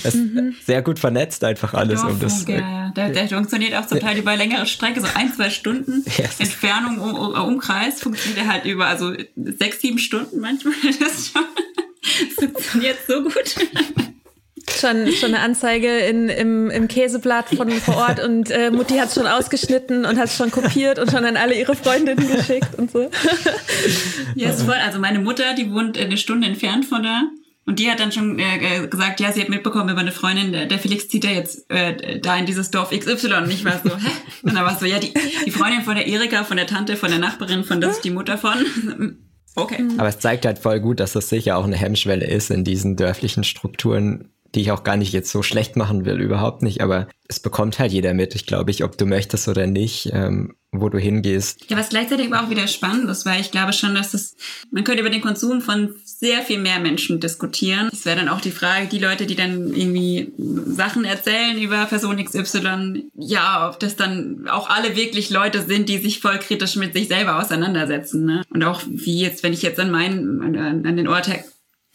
Das 0.07 0.15
mhm. 0.15 0.51
ist 0.51 0.67
sehr 0.67 0.83
gut 0.83 0.99
vernetzt 0.99 1.43
einfach 1.43 1.75
alles. 1.75 2.03
um 2.03 2.19
das, 2.21 2.47
ja, 2.47 2.59
ja. 2.59 2.93
Der, 2.97 3.11
der 3.11 3.29
funktioniert 3.29 3.75
auch 3.75 3.87
zum 3.87 3.99
Teil 3.99 4.17
über 4.17 4.37
längere 4.37 4.67
Strecke, 4.67 5.01
so 5.01 5.09
ein, 5.15 5.33
zwei 5.35 5.51
Stunden 5.51 6.05
yes. 6.17 6.39
Entfernung, 6.39 6.99
um, 6.99 7.15
um, 7.15 7.35
Umkreis, 7.35 8.01
funktioniert 8.01 8.47
er 8.47 8.53
halt 8.53 8.65
über 8.65 8.87
also 8.87 9.13
sechs, 9.35 9.81
sieben 9.81 9.99
Stunden 9.99 10.41
manchmal. 10.41 10.75
Das, 11.01 11.29
schon, 11.29 11.43
das 12.27 12.45
funktioniert 12.45 12.99
so 13.07 13.23
gut. 13.23 13.55
Schon, 14.79 15.13
schon 15.13 15.35
eine 15.35 15.41
Anzeige 15.41 15.99
in, 15.99 16.29
im, 16.29 16.71
im 16.71 16.89
Käseblatt 16.89 17.49
von 17.51 17.71
vor 17.71 17.97
Ort 17.97 18.23
und 18.23 18.51
äh, 18.51 18.71
Mutti 18.71 18.97
hat 18.97 19.09
es 19.09 19.15
schon 19.15 19.27
ausgeschnitten 19.27 20.05
und 20.05 20.19
hat 20.19 20.27
es 20.27 20.37
schon 20.37 20.51
kopiert 20.51 20.99
und 20.99 21.11
schon 21.11 21.25
an 21.25 21.37
alle 21.37 21.59
ihre 21.59 21.75
Freundinnen 21.75 22.27
geschickt 22.29 22.75
und 22.77 22.91
so. 22.91 23.11
Ja, 24.35 24.51
ist 24.51 24.63
voll. 24.63 24.75
Also 24.75 24.99
meine 24.99 25.19
Mutter, 25.19 25.55
die 25.55 25.71
wohnt 25.71 25.99
eine 25.99 26.17
Stunde 26.17 26.47
entfernt 26.47 26.85
von 26.85 27.03
da. 27.03 27.23
Und 27.67 27.81
die 27.81 27.91
hat 27.91 27.99
dann 27.99 28.13
schon 28.13 28.39
äh, 28.39 28.87
gesagt, 28.87 29.19
ja, 29.19 29.33
sie 29.33 29.41
hat 29.41 29.49
mitbekommen 29.49 29.89
über 29.89 30.01
eine 30.01 30.13
Freundin, 30.13 30.53
der, 30.53 30.67
der 30.67 30.79
Felix 30.79 31.09
zieht 31.09 31.25
ja 31.25 31.33
jetzt 31.33 31.69
äh, 31.69 32.21
da 32.21 32.37
in 32.37 32.47
dieses 32.47 32.71
Dorf 32.71 32.91
XY. 32.91 33.35
Und 33.43 33.51
ich 33.51 33.65
war 33.65 33.81
so, 33.83 33.91
hä? 33.91 34.11
Und 34.43 34.55
dann 34.55 34.65
war 34.65 34.73
es 34.73 34.79
so, 34.79 34.87
ja, 34.87 35.01
die, 35.01 35.13
die 35.45 35.51
Freundin 35.51 35.83
von 35.83 35.97
der 35.97 36.07
Erika, 36.07 36.45
von 36.45 36.57
der 36.57 36.69
Tante, 36.69 36.97
von 36.97 37.11
der 37.11 37.19
Nachbarin, 37.19 37.65
von 37.65 37.81
das 37.81 37.97
ist 37.97 38.05
die 38.05 38.11
Mutter 38.11 38.39
von. 38.39 39.19
Okay. 39.59 39.89
Aber 39.97 40.09
es 40.09 40.19
zeigt 40.19 40.45
halt 40.45 40.59
voll 40.59 40.81
gut, 40.81 41.01
dass 41.01 41.15
das 41.15 41.31
sicher 41.31 41.57
auch 41.57 41.65
eine 41.65 41.77
Hemmschwelle 41.77 42.27
ist 42.27 42.51
in 42.51 42.63
diesen 42.63 42.95
dörflichen 42.95 43.43
Strukturen, 43.43 44.29
die 44.57 44.63
ich 44.63 44.73
auch 44.73 44.83
gar 44.83 44.97
nicht 44.97 45.13
jetzt 45.13 45.31
so 45.31 45.43
schlecht 45.43 45.77
machen 45.77 46.07
will, 46.07 46.19
überhaupt 46.19 46.63
nicht. 46.63 46.81
Aber 46.81 47.09
es 47.29 47.41
bekommt 47.41 47.79
halt 47.79 47.93
jeder 47.93 48.15
mit, 48.15 48.35
ich 48.35 48.47
glaube 48.47 48.71
ich, 48.71 48.83
ob 48.83 48.97
du 48.97 49.05
möchtest 49.05 49.49
oder 49.49 49.67
nicht, 49.67 50.11
ähm, 50.13 50.55
wo 50.73 50.89
du 50.89 50.99
hingehst. 50.99 51.71
Ja, 51.71 51.77
was 51.77 51.91
gleichzeitig 51.91 52.33
aber 52.33 52.45
auch 52.45 52.51
wieder 52.51 52.67
spannend 52.67 53.09
ist, 53.11 53.27
weil 53.27 53.41
ich 53.41 53.51
glaube 53.51 53.73
schon, 53.73 53.95
dass 53.95 54.15
es, 54.15 54.35
man 54.71 54.85
könnte 54.85 55.03
über 55.03 55.11
den 55.11 55.21
Konsum 55.21 55.61
von 55.61 55.95
sehr 56.05 56.43
viel 56.43 56.59
mehr 56.59 56.81
Menschen 56.81 57.21
diskutieren. 57.21 57.91
Es 57.93 58.07
wäre 58.07 58.17
dann 58.17 58.29
auch 58.29 58.41
die 58.41 58.51
Frage, 58.51 58.87
die 58.87 58.99
Leute, 58.99 59.27
die 59.27 59.37
dann 59.37 59.75
irgendwie 59.75 60.33
Sachen 60.39 61.05
erzählen 61.05 61.59
über 61.61 61.85
Person 61.85 62.23
XY, 62.23 63.11
ja, 63.15 63.69
ob 63.69 63.79
das 63.79 63.97
dann 63.97 64.49
auch 64.49 64.71
alle 64.71 64.97
wirklich 64.97 65.29
Leute 65.29 65.63
sind, 65.63 65.89
die 65.89 65.99
sich 65.99 66.21
voll 66.21 66.39
kritisch 66.39 66.77
mit 66.77 66.95
sich 66.95 67.09
selber 67.09 67.39
auseinandersetzen. 67.39 68.25
Ne? 68.25 68.43
Und 68.51 68.65
auch 68.65 68.81
wie 68.89 69.21
jetzt, 69.21 69.43
wenn 69.43 69.53
ich 69.53 69.63
jetzt 69.63 69.79
an 69.79 69.91
meinen, 69.91 70.57
an, 70.57 70.97
den 70.97 71.09
Ort 71.09 71.29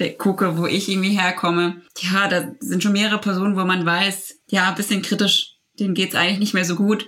gucke, 0.09 0.57
wo 0.57 0.65
ich 0.65 0.89
irgendwie 0.89 1.17
herkomme, 1.17 1.81
ja, 1.99 2.27
da 2.27 2.51
sind 2.59 2.83
schon 2.83 2.93
mehrere 2.93 3.19
Personen, 3.19 3.55
wo 3.55 3.63
man 3.63 3.85
weiß, 3.85 4.39
ja, 4.49 4.69
ein 4.69 4.75
bisschen 4.75 5.01
kritisch, 5.01 5.57
denen 5.79 5.93
geht's 5.93 6.15
eigentlich 6.15 6.39
nicht 6.39 6.53
mehr 6.53 6.65
so 6.65 6.75
gut. 6.75 7.07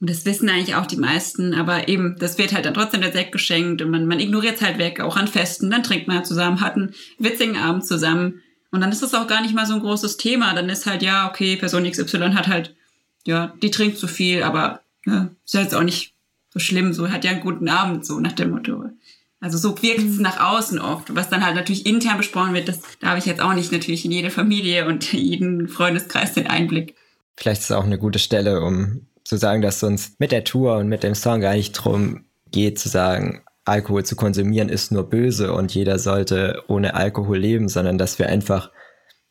Und 0.00 0.10
das 0.10 0.26
wissen 0.26 0.48
eigentlich 0.50 0.74
auch 0.74 0.86
die 0.86 0.98
meisten, 0.98 1.54
aber 1.54 1.88
eben, 1.88 2.16
das 2.18 2.36
wird 2.36 2.52
halt 2.52 2.66
dann 2.66 2.74
trotzdem 2.74 3.00
der 3.00 3.12
Sekt 3.12 3.32
geschenkt 3.32 3.80
und 3.80 3.90
man, 3.90 4.06
man 4.06 4.20
ignoriert 4.20 4.56
es 4.56 4.62
halt 4.62 4.76
weg, 4.78 5.00
auch 5.00 5.16
an 5.16 5.26
Festen, 5.26 5.70
dann 5.70 5.82
trinkt 5.82 6.06
man 6.06 6.18
halt 6.18 6.26
zusammen, 6.26 6.60
hat 6.60 6.76
einen 6.76 6.94
witzigen 7.18 7.56
Abend 7.56 7.86
zusammen 7.86 8.42
und 8.70 8.82
dann 8.82 8.92
ist 8.92 9.02
das 9.02 9.14
auch 9.14 9.26
gar 9.26 9.40
nicht 9.40 9.54
mal 9.54 9.66
so 9.66 9.72
ein 9.72 9.80
großes 9.80 10.18
Thema. 10.18 10.52
Dann 10.52 10.68
ist 10.68 10.84
halt, 10.84 11.02
ja, 11.02 11.28
okay, 11.28 11.56
Person 11.56 11.90
XY 11.90 12.32
hat 12.34 12.48
halt, 12.48 12.74
ja, 13.24 13.54
die 13.62 13.70
trinkt 13.70 13.96
zu 13.96 14.06
viel, 14.06 14.42
aber 14.42 14.82
ja, 15.06 15.30
ist 15.44 15.54
ja 15.54 15.62
jetzt 15.62 15.74
auch 15.74 15.82
nicht 15.82 16.12
so 16.50 16.58
schlimm, 16.58 16.92
so 16.92 17.10
hat 17.10 17.24
ja 17.24 17.30
einen 17.30 17.40
guten 17.40 17.68
Abend, 17.68 18.04
so 18.04 18.20
nach 18.20 18.32
dem 18.32 18.50
Motto. 18.50 18.90
Also 19.40 19.58
so 19.58 19.80
wirkt 19.82 19.98
es 19.98 20.16
mhm. 20.16 20.22
nach 20.22 20.40
außen 20.40 20.78
oft. 20.78 21.14
Was 21.14 21.28
dann 21.28 21.44
halt 21.44 21.54
natürlich 21.54 21.86
intern 21.86 22.16
besprochen 22.16 22.54
wird, 22.54 22.68
das 22.68 22.80
da 23.00 23.08
habe 23.08 23.18
ich 23.18 23.26
jetzt 23.26 23.40
auch 23.40 23.54
nicht 23.54 23.72
natürlich 23.72 24.04
in 24.04 24.12
jede 24.12 24.30
Familie 24.30 24.86
und 24.86 25.12
jeden 25.12 25.68
Freundeskreis 25.68 26.32
den 26.32 26.46
Einblick. 26.46 26.94
Vielleicht 27.36 27.60
ist 27.60 27.70
es 27.70 27.76
auch 27.76 27.84
eine 27.84 27.98
gute 27.98 28.18
Stelle, 28.18 28.62
um 28.62 29.06
zu 29.24 29.36
sagen, 29.36 29.60
dass 29.60 29.76
es 29.76 29.82
uns 29.82 30.12
mit 30.18 30.32
der 30.32 30.44
Tour 30.44 30.76
und 30.76 30.88
mit 30.88 31.02
dem 31.02 31.14
Song 31.14 31.40
gar 31.40 31.54
nicht 31.54 31.72
drum 31.72 32.24
geht, 32.50 32.78
zu 32.78 32.88
sagen, 32.88 33.42
Alkohol 33.66 34.04
zu 34.04 34.14
konsumieren 34.14 34.68
ist 34.68 34.92
nur 34.92 35.10
böse 35.10 35.52
und 35.52 35.74
jeder 35.74 35.98
sollte 35.98 36.62
ohne 36.68 36.94
Alkohol 36.94 37.38
leben, 37.38 37.68
sondern 37.68 37.98
dass 37.98 38.18
wir 38.20 38.28
einfach 38.28 38.70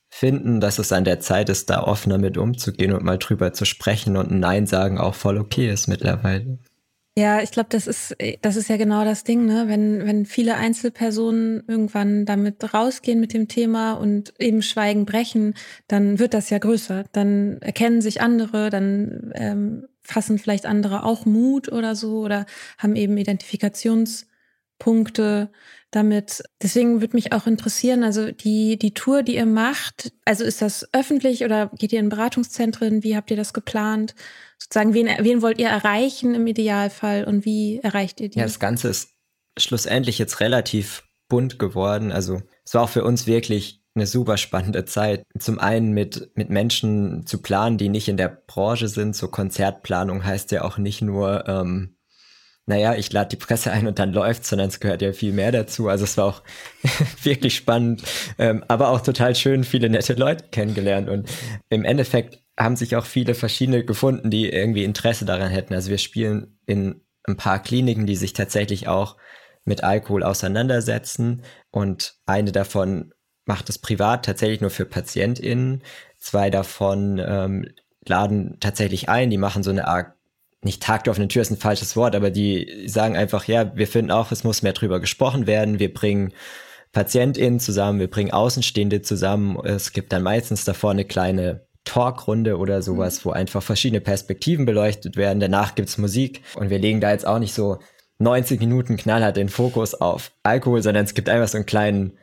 finden, 0.10 0.60
dass 0.60 0.78
es 0.78 0.92
an 0.92 1.06
der 1.06 1.22
Zeit 1.22 1.50
ist, 1.50 1.70
da 1.70 1.82
offener 1.84 2.18
mit 2.18 2.38
umzugehen 2.38 2.94
und 2.94 3.04
mal 3.04 3.18
drüber 3.18 3.54
zu 3.54 3.66
sprechen 3.66 4.18
und 4.18 4.32
ein 4.32 4.40
Nein 4.40 4.68
sagen 4.68 4.98
auch 4.98 5.16
voll 5.16 5.38
okay 5.38 5.70
ist 5.70 5.88
mittlerweile. 5.88 6.60
Ja, 7.18 7.42
ich 7.42 7.52
glaube, 7.52 7.70
das 7.70 7.88
ist, 7.88 8.14
das 8.42 8.58
ist 8.58 8.68
ja 8.68 8.76
genau 8.76 9.06
das 9.06 9.24
Ding, 9.24 9.46
ne? 9.46 9.70
Wenn, 9.70 10.06
wenn 10.06 10.26
viele 10.26 10.56
Einzelpersonen 10.56 11.64
irgendwann 11.66 12.26
damit 12.26 12.74
rausgehen 12.74 13.22
mit 13.22 13.34
dem 13.34 13.48
Thema 13.48 13.94
und 13.94 14.34
eben 14.38 14.62
Schweigen 14.62 15.06
brechen, 15.06 15.54
dann 15.88 16.20
wird 16.20 16.34
das 16.34 16.50
ja 16.50 16.58
größer. 16.58 17.06
Dann 17.14 17.60
erkennen 17.62 18.02
sich 18.02 18.20
andere, 18.20 18.70
dann 18.70 19.32
ähm, 19.36 19.88
fassen 20.02 20.38
vielleicht 20.40 20.66
andere 20.66 21.06
auch 21.06 21.26
Mut 21.26 21.72
oder 21.72 21.96
so 21.96 22.20
oder 22.20 22.46
haben 22.78 22.98
eben 22.98 23.18
Identifikationspunkte 23.18 25.52
damit. 25.96 26.44
Deswegen 26.62 27.02
würde 27.02 27.16
mich 27.16 27.34
auch 27.34 27.48
interessieren, 27.48 28.04
also 28.04 28.32
die, 28.32 28.78
die 28.78 28.94
Tour, 28.94 29.24
die 29.24 29.36
ihr 29.36 29.46
macht, 29.46 30.12
also 30.26 30.44
ist 30.44 30.62
das 30.62 30.88
öffentlich 30.94 31.44
oder 31.44 31.72
geht 31.78 31.94
ihr 31.94 32.00
in 32.00 32.10
Beratungszentren? 32.10 33.04
Wie 33.04 33.16
habt 33.16 33.32
ihr 33.32 33.38
das 33.38 33.54
geplant? 33.54 34.16
sozusagen, 34.58 34.94
wen, 34.94 35.08
wen 35.20 35.42
wollt 35.42 35.60
ihr 35.60 35.70
erreichen 35.70 36.36
im 36.36 36.48
Idealfall 36.48 37.26
und 37.26 37.46
wie 37.46 37.80
erreicht 37.80 38.20
ihr 38.20 38.30
die? 38.30 38.40
Ja, 38.40 38.46
das 38.46 38.60
Ganze 38.60 38.90
ist 38.90 39.10
schlussendlich 39.58 40.18
jetzt 40.18 40.40
relativ 40.40 41.04
bunt 41.28 41.60
geworden. 41.60 42.12
Also 42.12 42.42
es 42.64 42.74
war 42.74 42.84
auch 42.84 42.90
für 42.90 43.04
uns 43.04 43.28
wirklich 43.28 43.82
eine 43.96 44.08
super 44.08 44.38
spannende 44.38 44.86
Zeit. 44.86 45.24
Zum 45.40 45.60
einen 45.60 45.92
mit, 45.92 46.32
mit 46.36 46.50
Menschen 46.50 47.26
zu 47.26 47.42
planen, 47.42 47.78
die 47.78 47.90
nicht 47.90 48.10
in 48.10 48.18
der 48.18 48.30
Branche 48.30 48.88
sind. 48.90 49.16
So 49.16 49.30
Konzertplanung 49.30 50.26
heißt 50.26 50.52
ja 50.52 50.64
auch 50.64 50.78
nicht 50.78 51.02
nur, 51.02 51.48
ähm, 51.48 51.95
naja, 52.68 52.96
ich 52.96 53.12
lade 53.14 53.30
die 53.30 53.36
Presse 53.36 53.72
ein 53.72 53.88
und 53.88 54.00
dann 54.00 54.12
läuft, 54.12 54.46
sondern 54.46 54.70
es 54.70 54.80
gehört 54.80 55.02
ja 55.02 55.14
viel 55.14 55.34
mehr 55.34 55.52
dazu. 55.52 55.88
Also 55.88 56.04
es 56.04 56.18
war 56.18 56.26
auch 56.26 56.42
wirklich 57.24 57.56
spannend, 57.56 58.04
ähm, 58.40 58.64
aber 58.68 58.90
auch 58.90 59.02
total 59.02 59.36
schön, 59.36 59.64
viele 59.64 59.90
nette 59.90 60.14
Leute 60.14 60.46
kennengelernt. 60.50 61.08
Und 61.10 61.30
im 61.70 61.86
Endeffekt 61.86 62.40
haben 62.58 62.76
sich 62.76 62.96
auch 62.96 63.06
viele 63.06 63.36
verschiedene 63.36 63.84
gefunden, 63.84 64.32
die 64.32 64.50
irgendwie 64.50 64.84
Interesse 64.84 65.26
daran 65.26 65.52
hätten. 65.52 65.74
Also 65.74 65.92
wir 65.92 65.98
spielen 65.98 66.58
in 66.66 67.02
ein 67.24 67.38
paar 67.38 67.62
Kliniken, 67.62 68.06
die 68.06 68.16
sich 68.16 68.34
tatsächlich 68.34 68.88
auch 68.88 69.18
mit 69.64 69.84
Alkohol 69.84 70.24
auseinandersetzen. 70.24 71.44
Und 71.72 72.16
eine 72.26 72.52
davon 72.52 73.14
macht 73.46 73.70
es 73.70 73.78
privat 73.78 74.26
tatsächlich 74.26 74.62
nur 74.62 74.70
für 74.70 74.86
PatientInnen. 74.86 75.84
Zwei 76.18 76.50
davon 76.50 77.22
ähm, 77.24 77.68
laden 78.08 78.58
tatsächlich 78.60 79.10
ein, 79.10 79.30
die 79.30 79.38
machen 79.38 79.64
so 79.64 79.72
eine 79.72 79.88
Art, 79.88 80.14
nicht 80.66 80.84
Tag 80.84 81.04
der 81.04 81.12
offenen 81.12 81.30
Tür 81.30 81.44
ist 81.44 81.52
ein 81.52 81.58
falsches 81.58 81.96
Wort, 81.96 82.16
aber 82.16 82.32
die 82.32 82.88
sagen 82.88 83.16
einfach, 83.16 83.46
ja, 83.46 83.76
wir 83.76 83.88
finden 83.88 84.12
auch, 84.12 84.32
es 84.32 84.44
muss 84.44 84.64
mehr 84.64 84.74
drüber 84.74 85.00
gesprochen 85.00 85.48
werden. 85.48 85.80
Wir 85.80 85.94
bringen 85.94 86.34
PatientInnen 86.92 87.60
zusammen, 87.60 88.00
wir 88.00 88.10
bringen 88.10 88.32
Außenstehende 88.32 89.02
zusammen. 89.02 89.58
Es 89.64 89.94
gibt 89.94 90.12
dann 90.12 90.24
meistens 90.24 90.66
davor 90.66 90.92
eine 90.92 91.06
kleine 91.06 91.66
Talkrunde 91.86 92.58
oder 92.58 92.82
sowas, 92.82 93.20
mhm. 93.20 93.30
wo 93.30 93.32
einfach 93.32 93.62
verschiedene 93.62 94.02
Perspektiven 94.02 94.66
beleuchtet 94.66 95.16
werden. 95.16 95.40
Danach 95.40 95.76
gibt's 95.76 95.98
Musik 95.98 96.42
und 96.56 96.70
wir 96.70 96.80
legen 96.80 97.00
da 97.00 97.12
jetzt 97.12 97.28
auch 97.28 97.40
nicht 97.40 97.54
so 97.54 97.78
90 98.18 98.60
Minuten 98.60 98.98
knallhart 98.98 99.38
den 99.38 99.50
Fokus 99.50 99.94
auf 99.94 100.32
Alkohol, 100.44 100.82
sondern 100.82 101.06
es 101.06 101.14
gibt 101.14 101.30
einfach 101.30 101.48
so 101.48 101.58
einen 101.58 101.66
kleinen 101.66 102.18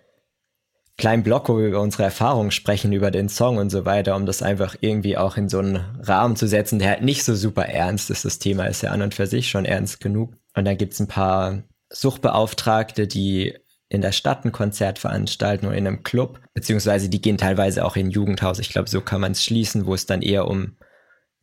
kleinen 0.98 1.22
Block, 1.22 1.48
wo 1.48 1.58
wir 1.58 1.66
über 1.66 1.80
unsere 1.80 2.04
Erfahrungen 2.04 2.50
sprechen, 2.50 2.92
über 2.92 3.10
den 3.10 3.28
Song 3.28 3.56
und 3.56 3.70
so 3.70 3.84
weiter, 3.84 4.14
um 4.16 4.26
das 4.26 4.42
einfach 4.42 4.76
irgendwie 4.80 5.16
auch 5.16 5.36
in 5.36 5.48
so 5.48 5.58
einen 5.58 5.76
Rahmen 6.00 6.36
zu 6.36 6.46
setzen, 6.46 6.78
der 6.78 6.90
halt 6.90 7.02
nicht 7.02 7.24
so 7.24 7.34
super 7.34 7.66
ernst 7.66 8.10
ist. 8.10 8.24
Das 8.24 8.38
Thema 8.38 8.66
ist 8.66 8.82
ja 8.82 8.90
an 8.90 9.02
und 9.02 9.14
für 9.14 9.26
sich 9.26 9.48
schon 9.48 9.64
ernst 9.64 10.00
genug. 10.00 10.34
Und 10.54 10.64
dann 10.64 10.76
gibt's 10.76 11.00
ein 11.00 11.08
paar 11.08 11.62
Suchtbeauftragte, 11.90 13.06
die 13.06 13.54
in 13.88 14.00
der 14.00 14.12
Stadt 14.12 14.44
ein 14.44 14.52
Konzert 14.52 14.98
veranstalten 14.98 15.66
oder 15.66 15.76
in 15.76 15.86
einem 15.86 16.02
Club, 16.02 16.40
beziehungsweise 16.54 17.10
die 17.10 17.20
gehen 17.20 17.36
teilweise 17.36 17.84
auch 17.84 17.96
in 17.96 18.10
Jugendhaus. 18.10 18.58
Ich 18.58 18.70
glaube, 18.70 18.88
so 18.88 19.02
kann 19.02 19.20
man 19.20 19.32
es 19.32 19.44
schließen, 19.44 19.84
wo 19.86 19.94
es 19.94 20.06
dann 20.06 20.22
eher 20.22 20.48
um 20.48 20.76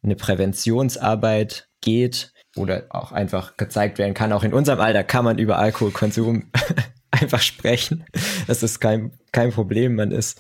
eine 0.01 0.15
Präventionsarbeit 0.15 1.69
geht 1.81 2.33
oder 2.55 2.85
auch 2.89 3.11
einfach 3.11 3.57
gezeigt 3.57 3.99
werden 3.99 4.13
kann. 4.13 4.33
Auch 4.33 4.43
in 4.43 4.53
unserem 4.53 4.79
Alter 4.79 5.03
kann 5.03 5.25
man 5.25 5.37
über 5.37 5.59
Alkoholkonsum 5.59 6.51
einfach 7.21 7.41
sprechen. 7.41 8.05
Das 8.47 8.63
ist 8.63 8.79
kein, 8.79 9.11
kein 9.31 9.51
Problem. 9.51 9.95
Man 9.95 10.11
ist 10.11 10.39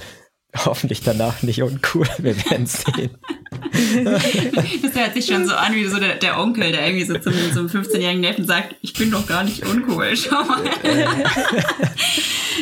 hoffentlich 0.55 1.01
danach 1.01 1.43
nicht 1.43 1.61
uncool. 1.61 2.07
Wir 2.17 2.35
werden 2.49 2.65
sehen. 2.65 3.17
das 4.81 4.95
hört 4.95 5.13
sich 5.13 5.25
schon 5.25 5.47
so 5.47 5.53
an 5.53 5.75
wie 5.75 5.85
so 5.85 5.99
der, 5.99 6.15
der 6.15 6.39
Onkel, 6.39 6.71
der 6.71 6.87
irgendwie 6.87 7.05
so 7.05 7.17
zum, 7.17 7.33
zum 7.53 7.67
15-jährigen 7.67 8.21
Neffen 8.21 8.45
sagt, 8.45 8.75
ich 8.81 8.93
bin 8.93 9.11
doch 9.11 9.27
gar 9.27 9.43
nicht 9.43 9.65
uncool, 9.65 10.15
schau 10.15 10.43
mal. 10.43 10.63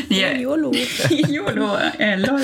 nee, 0.10 0.42
YOLO. 0.42 0.72
YOLO, 1.30 1.78
äh, 1.98 2.16
lol. 2.16 2.42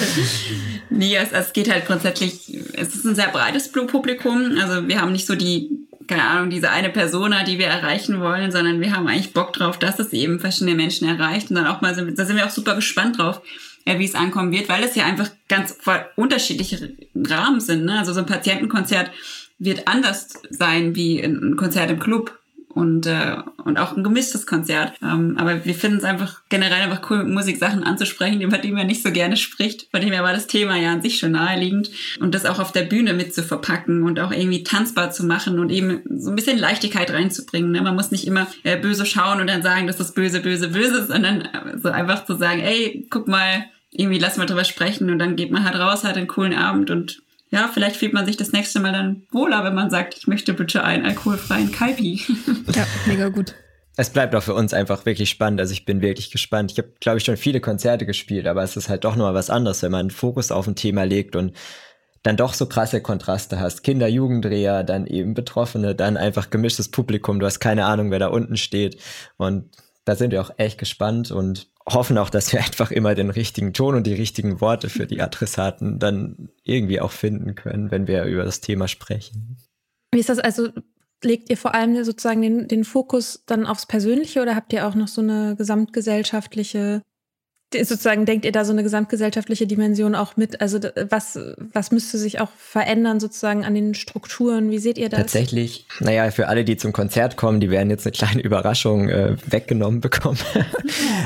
Nee, 0.89 1.16
es, 1.16 1.32
es 1.32 1.53
geht 1.53 1.70
halt 1.70 1.86
grundsätzlich, 1.86 2.57
es 2.74 2.95
ist 2.95 3.05
ein 3.05 3.16
sehr 3.16 3.30
breites 3.30 3.72
Publikum. 3.72 4.57
Also 4.59 4.88
wir 4.88 5.01
haben 5.01 5.11
nicht 5.11 5.26
so 5.26 5.36
die 5.36 5.83
keine 6.08 6.24
Ahnung, 6.24 6.49
diese 6.49 6.70
eine 6.70 6.89
Persona, 6.89 7.43
die 7.43 7.60
wir 7.60 7.68
erreichen 7.68 8.20
wollen, 8.20 8.51
sondern 8.51 8.80
wir 8.82 8.95
haben 8.95 9.08
eigentlich 9.08 9.34
Bock 9.34 9.54
drauf, 9.54 9.78
dass 9.78 9.99
es 9.99 10.14
eben 10.14 10.39
verschiedene 10.39 10.76
Menschen 10.76 11.08
erreicht 11.08 11.49
und 11.49 11.56
dann 11.56 11.68
auch 11.68 11.82
mal, 11.82 11.95
da 11.95 12.26
sind 12.26 12.36
wir 12.36 12.45
auch 12.45 12.51
super 12.51 12.76
gespannt 12.76 13.18
drauf, 13.18 13.41
ja, 13.86 13.99
wie 13.99 14.06
es 14.06 14.16
ankommen 14.16 14.51
wird, 14.51 14.70
weil 14.70 14.84
es 14.84 14.95
ja 14.95 15.06
einfach 15.06 15.30
ganz 15.49 15.78
unterschiedliche 16.16 16.95
Rahmen 17.16 17.60
sind. 17.60 17.86
Ne? 17.86 17.99
Also 17.99 18.14
so 18.14 18.20
ein 18.20 18.26
Patientenkonzert 18.26 19.12
wird 19.60 19.88
anders 19.88 20.41
sein 20.49 20.95
wie 20.95 21.22
ein 21.22 21.56
Konzert 21.58 21.91
im 21.91 21.99
Club 21.99 22.39
und, 22.74 23.05
äh, 23.05 23.38
und 23.63 23.78
auch 23.78 23.95
ein 23.95 24.03
gemischtes 24.03 24.47
Konzert. 24.47 24.93
Ähm, 25.01 25.38
aber 25.38 25.63
wir 25.65 25.76
finden 25.76 25.97
es 25.97 26.03
einfach 26.03 26.41
generell 26.49 26.82
einfach 26.82 27.09
cool, 27.09 27.24
Musiksachen 27.24 27.84
anzusprechen, 27.84 28.41
über 28.41 28.57
die 28.57 28.71
man 28.71 28.88
nicht 28.88 29.03
so 29.03 29.11
gerne 29.11 29.38
spricht. 29.38 29.88
Von 29.91 30.01
dem 30.01 30.11
her 30.11 30.24
war 30.24 30.34
das 30.34 30.47
Thema 30.47 30.78
ja 30.78 30.91
an 30.91 31.01
sich 31.01 31.19
schon 31.19 31.32
naheliegend. 31.32 31.91
Und 32.19 32.34
das 32.34 32.45
auch 32.45 32.59
auf 32.59 32.71
der 32.71 32.84
Bühne 32.84 33.13
mit 33.13 33.34
zu 33.34 33.43
verpacken 33.43 34.03
und 34.03 34.19
auch 34.19 34.32
irgendwie 34.32 34.63
tanzbar 34.63 35.11
zu 35.11 35.26
machen 35.26 35.59
und 35.59 35.69
eben 35.71 36.01
so 36.17 36.32
ein 36.32 36.36
bisschen 36.36 36.57
Leichtigkeit 36.57 37.11
reinzubringen. 37.11 37.71
Ne? 37.71 37.82
Man 37.82 37.95
muss 37.95 38.11
nicht 38.11 38.28
immer 38.28 38.47
äh, 38.63 38.78
böse 38.78 39.05
schauen 39.05 39.39
und 39.39 39.47
dann 39.47 39.63
sagen, 39.63 39.88
das 39.88 39.99
ist 39.99 40.15
böse, 40.15 40.41
böse, 40.41 40.69
böse, 40.69 41.05
sondern 41.05 41.47
so 41.82 41.89
einfach 41.89 42.26
zu 42.26 42.36
sagen, 42.36 42.61
ey, 42.61 43.07
guck 43.09 43.28
mal, 43.28 43.65
irgendwie 43.91 44.19
lass 44.19 44.38
mal 44.38 44.47
drüber 44.47 44.63
sprechen 44.63 45.09
und 45.11 45.19
dann 45.19 45.36
geht 45.36 45.51
man 45.51 45.63
halt 45.63 45.76
raus, 45.76 46.03
hat 46.03 46.17
einen 46.17 46.28
coolen 46.28 46.53
Abend 46.53 46.89
und 46.89 47.22
ja, 47.54 47.70
vielleicht 47.72 47.97
fühlt 47.97 48.14
man 48.14 48.26
sich 48.26 48.36
das 48.36 48.51
nächste 48.51 48.80
Mal 48.80 48.93
dann 48.93 49.28
wohler, 49.32 49.64
wenn 49.64 49.76
man 49.76 49.91
sagt, 49.91 50.18
ich 50.18 50.26
möchte 50.26 50.56
bitte 50.56 50.84
einen 50.84 51.06
alkoholfreien 51.06 51.72
Kaipi. 51.72 52.20
Ja, 52.74 52.88
mega 53.06 53.30
gut. 53.30 53.54
Es 53.95 54.10
bleibt 54.10 54.34
auch 54.34 54.41
für 54.41 54.56
uns 54.56 54.74
einfach 54.74 55.06
wirklich 55.06 55.30
spannend. 55.30 55.60
Also 55.60 55.72
ich 55.72 55.86
bin 55.86 56.01
wirklich 56.01 56.32
gespannt. 56.32 56.72
Ich 56.72 56.80
habe, 56.80 56.89
glaube 56.99 57.20
ich, 57.20 57.24
schon 57.24 57.38
viele 57.38 57.62
Konzerte 57.62 58.08
gespielt, 58.08 58.47
aber 58.47 58.64
es 58.64 58.76
ist 58.76 58.89
halt 58.89 59.04
doch 59.04 59.16
nochmal 59.16 59.36
was 59.36 59.51
anderes, 59.51 59.84
wenn 59.84 59.91
man 59.91 59.99
einen 59.99 60.10
Fokus 60.10 60.51
auf 60.51 60.66
ein 60.66 60.76
Thema 60.76 61.04
legt 61.04 61.36
und 61.36 61.54
dann 62.24 62.38
doch 62.38 62.56
so 62.56 62.66
krasse 62.66 63.01
Kontraste 63.01 63.60
hast. 63.60 63.84
Kinder, 63.84 64.08
Jugendreher, 64.08 64.84
dann 64.84 65.06
eben 65.06 65.36
Betroffene, 65.36 65.93
dann 65.93 66.18
einfach 66.18 66.49
gemischtes 66.49 66.89
Publikum. 66.89 67.39
Du 67.39 67.45
hast 67.45 67.60
keine 67.60 67.86
Ahnung, 67.86 68.10
wer 68.10 68.18
da 68.18 68.28
unten 68.30 68.58
steht. 68.58 68.97
Und 69.38 69.70
da 70.06 70.16
sind 70.16 70.32
wir 70.32 70.41
auch 70.41 70.51
echt 70.58 70.80
gespannt 70.80 71.30
und 71.30 71.68
hoffen 71.88 72.18
auch, 72.18 72.30
dass 72.30 72.52
wir 72.54 72.60
einfach 72.64 72.92
immer 72.92 73.16
den 73.16 73.30
richtigen 73.30 73.74
Ton 73.74 73.96
und 73.96 74.08
die 74.08 74.14
richtigen 74.14 74.62
Worte 74.62 74.90
für 74.90 75.08
die 75.08 75.22
Adressaten 75.22 76.00
dann 76.00 76.50
irgendwie 76.64 77.00
auch 77.00 77.12
finden 77.12 77.56
können, 77.56 77.92
wenn 77.92 78.08
wir 78.08 78.26
über 78.26 78.44
das 78.44 78.62
Thema 78.62 78.88
sprechen. 78.88 79.58
Wie 80.12 80.20
ist 80.20 80.30
das 80.30 80.40
also? 80.40 80.70
Legt 81.26 81.50
ihr 81.50 81.56
vor 81.56 81.74
allem 81.74 82.04
sozusagen 82.04 82.42
den, 82.42 82.68
den 82.68 82.84
Fokus 82.84 83.44
dann 83.46 83.66
aufs 83.66 83.86
Persönliche 83.86 84.42
oder 84.42 84.58
habt 84.58 84.74
ihr 84.74 84.86
auch 84.86 84.94
noch 84.94 85.08
so 85.08 85.22
eine 85.22 85.56
gesamtgesellschaftliche 85.56 87.02
sozusagen 87.74 88.26
denkt 88.26 88.45
ihr 88.45 88.51
da 88.51 88.65
so 88.65 88.71
eine 88.71 88.84
gesamtgesellschaftliche 88.84 89.67
Dimension 89.67 90.15
auch 90.15 90.38
mit? 90.38 90.61
Also 90.61 90.80
was, 91.09 91.39
was 91.57 91.91
müsste 91.91 92.17
sich 92.17 92.39
auch 92.39 92.49
verändern 92.57 93.19
sozusagen 93.19 93.65
an 93.65 93.74
den 93.74 93.93
Strukturen? 93.93 94.71
Wie 94.71 94.80
seht 94.80 94.97
ihr 94.97 95.09
das? 95.09 95.19
Tatsächlich, 95.19 95.86
naja, 95.99 96.32
für 96.32 96.47
alle, 96.47 96.63
die 96.63 96.78
zum 96.78 96.93
Konzert 96.93 97.38
kommen, 97.38 97.59
die 97.59 97.69
werden 97.69 97.89
jetzt 97.89 98.05
eine 98.05 98.13
kleine 98.13 98.41
Überraschung 98.41 99.09
äh, 99.09 99.36
weggenommen 99.45 100.01
bekommen. 100.01 100.39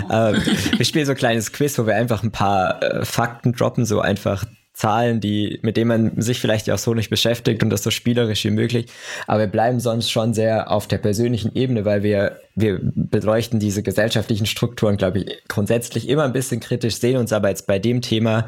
Ähm, 0.10 0.42
wir 0.78 0.86
spielen 0.86 1.06
so 1.06 1.12
ein 1.12 1.18
kleines 1.18 1.52
Quiz, 1.52 1.78
wo 1.78 1.86
wir 1.86 1.96
einfach 1.96 2.24
ein 2.24 2.32
paar 2.32 2.82
äh, 2.82 3.04
Fakten 3.04 3.52
droppen, 3.52 3.86
so 3.86 4.00
einfach 4.00 4.46
Zahlen, 4.78 5.20
die, 5.20 5.58
mit 5.64 5.76
denen 5.76 5.88
man 5.88 6.22
sich 6.22 6.40
vielleicht 6.40 6.70
auch 6.70 6.78
so 6.78 6.94
nicht 6.94 7.10
beschäftigt 7.10 7.64
und 7.64 7.72
das 7.72 7.82
so 7.82 7.90
spielerisch 7.90 8.46
wie 8.46 8.52
möglich. 8.52 8.86
Aber 9.26 9.40
wir 9.40 9.48
bleiben 9.48 9.80
sonst 9.80 10.12
schon 10.12 10.36
sehr 10.36 10.70
auf 10.70 10.88
der 10.88 11.00
persönlichen 11.00 11.56
Ebene, 11.56 11.84
weil 11.84 12.04
wir, 12.04 12.42
wir 12.54 12.80
beleuchten 12.84 13.60
diese 13.60 13.82
gesellschaftlichen 13.82 14.46
Strukturen, 14.46 14.98
glaube 14.98 15.20
ich, 15.20 15.44
grundsätzlich 15.48 16.08
immer 16.08 16.26
ein 16.26 16.34
bisschen 16.34 16.60
kritisch, 16.60 16.98
sehen 16.98 17.18
uns 17.18 17.34
aber 17.34 17.50
jetzt 17.50 17.66
bei 17.66 17.80
dem 17.80 18.04
Thema 18.04 18.46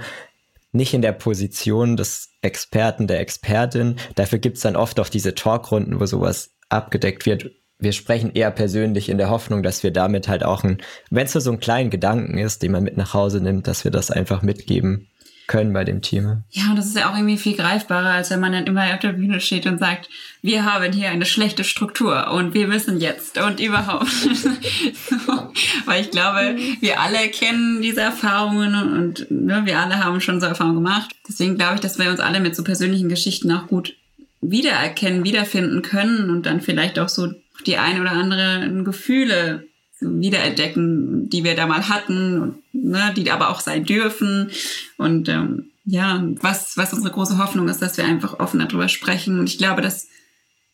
nicht 0.71 0.93
in 0.93 1.01
der 1.01 1.13
Position 1.13 1.97
des 1.97 2.30
Experten, 2.43 3.07
der 3.07 3.21
Expertin. 3.21 3.95
Dafür 4.13 4.38
gibt's 4.38 4.61
dann 4.61 4.75
oft 4.75 4.99
auch 4.99 5.09
diese 5.09 5.34
Talkrunden, 5.34 5.99
wo 5.99 6.05
sowas 6.05 6.51
abgedeckt 6.69 7.25
wird. 7.25 7.49
Wir 7.80 7.91
sprechen 7.91 8.34
eher 8.36 8.51
persönlich 8.51 9.09
in 9.09 9.17
der 9.17 9.32
Hoffnung, 9.32 9.63
dass 9.63 9.82
wir 9.82 9.89
damit 9.89 10.27
halt 10.27 10.43
auch 10.43 10.63
ein, 10.63 10.77
wenn 11.09 11.25
es 11.25 11.34
nur 11.34 11.41
so 11.41 11.51
ein 11.51 11.59
kleinen 11.59 11.89
Gedanken 11.89 12.38
ist, 12.38 12.61
den 12.61 12.71
man 12.71 12.84
mit 12.84 12.97
nach 12.97 13.15
Hause 13.15 13.41
nimmt, 13.41 13.65
dass 13.65 13.84
wir 13.84 13.89
das 13.89 14.11
einfach 14.11 14.43
mitgeben 14.43 15.07
können 15.49 15.73
bei 15.73 15.83
dem 15.83 16.01
Thema. 16.01 16.43
Ja, 16.51 16.69
und 16.69 16.77
das 16.77 16.85
ist 16.85 16.95
ja 16.95 17.09
auch 17.09 17.15
irgendwie 17.15 17.37
viel 17.37 17.57
greifbarer, 17.57 18.11
als 18.11 18.29
wenn 18.29 18.39
man 18.39 18.53
dann 18.53 18.67
immer 18.67 18.93
auf 18.93 18.99
der 18.99 19.13
Bühne 19.13 19.41
steht 19.41 19.65
und 19.65 19.79
sagt, 19.79 20.07
wir 20.41 20.63
haben 20.63 20.93
hier 20.93 21.09
eine 21.09 21.25
schlechte 21.25 21.65
Struktur 21.65 22.31
und 22.31 22.53
wir 22.53 22.67
müssen 22.67 23.01
jetzt 23.01 23.37
und 23.41 23.59
überhaupt. 23.59 24.07
so, 24.07 25.17
weil 25.85 26.01
ich 26.01 26.11
glaube, 26.11 26.55
wir 26.79 27.01
alle 27.01 27.27
kennen 27.29 27.81
diese 27.81 28.01
Erfahrungen 28.01 28.93
und 28.93 29.29
ne, 29.31 29.63
wir 29.65 29.79
alle 29.79 30.01
haben 30.01 30.21
schon 30.21 30.39
so 30.39 30.45
Erfahrungen 30.45 30.75
gemacht. 30.75 31.09
Deswegen 31.27 31.57
glaube 31.57 31.75
ich, 31.75 31.81
dass 31.81 31.99
wir 31.99 32.09
uns 32.09 32.19
alle 32.21 32.39
mit 32.39 32.55
so 32.55 32.63
persönlichen 32.63 33.09
Geschichten 33.09 33.51
auch 33.51 33.67
gut 33.67 33.95
wiedererkennen, 34.41 35.25
wiederfinden 35.25 35.81
können 35.81 36.29
und 36.29 36.45
dann 36.45 36.61
vielleicht 36.61 36.99
auch 36.99 37.09
so 37.09 37.33
die 37.65 37.77
ein 37.77 37.99
oder 37.99 38.11
anderen 38.11 38.85
Gefühle 38.85 39.67
wiederentdecken, 40.01 41.29
die 41.29 41.43
wir 41.43 41.55
da 41.55 41.67
mal 41.67 41.89
hatten 41.89 42.41
und 42.41 42.55
ne, 42.73 43.13
die 43.15 43.29
aber 43.31 43.49
auch 43.49 43.59
sein 43.59 43.83
dürfen. 43.83 44.51
Und 44.97 45.29
ähm, 45.29 45.71
ja, 45.85 46.23
was, 46.41 46.77
was 46.77 46.93
unsere 46.93 47.13
große 47.13 47.37
Hoffnung 47.37 47.67
ist, 47.67 47.81
dass 47.81 47.97
wir 47.97 48.05
einfach 48.05 48.39
offen 48.39 48.59
darüber 48.59 48.87
sprechen. 48.87 49.39
Und 49.39 49.49
ich 49.49 49.57
glaube, 49.57 49.81
dass 49.81 50.07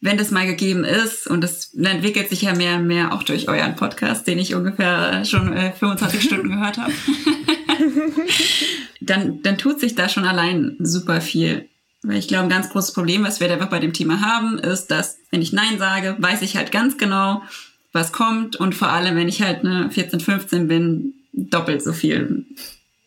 wenn 0.01 0.17
das 0.17 0.29
mal 0.29 0.45
gegeben 0.45 0.83
ist, 0.83 1.25
und 1.25 1.41
das 1.41 1.73
entwickelt 1.73 2.29
sich 2.29 2.43
ja 2.43 2.53
mehr 2.53 2.75
und 2.75 2.87
mehr 2.87 3.13
auch 3.13 3.23
durch 3.23 3.47
euren 3.49 3.75
Podcast, 3.75 4.27
den 4.27 4.37
ich 4.37 4.53
ungefähr 4.53 5.25
schon 5.25 5.53
äh, 5.53 5.71
25 5.73 6.21
Stunden 6.23 6.49
gehört 6.49 6.77
habe, 6.77 6.93
dann, 9.01 9.41
dann 9.41 9.57
tut 9.57 9.79
sich 9.79 9.95
da 9.95 10.09
schon 10.09 10.25
allein 10.25 10.75
super 10.79 11.21
viel. 11.21 11.67
Weil 12.03 12.17
ich 12.17 12.27
glaube, 12.27 12.43
ein 12.43 12.49
ganz 12.49 12.69
großes 12.69 12.93
Problem, 12.93 13.23
was 13.23 13.39
wir 13.39 13.51
einfach 13.51 13.69
bei 13.69 13.79
dem 13.79 13.93
Thema 13.93 14.21
haben, 14.21 14.59
ist, 14.59 14.87
dass 14.87 15.17
wenn 15.31 15.41
ich 15.41 15.53
Nein 15.53 15.79
sage, 15.79 16.15
weiß 16.19 16.43
ich 16.43 16.55
halt 16.55 16.71
ganz 16.71 16.97
genau, 16.99 17.41
was 17.95 18.11
kommt 18.11 18.55
und 18.57 18.75
vor 18.75 18.89
allem, 18.89 19.15
wenn 19.15 19.27
ich 19.27 19.41
halt 19.41 19.63
ne, 19.63 19.89
14, 19.89 20.19
15 20.19 20.67
bin, 20.67 21.13
doppelt 21.33 21.81
so 21.81 21.93
viel. 21.93 22.45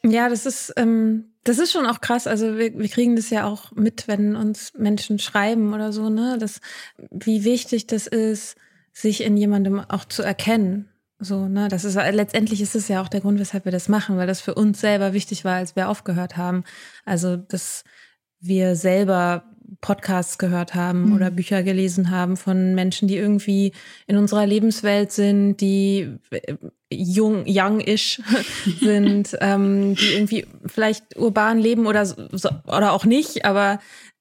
Ja, 0.03 0.29
das 0.29 0.47
ist, 0.47 0.73
ähm, 0.77 1.27
das 1.45 1.59
ist 1.59 1.73
schon 1.73 1.87
auch 1.87 2.01
krass. 2.01 2.27
Also 2.27 2.59
wir, 2.59 2.77
wir 2.79 2.89
kriegen 2.89 3.15
das 3.15 3.31
ja 3.31 3.47
auch 3.47 3.73
mit, 3.73 4.09
wenn 4.09 4.35
uns 4.35 4.73
Menschen 4.77 5.19
schreiben 5.19 5.75
oder 5.75 5.93
so, 5.93 6.09
ne? 6.09 6.37
Das, 6.39 6.61
wie 7.11 7.45
wichtig 7.45 7.87
das 7.87 8.07
ist, 8.07 8.57
sich 8.93 9.23
in 9.23 9.37
jemandem 9.37 9.81
auch 9.81 10.05
zu 10.05 10.23
erkennen. 10.23 10.89
So, 11.21 11.49
ne, 11.49 11.69
das 11.69 11.85
ist 11.85 11.97
letztendlich 11.97 12.61
ist 12.61 12.77
es 12.77 12.87
ja 12.87 13.03
auch 13.03 13.09
der 13.09 13.21
Grund, 13.21 13.41
weshalb 13.41 13.65
wir 13.65 13.73
das 13.73 13.89
machen, 13.89 14.17
weil 14.17 14.29
das 14.29 14.41
für 14.41 14.55
uns 14.55 14.81
selber 14.81 15.13
wichtig 15.13 15.45
war, 15.45 15.57
als 15.57 15.75
wir 15.75 15.89
aufgehört 15.89 16.37
haben. 16.37 16.63
Also, 17.05 17.37
dass 17.37 17.83
wir 18.41 18.77
selber 18.77 19.45
Podcasts 19.81 20.39
gehört 20.39 20.75
haben 20.75 21.07
mhm. 21.07 21.15
oder 21.15 21.31
Bücher 21.31 21.63
gelesen 21.63 22.11
haben 22.11 22.37
von 22.37 22.75
Menschen, 22.75 23.09
die 23.09 23.17
irgendwie 23.17 23.73
in 24.07 24.17
unserer 24.17 24.47
Lebenswelt 24.47 25.13
sind, 25.13 25.59
die 25.59 26.19
äh, 26.31 26.55
jung, 26.91 27.45
young-ish 27.47 28.21
sind, 28.81 29.37
ähm, 29.41 29.95
die 29.95 30.15
irgendwie 30.15 30.47
vielleicht 30.67 31.17
urban 31.17 31.59
leben 31.59 31.87
oder, 31.87 32.07
so, 32.07 32.19
oder 32.67 32.93
auch 32.93 33.05
nicht, 33.05 33.45
aber 33.45 33.81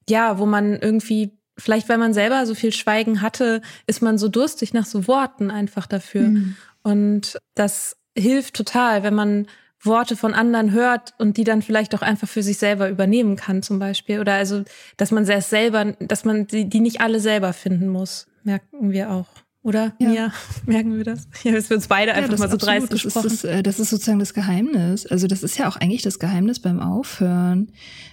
ja, 0.10 0.40
wo 0.40 0.46
man 0.46 0.76
irgendwie, 0.76 1.32
vielleicht 1.58 1.90
weil 1.90 1.98
man 1.98 2.14
selber 2.14 2.46
so 2.46 2.56
viel 2.56 2.74
Schweigen 2.74 3.22
hatte, 3.22 3.62
ist 3.88 4.02
man 4.02 4.18
so 4.18 4.28
durstig 4.28 4.74
nach 4.74 4.86
so 4.86 5.08
Worten 5.08 5.52
einfach 5.52 5.88
dafür. 5.88 6.30
Mhm. 6.30 6.56
Und 6.84 7.38
das 7.56 7.98
hilft 8.18 8.56
total, 8.56 9.04
wenn 9.04 9.14
man 9.14 9.48
Worte 9.82 10.16
von 10.16 10.34
anderen 10.34 10.72
hört 10.72 11.14
und 11.18 11.38
die 11.38 11.44
dann 11.44 11.62
vielleicht 11.62 11.94
auch 11.94 12.02
einfach 12.02 12.28
für 12.28 12.44
sich 12.44 12.58
selber 12.58 12.90
übernehmen 12.90 13.36
kann, 13.36 13.62
zum 13.62 13.80
Beispiel. 13.80 14.20
Oder 14.20 14.34
also, 14.34 14.64
dass 14.98 15.12
man 15.12 15.26
sehr 15.26 15.42
selber, 15.42 15.94
dass 16.00 16.26
man 16.26 16.48
die, 16.48 16.68
die 16.68 16.80
nicht 16.80 17.02
alle 17.02 17.20
selber 17.20 17.54
finden 17.54 17.88
muss, 17.88 18.28
merken 18.44 18.92
wir 18.92 19.12
auch. 19.12 19.28
Oder? 19.68 19.94
Ja. 20.00 20.12
ja. 20.12 20.34
merken 20.66 20.96
wir 20.96 21.04
das? 21.04 21.28
Ja, 21.44 21.52
dass 21.52 21.70
wir 21.70 21.76
uns 21.76 21.88
beide 21.88 22.14
einfach 22.14 22.32
ja, 22.32 22.38
mal 22.40 22.50
so 22.50 22.58
dreist 22.58 22.92
das 22.92 23.04
gesprochen. 23.04 23.28
Ist 23.28 23.44
das, 23.44 23.52
äh, 23.52 23.64
das 23.64 23.80
ist 23.80 23.90
sozusagen 23.90 24.20
das 24.20 24.34
Geheimnis. 24.34 25.06
Also 25.06 25.28
das 25.28 25.44
ist 25.44 25.58
ja 25.58 25.68
auch 25.68 25.76
eigentlich 25.76 26.02
das 26.02 26.20
Geheimnis 26.20 26.60
beim 26.60 26.80
Aufhören, 26.80 27.72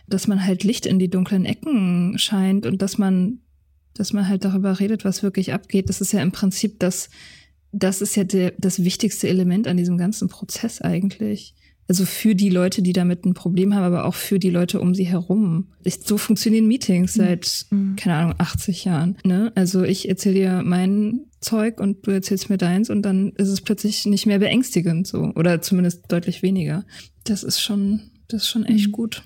dass 0.08 0.26
man 0.26 0.44
halt 0.44 0.64
Licht 0.64 0.84
in 0.84 0.98
die 0.98 1.08
dunklen 1.08 1.44
Ecken 1.44 2.18
scheint 2.18 2.66
und 2.66 2.82
dass 2.82 2.98
man, 2.98 3.38
dass 3.94 4.12
man 4.12 4.28
halt 4.28 4.44
darüber 4.44 4.80
redet, 4.80 5.04
was 5.04 5.22
wirklich 5.22 5.52
abgeht. 5.52 5.88
Das 5.88 6.00
ist 6.00 6.12
ja 6.12 6.20
im 6.22 6.32
Prinzip 6.32 6.80
das, 6.80 7.08
das 7.74 8.00
ist 8.00 8.16
ja 8.16 8.24
der, 8.24 8.52
das 8.58 8.84
wichtigste 8.84 9.28
Element 9.28 9.66
an 9.66 9.76
diesem 9.76 9.98
ganzen 9.98 10.28
Prozess 10.28 10.80
eigentlich. 10.80 11.54
Also 11.86 12.06
für 12.06 12.34
die 12.34 12.48
Leute, 12.48 12.80
die 12.80 12.94
damit 12.94 13.26
ein 13.26 13.34
Problem 13.34 13.74
haben, 13.74 13.84
aber 13.84 14.06
auch 14.06 14.14
für 14.14 14.38
die 14.38 14.48
Leute 14.48 14.80
um 14.80 14.94
sie 14.94 15.04
herum. 15.04 15.68
Ich, 15.82 16.00
so 16.00 16.16
funktionieren 16.16 16.66
Meetings 16.66 17.16
mhm. 17.16 17.20
seit, 17.20 17.66
mhm. 17.70 17.96
keine 17.96 18.16
Ahnung, 18.16 18.34
80 18.38 18.84
Jahren. 18.84 19.18
Ne? 19.24 19.52
Also 19.54 19.82
ich 19.82 20.08
erzähle 20.08 20.34
dir 20.34 20.62
mein 20.64 21.26
Zeug 21.40 21.80
und 21.80 22.06
du 22.06 22.10
erzählst 22.10 22.48
mir 22.48 22.56
deins 22.56 22.88
und 22.88 23.02
dann 23.02 23.32
ist 23.36 23.48
es 23.48 23.60
plötzlich 23.60 24.06
nicht 24.06 24.24
mehr 24.24 24.38
beängstigend 24.38 25.06
so. 25.06 25.32
Oder 25.34 25.60
zumindest 25.60 26.10
deutlich 26.10 26.42
weniger. 26.42 26.86
Das 27.24 27.42
ist 27.42 27.60
schon, 27.60 28.12
das 28.28 28.44
ist 28.44 28.48
schon 28.48 28.64
echt 28.64 28.88
mhm. 28.88 28.92
gut. 28.92 29.22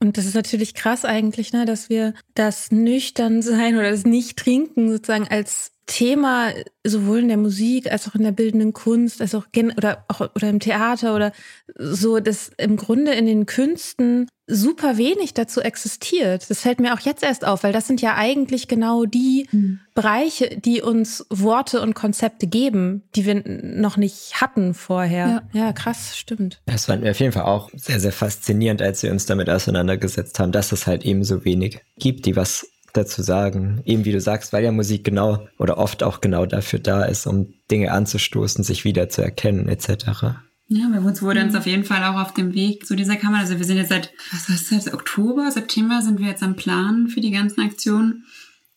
Und 0.00 0.18
das 0.18 0.26
ist 0.26 0.34
natürlich 0.34 0.74
krass 0.74 1.04
eigentlich, 1.04 1.52
ne, 1.52 1.64
dass 1.64 1.88
wir 1.88 2.12
das 2.34 2.70
Nüchternsein 2.70 3.76
oder 3.76 3.90
das 3.90 4.04
Nicht-Trinken 4.04 4.90
sozusagen 4.90 5.26
als 5.26 5.72
Thema 5.88 6.52
sowohl 6.84 7.20
in 7.20 7.28
der 7.28 7.36
Musik 7.36 7.90
als 7.90 8.06
auch 8.06 8.14
in 8.14 8.22
der 8.22 8.30
bildenden 8.30 8.72
Kunst, 8.72 9.20
als 9.20 9.34
auch 9.34 9.46
oder 9.76 10.04
auch 10.06 10.20
oder 10.20 10.48
im 10.48 10.60
Theater 10.60 11.16
oder 11.16 11.32
so, 11.76 12.20
dass 12.20 12.52
im 12.58 12.76
Grunde 12.76 13.12
in 13.12 13.26
den 13.26 13.46
Künsten 13.46 14.28
super 14.46 14.96
wenig 14.96 15.34
dazu 15.34 15.60
existiert. 15.60 16.48
Das 16.48 16.60
fällt 16.60 16.80
mir 16.80 16.94
auch 16.94 17.00
jetzt 17.00 17.22
erst 17.22 17.46
auf, 17.46 17.64
weil 17.64 17.72
das 17.72 17.86
sind 17.86 18.00
ja 18.00 18.16
eigentlich 18.16 18.68
genau 18.68 19.04
die 19.04 19.48
mhm. 19.50 19.80
Bereiche, 19.94 20.58
die 20.58 20.82
uns 20.82 21.26
Worte 21.30 21.80
und 21.80 21.94
Konzepte 21.94 22.46
geben, 22.46 23.02
die 23.14 23.26
wir 23.26 23.42
noch 23.44 23.96
nicht 23.96 24.40
hatten 24.40 24.74
vorher. 24.74 25.42
Ja, 25.52 25.60
ja 25.66 25.72
krass, 25.72 26.16
stimmt. 26.16 26.60
Das 26.66 26.86
fand 26.86 27.02
mir 27.02 27.10
auf 27.10 27.20
jeden 27.20 27.32
Fall 27.32 27.44
auch 27.44 27.70
sehr, 27.74 28.00
sehr 28.00 28.12
faszinierend, 28.12 28.82
als 28.82 29.02
wir 29.02 29.10
uns 29.10 29.26
damit 29.26 29.50
auseinandergesetzt 29.50 30.38
haben, 30.38 30.52
dass 30.52 30.72
es 30.72 30.86
halt 30.86 31.04
eben 31.04 31.24
so 31.24 31.44
wenig 31.44 31.80
gibt, 31.98 32.26
die 32.26 32.36
was 32.36 32.66
dazu 32.92 33.22
sagen. 33.22 33.82
Eben 33.84 34.04
wie 34.04 34.12
du 34.12 34.20
sagst, 34.20 34.52
weil 34.52 34.64
ja 34.64 34.72
Musik 34.72 35.04
genau 35.04 35.48
oder 35.58 35.78
oft 35.78 36.02
auch 36.02 36.20
genau 36.20 36.46
dafür 36.46 36.78
da 36.78 37.04
ist, 37.04 37.26
um 37.26 37.54
Dinge 37.70 37.92
anzustoßen, 37.92 38.64
sich 38.64 38.84
wieder 38.84 39.08
zu 39.08 39.22
erkennen 39.22 39.68
etc. 39.68 40.38
Ja, 40.70 40.86
bei 40.92 41.00
uns 41.00 41.22
wurde 41.22 41.42
uns 41.42 41.54
auf 41.54 41.66
jeden 41.66 41.84
Fall 41.84 42.04
auch 42.04 42.20
auf 42.20 42.34
dem 42.34 42.54
Weg 42.54 42.86
zu 42.86 42.94
dieser 42.94 43.16
Kammer. 43.16 43.38
Also 43.38 43.56
wir 43.58 43.64
sind 43.64 43.78
jetzt 43.78 43.88
seit, 43.88 44.12
was 44.32 44.48
heißt 44.48 44.72
das, 44.72 44.92
Oktober, 44.92 45.50
September 45.50 46.02
sind 46.02 46.20
wir 46.20 46.26
jetzt 46.28 46.42
am 46.42 46.56
Plan 46.56 47.08
für 47.08 47.20
die 47.20 47.30
ganzen 47.30 47.62
Aktionen. 47.62 48.24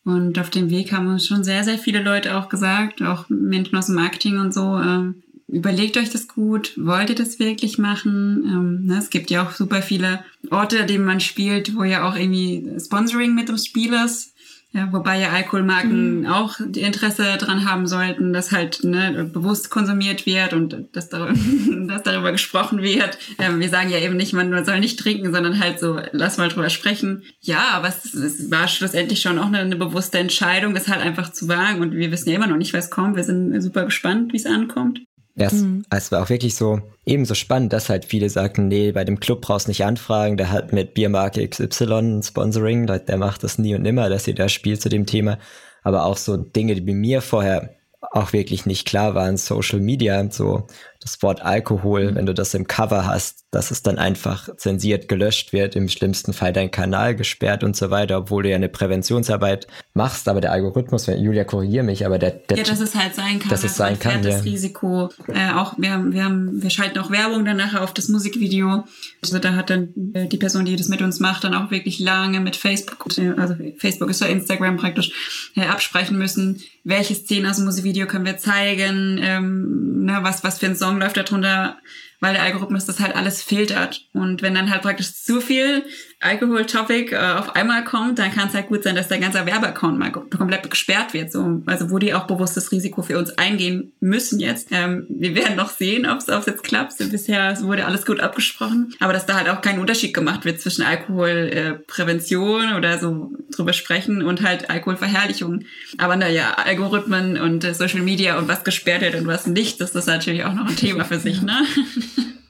Und 0.03 0.39
auf 0.39 0.49
dem 0.49 0.69
Weg 0.69 0.93
haben 0.93 1.07
uns 1.07 1.27
schon 1.27 1.43
sehr, 1.43 1.63
sehr 1.63 1.77
viele 1.77 2.01
Leute 2.01 2.37
auch 2.37 2.49
gesagt, 2.49 3.01
auch 3.01 3.25
Menschen 3.29 3.75
aus 3.75 3.87
dem 3.87 3.95
Marketing 3.95 4.39
und 4.39 4.53
so, 4.53 4.79
äh, 4.79 5.13
überlegt 5.51 5.97
euch 5.97 6.09
das 6.09 6.27
gut, 6.27 6.73
wollt 6.77 7.09
ihr 7.09 7.15
das 7.15 7.39
wirklich 7.39 7.77
machen? 7.77 8.43
Ähm, 8.45 8.85
ne, 8.85 8.97
es 8.97 9.09
gibt 9.09 9.29
ja 9.29 9.45
auch 9.45 9.51
super 9.51 9.81
viele 9.81 10.23
Orte, 10.49 10.81
an 10.81 10.87
denen 10.87 11.05
man 11.05 11.19
spielt, 11.19 11.75
wo 11.75 11.83
ja 11.83 12.07
auch 12.07 12.15
irgendwie 12.15 12.67
Sponsoring 12.79 13.35
mit 13.35 13.49
dem 13.49 13.57
Spiel 13.57 13.93
ist. 13.93 14.31
Ja, 14.73 14.87
wobei 14.93 15.19
ja 15.19 15.31
Alkoholmarken 15.31 16.21
mhm. 16.21 16.25
auch 16.27 16.55
die 16.65 16.79
Interesse 16.79 17.35
daran 17.37 17.69
haben 17.69 17.87
sollten, 17.87 18.31
dass 18.31 18.53
halt 18.53 18.85
ne, 18.85 19.25
bewusst 19.25 19.69
konsumiert 19.69 20.25
wird 20.25 20.53
und 20.53 20.87
dass, 20.93 21.09
darüber, 21.09 21.33
dass 21.87 22.03
darüber 22.03 22.31
gesprochen 22.31 22.81
wird. 22.81 23.17
Ähm, 23.37 23.59
wir 23.59 23.67
sagen 23.67 23.89
ja 23.89 23.97
eben 23.97 24.15
nicht, 24.15 24.31
man, 24.31 24.49
man 24.49 24.63
soll 24.63 24.79
nicht 24.79 24.97
trinken, 24.97 25.33
sondern 25.33 25.59
halt 25.59 25.81
so, 25.81 25.99
lass 26.13 26.37
mal 26.37 26.47
drüber 26.47 26.69
sprechen. 26.69 27.23
Ja, 27.41 27.71
aber 27.73 27.89
es, 27.89 28.13
es 28.13 28.49
war 28.49 28.69
schlussendlich 28.69 29.19
schon 29.19 29.39
auch 29.39 29.47
eine, 29.47 29.59
eine, 29.59 29.75
bewusste 29.75 30.19
Entscheidung, 30.19 30.73
das 30.73 30.87
halt 30.87 31.01
einfach 31.01 31.33
zu 31.33 31.49
wagen. 31.49 31.81
Und 31.81 31.91
wir 31.91 32.09
wissen 32.09 32.29
ja 32.29 32.35
immer 32.35 32.47
noch 32.47 32.55
nicht, 32.55 32.73
was 32.73 32.89
kommt. 32.89 33.17
Wir 33.17 33.25
sind 33.25 33.61
super 33.61 33.83
gespannt, 33.83 34.31
wie 34.31 34.37
es 34.37 34.45
ankommt. 34.45 35.01
Ja, 35.35 35.47
es, 35.47 35.53
mhm. 35.53 35.85
es 35.89 36.11
war 36.11 36.23
auch 36.23 36.29
wirklich 36.29 36.55
so 36.55 36.81
ebenso 37.05 37.35
spannend, 37.35 37.71
dass 37.73 37.89
halt 37.89 38.05
viele 38.05 38.29
sagten, 38.29 38.67
nee, 38.67 38.91
bei 38.91 39.05
dem 39.05 39.19
Club 39.19 39.41
brauchst 39.41 39.67
du 39.67 39.71
nicht 39.71 39.85
anfragen, 39.85 40.37
der 40.37 40.51
hat 40.51 40.73
mit 40.73 40.93
Biermarke 40.93 41.47
XY 41.47 41.85
ein 41.85 42.23
Sponsoring, 42.23 42.87
der 42.87 43.17
macht 43.17 43.43
das 43.43 43.57
nie 43.57 43.75
und 43.75 43.83
nimmer, 43.83 44.09
dass 44.09 44.27
ihr 44.27 44.35
da 44.35 44.49
spielt 44.49 44.81
zu 44.81 44.89
dem 44.89 45.05
Thema. 45.05 45.37
Aber 45.83 46.05
auch 46.05 46.17
so 46.17 46.37
Dinge, 46.37 46.75
die 46.75 46.81
bei 46.81 46.93
mir 46.93 47.21
vorher 47.21 47.75
auch 48.11 48.33
wirklich 48.33 48.65
nicht 48.65 48.87
klar 48.87 49.15
waren, 49.15 49.37
Social 49.37 49.79
Media, 49.79 50.29
so 50.31 50.67
das 51.01 51.21
Wort 51.23 51.41
Alkohol, 51.41 52.11
mhm. 52.11 52.15
wenn 52.15 52.25
du 52.27 52.33
das 52.33 52.53
im 52.53 52.67
Cover 52.67 53.05
hast, 53.05 53.45
dass 53.49 53.71
es 53.71 53.81
dann 53.81 53.97
einfach 53.97 54.55
zensiert 54.55 55.07
gelöscht 55.07 55.51
wird, 55.51 55.75
im 55.75 55.89
schlimmsten 55.89 56.31
Fall 56.31 56.53
dein 56.53 56.69
Kanal 56.69 57.15
gesperrt 57.15 57.63
und 57.63 57.75
so 57.75 57.89
weiter, 57.89 58.19
obwohl 58.19 58.43
du 58.43 58.49
ja 58.49 58.55
eine 58.55 58.69
Präventionsarbeit 58.69 59.67
machst, 59.95 60.29
aber 60.29 60.41
der 60.41 60.51
Algorithmus, 60.51 61.07
wenn 61.07 61.19
Julia 61.19 61.43
korrigiere 61.43 61.83
mich, 61.83 62.05
aber 62.05 62.19
der, 62.19 62.31
der 62.31 62.57
ja, 62.57 62.63
dass 62.63 62.79
es 62.79 62.95
halt 62.95 63.15
sein 63.15 63.39
kann, 63.39 63.49
dass 63.49 63.63
es 63.63 63.75
sein 63.75 63.97
kann, 63.97 64.21
das 64.21 64.45
Risiko. 64.45 65.09
Äh, 65.27 65.51
auch 65.53 65.73
wir, 65.77 66.05
wir 66.11 66.23
haben, 66.23 66.61
wir 66.61 66.69
schalten 66.69 66.99
auch 66.99 67.09
Werbung 67.09 67.45
dann 67.45 67.57
nachher 67.57 67.83
auf 67.83 67.93
das 67.93 68.07
Musikvideo. 68.07 68.83
Also 69.23 69.39
da 69.39 69.55
hat 69.55 69.71
dann 69.71 69.89
äh, 70.13 70.27
die 70.27 70.37
Person, 70.37 70.65
die 70.65 70.75
das 70.75 70.87
mit 70.87 71.01
uns 71.01 71.19
macht, 71.19 71.43
dann 71.43 71.55
auch 71.55 71.71
wirklich 71.71 71.99
lange 71.99 72.39
mit 72.39 72.55
Facebook, 72.55 73.07
also 73.37 73.55
Facebook 73.77 74.09
ist 74.11 74.21
ja 74.21 74.27
Instagram 74.27 74.77
praktisch, 74.77 75.51
äh, 75.55 75.65
absprechen 75.65 76.17
müssen, 76.17 76.61
welche 76.83 77.15
Szenen 77.15 77.49
aus 77.49 77.57
dem 77.57 77.65
Musikvideo 77.65 78.07
können 78.07 78.25
wir 78.25 78.37
zeigen, 78.37 79.19
ähm, 79.21 80.05
na, 80.05 80.23
was 80.23 80.43
was 80.43 80.59
für 80.59 80.65
ein 80.65 80.75
Song 80.75 80.90
Song 80.91 80.99
läuft 80.99 81.17
darunter, 81.17 81.77
weil 82.19 82.33
der 82.33 82.43
Algorithmus 82.43 82.85
das 82.85 82.99
halt 82.99 83.15
alles 83.15 83.41
filtert. 83.41 84.09
Und 84.13 84.41
wenn 84.41 84.53
dann 84.53 84.69
halt 84.69 84.81
praktisch 84.81 85.13
zu 85.13 85.39
viel 85.39 85.85
Alkohol-Topic 86.21 87.15
äh, 87.15 87.17
auf 87.17 87.55
einmal 87.55 87.83
kommt, 87.83 88.19
dann 88.19 88.31
kann 88.31 88.47
es 88.47 88.53
halt 88.53 88.67
gut 88.67 88.83
sein, 88.83 88.95
dass 88.95 89.07
der 89.07 89.17
ganze 89.17 89.43
Werbeaccount 89.45 89.97
mal 89.97 90.11
komplett 90.11 90.69
gesperrt 90.69 91.13
wird. 91.13 91.31
So, 91.31 91.63
also 91.65 91.89
wo 91.89 91.97
die 91.97 92.13
auch 92.13 92.27
bewusstes 92.27 92.71
Risiko 92.71 93.01
für 93.01 93.17
uns 93.17 93.37
eingehen 93.37 93.91
müssen 93.99 94.39
jetzt. 94.39 94.67
Ähm, 94.71 95.07
wir 95.09 95.33
werden 95.33 95.55
noch 95.55 95.71
sehen, 95.71 96.07
ob 96.07 96.19
es 96.19 96.27
jetzt 96.45 96.63
klappt. 96.63 96.97
Bisher 97.11 97.59
wurde 97.63 97.85
alles 97.85 98.05
gut 98.05 98.19
abgesprochen. 98.19 98.93
Aber 98.99 99.13
dass 99.13 99.25
da 99.25 99.35
halt 99.35 99.49
auch 99.49 99.61
kein 99.61 99.79
Unterschied 99.79 100.13
gemacht 100.13 100.45
wird 100.45 100.61
zwischen 100.61 100.83
Alkoholprävention 100.83 102.73
äh, 102.73 102.77
oder 102.77 102.99
so 102.99 103.31
drüber 103.49 103.73
sprechen 103.73 104.21
und 104.21 104.43
halt 104.43 104.69
Alkoholverherrlichung. 104.69 105.65
Aber 105.97 106.15
naja, 106.15 106.53
Algorithmen 106.53 107.41
und 107.41 107.63
äh, 107.63 107.73
Social 107.73 108.01
Media 108.01 108.37
und 108.37 108.47
was 108.47 108.63
gesperrt 108.63 109.01
wird 109.01 109.15
und 109.15 109.25
was 109.25 109.47
nicht, 109.47 109.81
das 109.81 109.95
ist 109.95 110.05
natürlich 110.05 110.45
auch 110.45 110.53
noch 110.53 110.67
ein 110.67 110.75
Thema 110.75 111.03
für 111.03 111.19
sich, 111.19 111.41
ne? 111.41 111.65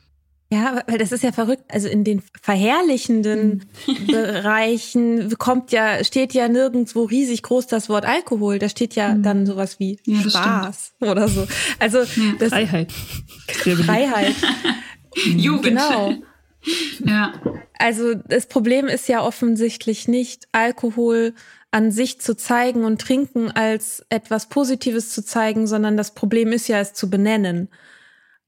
Ja, 0.53 0.83
weil 0.85 0.97
das 0.97 1.13
ist 1.13 1.23
ja 1.23 1.31
verrückt. 1.31 1.63
Also 1.69 1.87
in 1.87 2.03
den 2.03 2.21
verherrlichenden 2.41 3.65
hm. 3.85 4.07
Bereichen 4.07 5.33
kommt 5.37 5.71
ja, 5.71 6.03
steht 6.03 6.33
ja 6.33 6.49
nirgendwo 6.49 7.03
riesig 7.05 7.41
groß 7.43 7.67
das 7.67 7.87
Wort 7.87 8.05
Alkohol. 8.05 8.59
Da 8.59 8.67
steht 8.67 8.95
ja 8.95 9.13
mhm. 9.13 9.23
dann 9.23 9.45
sowas 9.45 9.79
wie 9.79 9.97
ja, 10.05 10.19
Spaß 10.19 10.93
stimmt. 10.97 11.11
oder 11.11 11.29
so. 11.29 11.47
Also 11.79 11.99
ja. 11.99 12.33
das, 12.37 12.49
Freiheit. 12.49 12.91
Freiheit. 13.47 14.35
Jugend. 15.25 15.63
Genau. 15.63 16.15
Ja. 17.05 17.33
Also 17.79 18.13
das 18.13 18.45
Problem 18.47 18.87
ist 18.87 19.07
ja 19.07 19.23
offensichtlich 19.23 20.09
nicht 20.09 20.49
Alkohol 20.51 21.33
an 21.71 21.91
sich 21.91 22.19
zu 22.19 22.35
zeigen 22.35 22.83
und 22.83 22.99
trinken 22.99 23.49
als 23.49 24.05
etwas 24.09 24.49
Positives 24.49 25.13
zu 25.13 25.23
zeigen, 25.23 25.65
sondern 25.65 25.95
das 25.95 26.13
Problem 26.13 26.51
ist 26.51 26.67
ja 26.67 26.79
es 26.79 26.93
zu 26.93 27.09
benennen. 27.09 27.69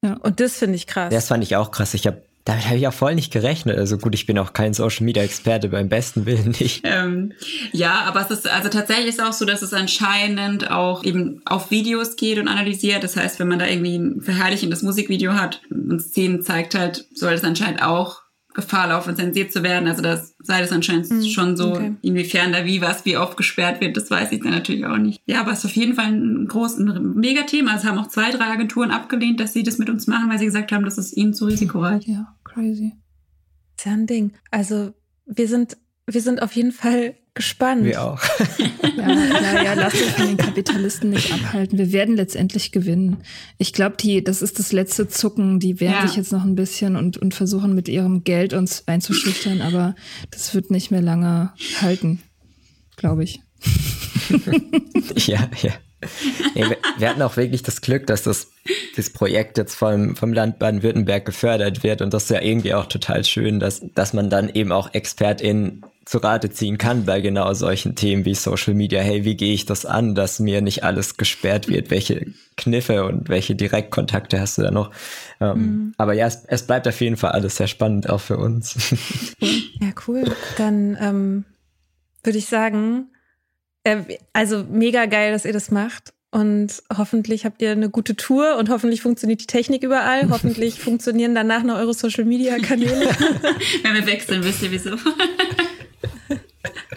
Ja. 0.03 0.17
Und 0.17 0.39
das 0.39 0.57
finde 0.57 0.75
ich 0.75 0.85
krass. 0.85 1.11
Das 1.11 1.29
fand 1.29 1.43
ich 1.43 1.55
auch 1.55 1.71
krass. 1.71 1.93
Ich 1.93 2.05
habe 2.05 2.21
damit 2.45 2.65
habe 2.65 2.75
ich 2.75 2.87
auch 2.87 2.93
voll 2.93 3.15
nicht 3.15 3.31
gerechnet. 3.31 3.77
Also 3.77 3.97
gut, 3.97 4.13
ich 4.13 4.25
bin 4.25 4.37
auch 4.37 4.51
kein 4.51 4.73
Social 4.73 5.05
Media 5.05 5.23
Experte, 5.23 5.69
beim 5.69 5.87
besten 5.87 6.25
Willen 6.25 6.53
nicht. 6.59 6.81
Ähm, 6.83 7.31
ja, 7.71 8.01
aber 8.01 8.21
es 8.21 8.31
ist, 8.31 8.49
also 8.49 8.67
tatsächlich 8.67 9.07
ist 9.07 9.23
auch 9.23 9.31
so, 9.31 9.45
dass 9.45 9.61
es 9.61 9.73
anscheinend 9.73 10.69
auch 10.69 11.05
eben 11.05 11.41
auf 11.45 11.71
Videos 11.71 12.17
geht 12.17 12.39
und 12.39 12.49
analysiert. 12.49 13.03
Das 13.03 13.15
heißt, 13.15 13.39
wenn 13.39 13.47
man 13.47 13.59
da 13.59 13.67
irgendwie 13.67 13.97
ein 13.97 14.21
verherrlichendes 14.21 14.83
Musikvideo 14.83 15.35
hat 15.35 15.61
und 15.69 16.01
Szenen 16.01 16.41
zeigt 16.41 16.75
halt, 16.75 17.05
soll 17.13 17.31
das 17.31 17.45
anscheinend 17.45 17.81
auch 17.81 18.22
Gefahr 18.53 18.87
laufen, 18.87 19.15
zensiert 19.15 19.51
zu 19.51 19.63
werden. 19.63 19.87
Also 19.87 20.01
das 20.01 20.35
sei 20.39 20.61
das 20.61 20.71
anscheinend 20.71 21.09
mhm, 21.09 21.23
schon 21.23 21.57
so, 21.57 21.71
okay. 21.71 21.95
inwiefern 22.01 22.51
da 22.51 22.65
wie 22.65 22.81
was, 22.81 23.05
wie 23.05 23.17
oft 23.17 23.37
gesperrt 23.37 23.81
wird, 23.81 23.97
das 23.97 24.11
weiß 24.11 24.31
ich 24.31 24.41
dann 24.41 24.51
natürlich 24.51 24.85
auch 24.85 24.97
nicht. 24.97 25.21
Ja, 25.25 25.41
aber 25.41 25.51
es 25.51 25.59
ist 25.59 25.65
auf 25.65 25.75
jeden 25.75 25.95
Fall 25.95 26.11
ein 26.11 26.47
großes, 26.47 26.79
ein 26.79 27.15
Megathema. 27.15 27.73
Also 27.73 27.87
haben 27.87 27.97
auch 27.97 28.07
zwei, 28.07 28.31
drei 28.31 28.45
Agenturen 28.45 28.91
abgelehnt, 28.91 29.39
dass 29.39 29.53
sie 29.53 29.63
das 29.63 29.77
mit 29.77 29.89
uns 29.89 30.07
machen, 30.07 30.29
weil 30.29 30.39
sie 30.39 30.45
gesagt 30.45 30.71
haben, 30.71 30.85
das 30.85 30.97
ist 30.97 31.15
ihnen 31.15 31.33
zu 31.33 31.45
risikoreich. 31.45 32.07
Ja, 32.07 32.35
crazy. 32.43 32.93
ist 33.77 33.85
ja 33.85 33.93
ein 33.93 34.07
Ding. 34.07 34.33
Also 34.51 34.93
wir 35.25 35.47
sind, 35.47 35.77
wir 36.05 36.21
sind 36.21 36.41
auf 36.41 36.53
jeden 36.53 36.71
Fall 36.71 37.15
gespannt. 37.33 37.83
Wir 37.83 38.03
auch. 38.03 38.21
ja, 38.97 39.09
ja, 39.09 39.63
ja, 39.63 39.73
lasst 39.73 39.95
euch 39.95 40.11
von 40.11 40.27
den 40.27 40.37
Kapitalisten 40.37 41.09
nicht 41.09 41.33
abhalten. 41.33 41.77
Wir 41.77 41.91
werden 41.91 42.15
letztendlich 42.15 42.71
gewinnen. 42.71 43.23
Ich 43.57 43.73
glaube, 43.73 43.97
die, 43.97 44.23
das 44.23 44.41
ist 44.41 44.59
das 44.59 44.71
letzte 44.71 45.07
Zucken. 45.07 45.59
Die 45.59 45.79
wehren 45.79 45.93
ja. 45.93 46.07
sich 46.07 46.15
jetzt 46.15 46.31
noch 46.31 46.43
ein 46.43 46.55
bisschen 46.55 46.95
und, 46.95 47.17
und 47.17 47.33
versuchen 47.33 47.73
mit 47.73 47.87
ihrem 47.87 48.23
Geld 48.23 48.53
uns 48.53 48.87
einzuschüchtern, 48.87 49.61
aber 49.61 49.95
das 50.31 50.53
wird 50.53 50.71
nicht 50.71 50.91
mehr 50.91 51.01
lange 51.01 51.53
halten, 51.81 52.21
glaube 52.97 53.23
ich. 53.23 53.41
ja, 55.15 55.49
ja. 55.61 55.71
Nee, 56.53 56.65
wir, 56.69 56.77
wir, 56.97 57.09
hatten 57.09 57.21
auch 57.21 57.37
wirklich 57.37 57.63
das 57.63 57.79
Glück, 57.79 58.07
dass 58.07 58.23
das, 58.23 58.51
das 58.97 59.09
Projekt 59.09 59.57
jetzt 59.57 59.75
vom, 59.75 60.17
vom 60.17 60.33
Land 60.33 60.59
Baden-Württemberg 60.59 61.25
gefördert 61.25 61.81
wird 61.83 62.01
und 62.01 62.13
das 62.13 62.23
ist 62.23 62.29
ja 62.29 62.41
irgendwie 62.41 62.73
auch 62.73 62.87
total 62.87 63.23
schön, 63.23 63.61
dass, 63.61 63.81
dass 63.95 64.11
man 64.11 64.29
dann 64.29 64.49
eben 64.49 64.73
auch 64.73 64.93
ExpertInnen 64.93 65.85
zu 66.05 66.17
Rate 66.17 66.49
ziehen 66.49 66.77
kann 66.77 67.05
bei 67.05 67.21
genau 67.21 67.53
solchen 67.53 67.95
Themen 67.95 68.25
wie 68.25 68.35
Social 68.35 68.73
Media. 68.73 69.01
Hey, 69.01 69.23
wie 69.23 69.35
gehe 69.35 69.53
ich 69.53 69.65
das 69.65 69.85
an, 69.85 70.15
dass 70.15 70.39
mir 70.39 70.61
nicht 70.61 70.83
alles 70.83 71.17
gesperrt 71.17 71.69
wird? 71.69 71.91
Welche 71.91 72.25
Kniffe 72.57 73.05
und 73.05 73.29
welche 73.29 73.55
Direktkontakte 73.55 74.39
hast 74.39 74.57
du 74.57 74.63
da 74.63 74.71
noch? 74.71 74.91
Ähm, 75.39 75.57
mhm. 75.57 75.93
Aber 75.97 76.13
ja, 76.13 76.27
es, 76.27 76.43
es, 76.45 76.67
bleibt 76.67 76.87
auf 76.87 76.99
jeden 76.99 77.15
Fall 77.15 77.31
alles 77.31 77.55
sehr 77.55 77.67
spannend, 77.67 78.09
auch 78.09 78.21
für 78.21 78.37
uns. 78.37 78.75
Ja, 79.79 79.89
cool. 80.07 80.23
Dann 80.57 80.97
ähm, 81.01 81.45
würde 82.23 82.37
ich 82.37 82.45
sagen, 82.45 83.09
äh, 83.83 84.17
also 84.31 84.63
mega 84.63 85.07
geil, 85.07 85.33
dass 85.33 85.43
ihr 85.43 85.51
das 85.51 85.71
macht. 85.71 86.13
Und 86.31 86.81
hoffentlich 86.97 87.45
habt 87.45 87.61
ihr 87.61 87.71
eine 87.71 87.89
gute 87.89 88.15
Tour 88.15 88.55
und 88.57 88.69
hoffentlich 88.69 89.01
funktioniert 89.01 89.41
die 89.41 89.47
Technik 89.47 89.83
überall. 89.83 90.29
Hoffentlich 90.29 90.79
funktionieren 90.79 91.35
danach 91.35 91.63
noch 91.63 91.75
eure 91.75 91.93
Social 91.93 92.23
Media 92.23 92.57
Kanäle. 92.59 93.07
Wenn 93.83 93.93
wir 93.93 94.07
wechseln, 94.07 94.43
wisst 94.43 94.63
ihr 94.63 94.71
wieso. 94.71 94.91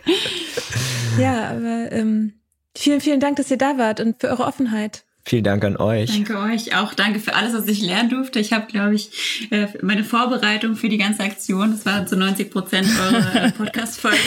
ja, 1.20 1.50
aber 1.50 1.92
ähm, 1.92 2.34
vielen, 2.76 3.00
vielen 3.00 3.20
Dank, 3.20 3.36
dass 3.36 3.50
ihr 3.50 3.58
da 3.58 3.78
wart 3.78 4.00
und 4.00 4.20
für 4.20 4.28
eure 4.28 4.44
Offenheit. 4.44 5.04
Vielen 5.28 5.42
Dank 5.42 5.64
an 5.64 5.76
euch. 5.76 6.12
Danke 6.12 6.38
euch. 6.38 6.76
Auch 6.76 6.94
danke 6.94 7.18
für 7.18 7.34
alles, 7.34 7.52
was 7.52 7.66
ich 7.66 7.82
lernen 7.82 8.10
durfte. 8.10 8.38
Ich 8.38 8.52
habe, 8.52 8.66
glaube 8.66 8.94
ich, 8.94 9.48
äh, 9.50 9.66
meine 9.82 10.04
Vorbereitung 10.04 10.76
für 10.76 10.88
die 10.88 10.98
ganze 10.98 11.24
Aktion, 11.24 11.72
das 11.72 11.84
waren 11.84 12.06
zu 12.06 12.16
90 12.16 12.48
Prozent 12.48 12.86
eure 12.88 13.50
Podcast-Folgen. 13.58 14.18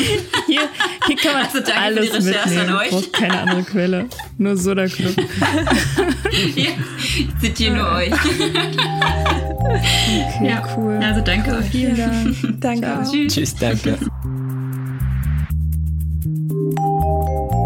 Hier, 0.45 0.59
hier 1.07 1.15
kann 1.15 1.33
man 1.35 1.43
also 1.45 1.59
danke 1.61 1.73
alles 1.73 2.09
für 2.09 2.19
die 2.19 2.27
Recherche 2.27 2.49
mitnehmen. 2.49 2.69
an 2.69 2.75
euch. 2.75 3.11
keine 3.13 3.39
andere 3.39 3.63
Quelle. 3.63 4.09
Nur 4.37 4.57
Soda 4.57 4.87
Club. 4.87 5.15
ja, 6.57 6.69
ich 6.97 7.29
zitiere 7.39 7.75
nur 7.77 7.91
euch. 7.93 8.11
Okay, 9.61 10.47
ja, 10.49 10.75
cool. 10.75 10.99
Also 11.01 11.21
danke 11.21 11.55
euch. 11.55 11.65
Vielen 11.67 11.95
Dank. 11.95 12.35
danke. 12.59 13.09
Tschüss. 13.09 13.33
Tschüss, 13.33 13.55
danke. 13.55 13.97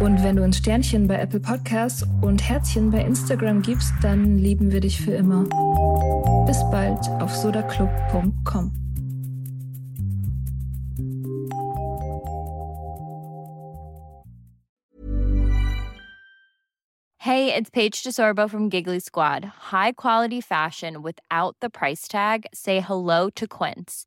Und 0.00 0.22
wenn 0.22 0.36
du 0.36 0.42
uns 0.42 0.58
Sternchen 0.58 1.06
bei 1.06 1.16
Apple 1.16 1.40
Podcasts 1.40 2.04
und 2.20 2.42
Herzchen 2.48 2.90
bei 2.90 3.04
Instagram 3.04 3.62
gibst, 3.62 3.92
dann 4.02 4.38
lieben 4.38 4.72
wir 4.72 4.80
dich 4.80 5.00
für 5.00 5.12
immer. 5.12 5.44
Bis 6.46 6.58
bald 6.70 7.08
auf 7.20 7.34
sodaclub.com. 7.34 8.72
Hey, 17.18 17.54
it's 17.54 17.70
Paige 17.70 18.02
DeSorbo 18.02 18.50
from 18.50 18.68
Giggly 18.68 18.98
Squad. 18.98 19.44
High 19.70 19.92
quality 19.92 20.40
fashion 20.40 21.02
without 21.02 21.54
the 21.60 21.70
price 21.70 22.08
tag. 22.08 22.46
Say 22.52 22.80
hello 22.80 23.30
to 23.36 23.46
Quince. 23.46 24.06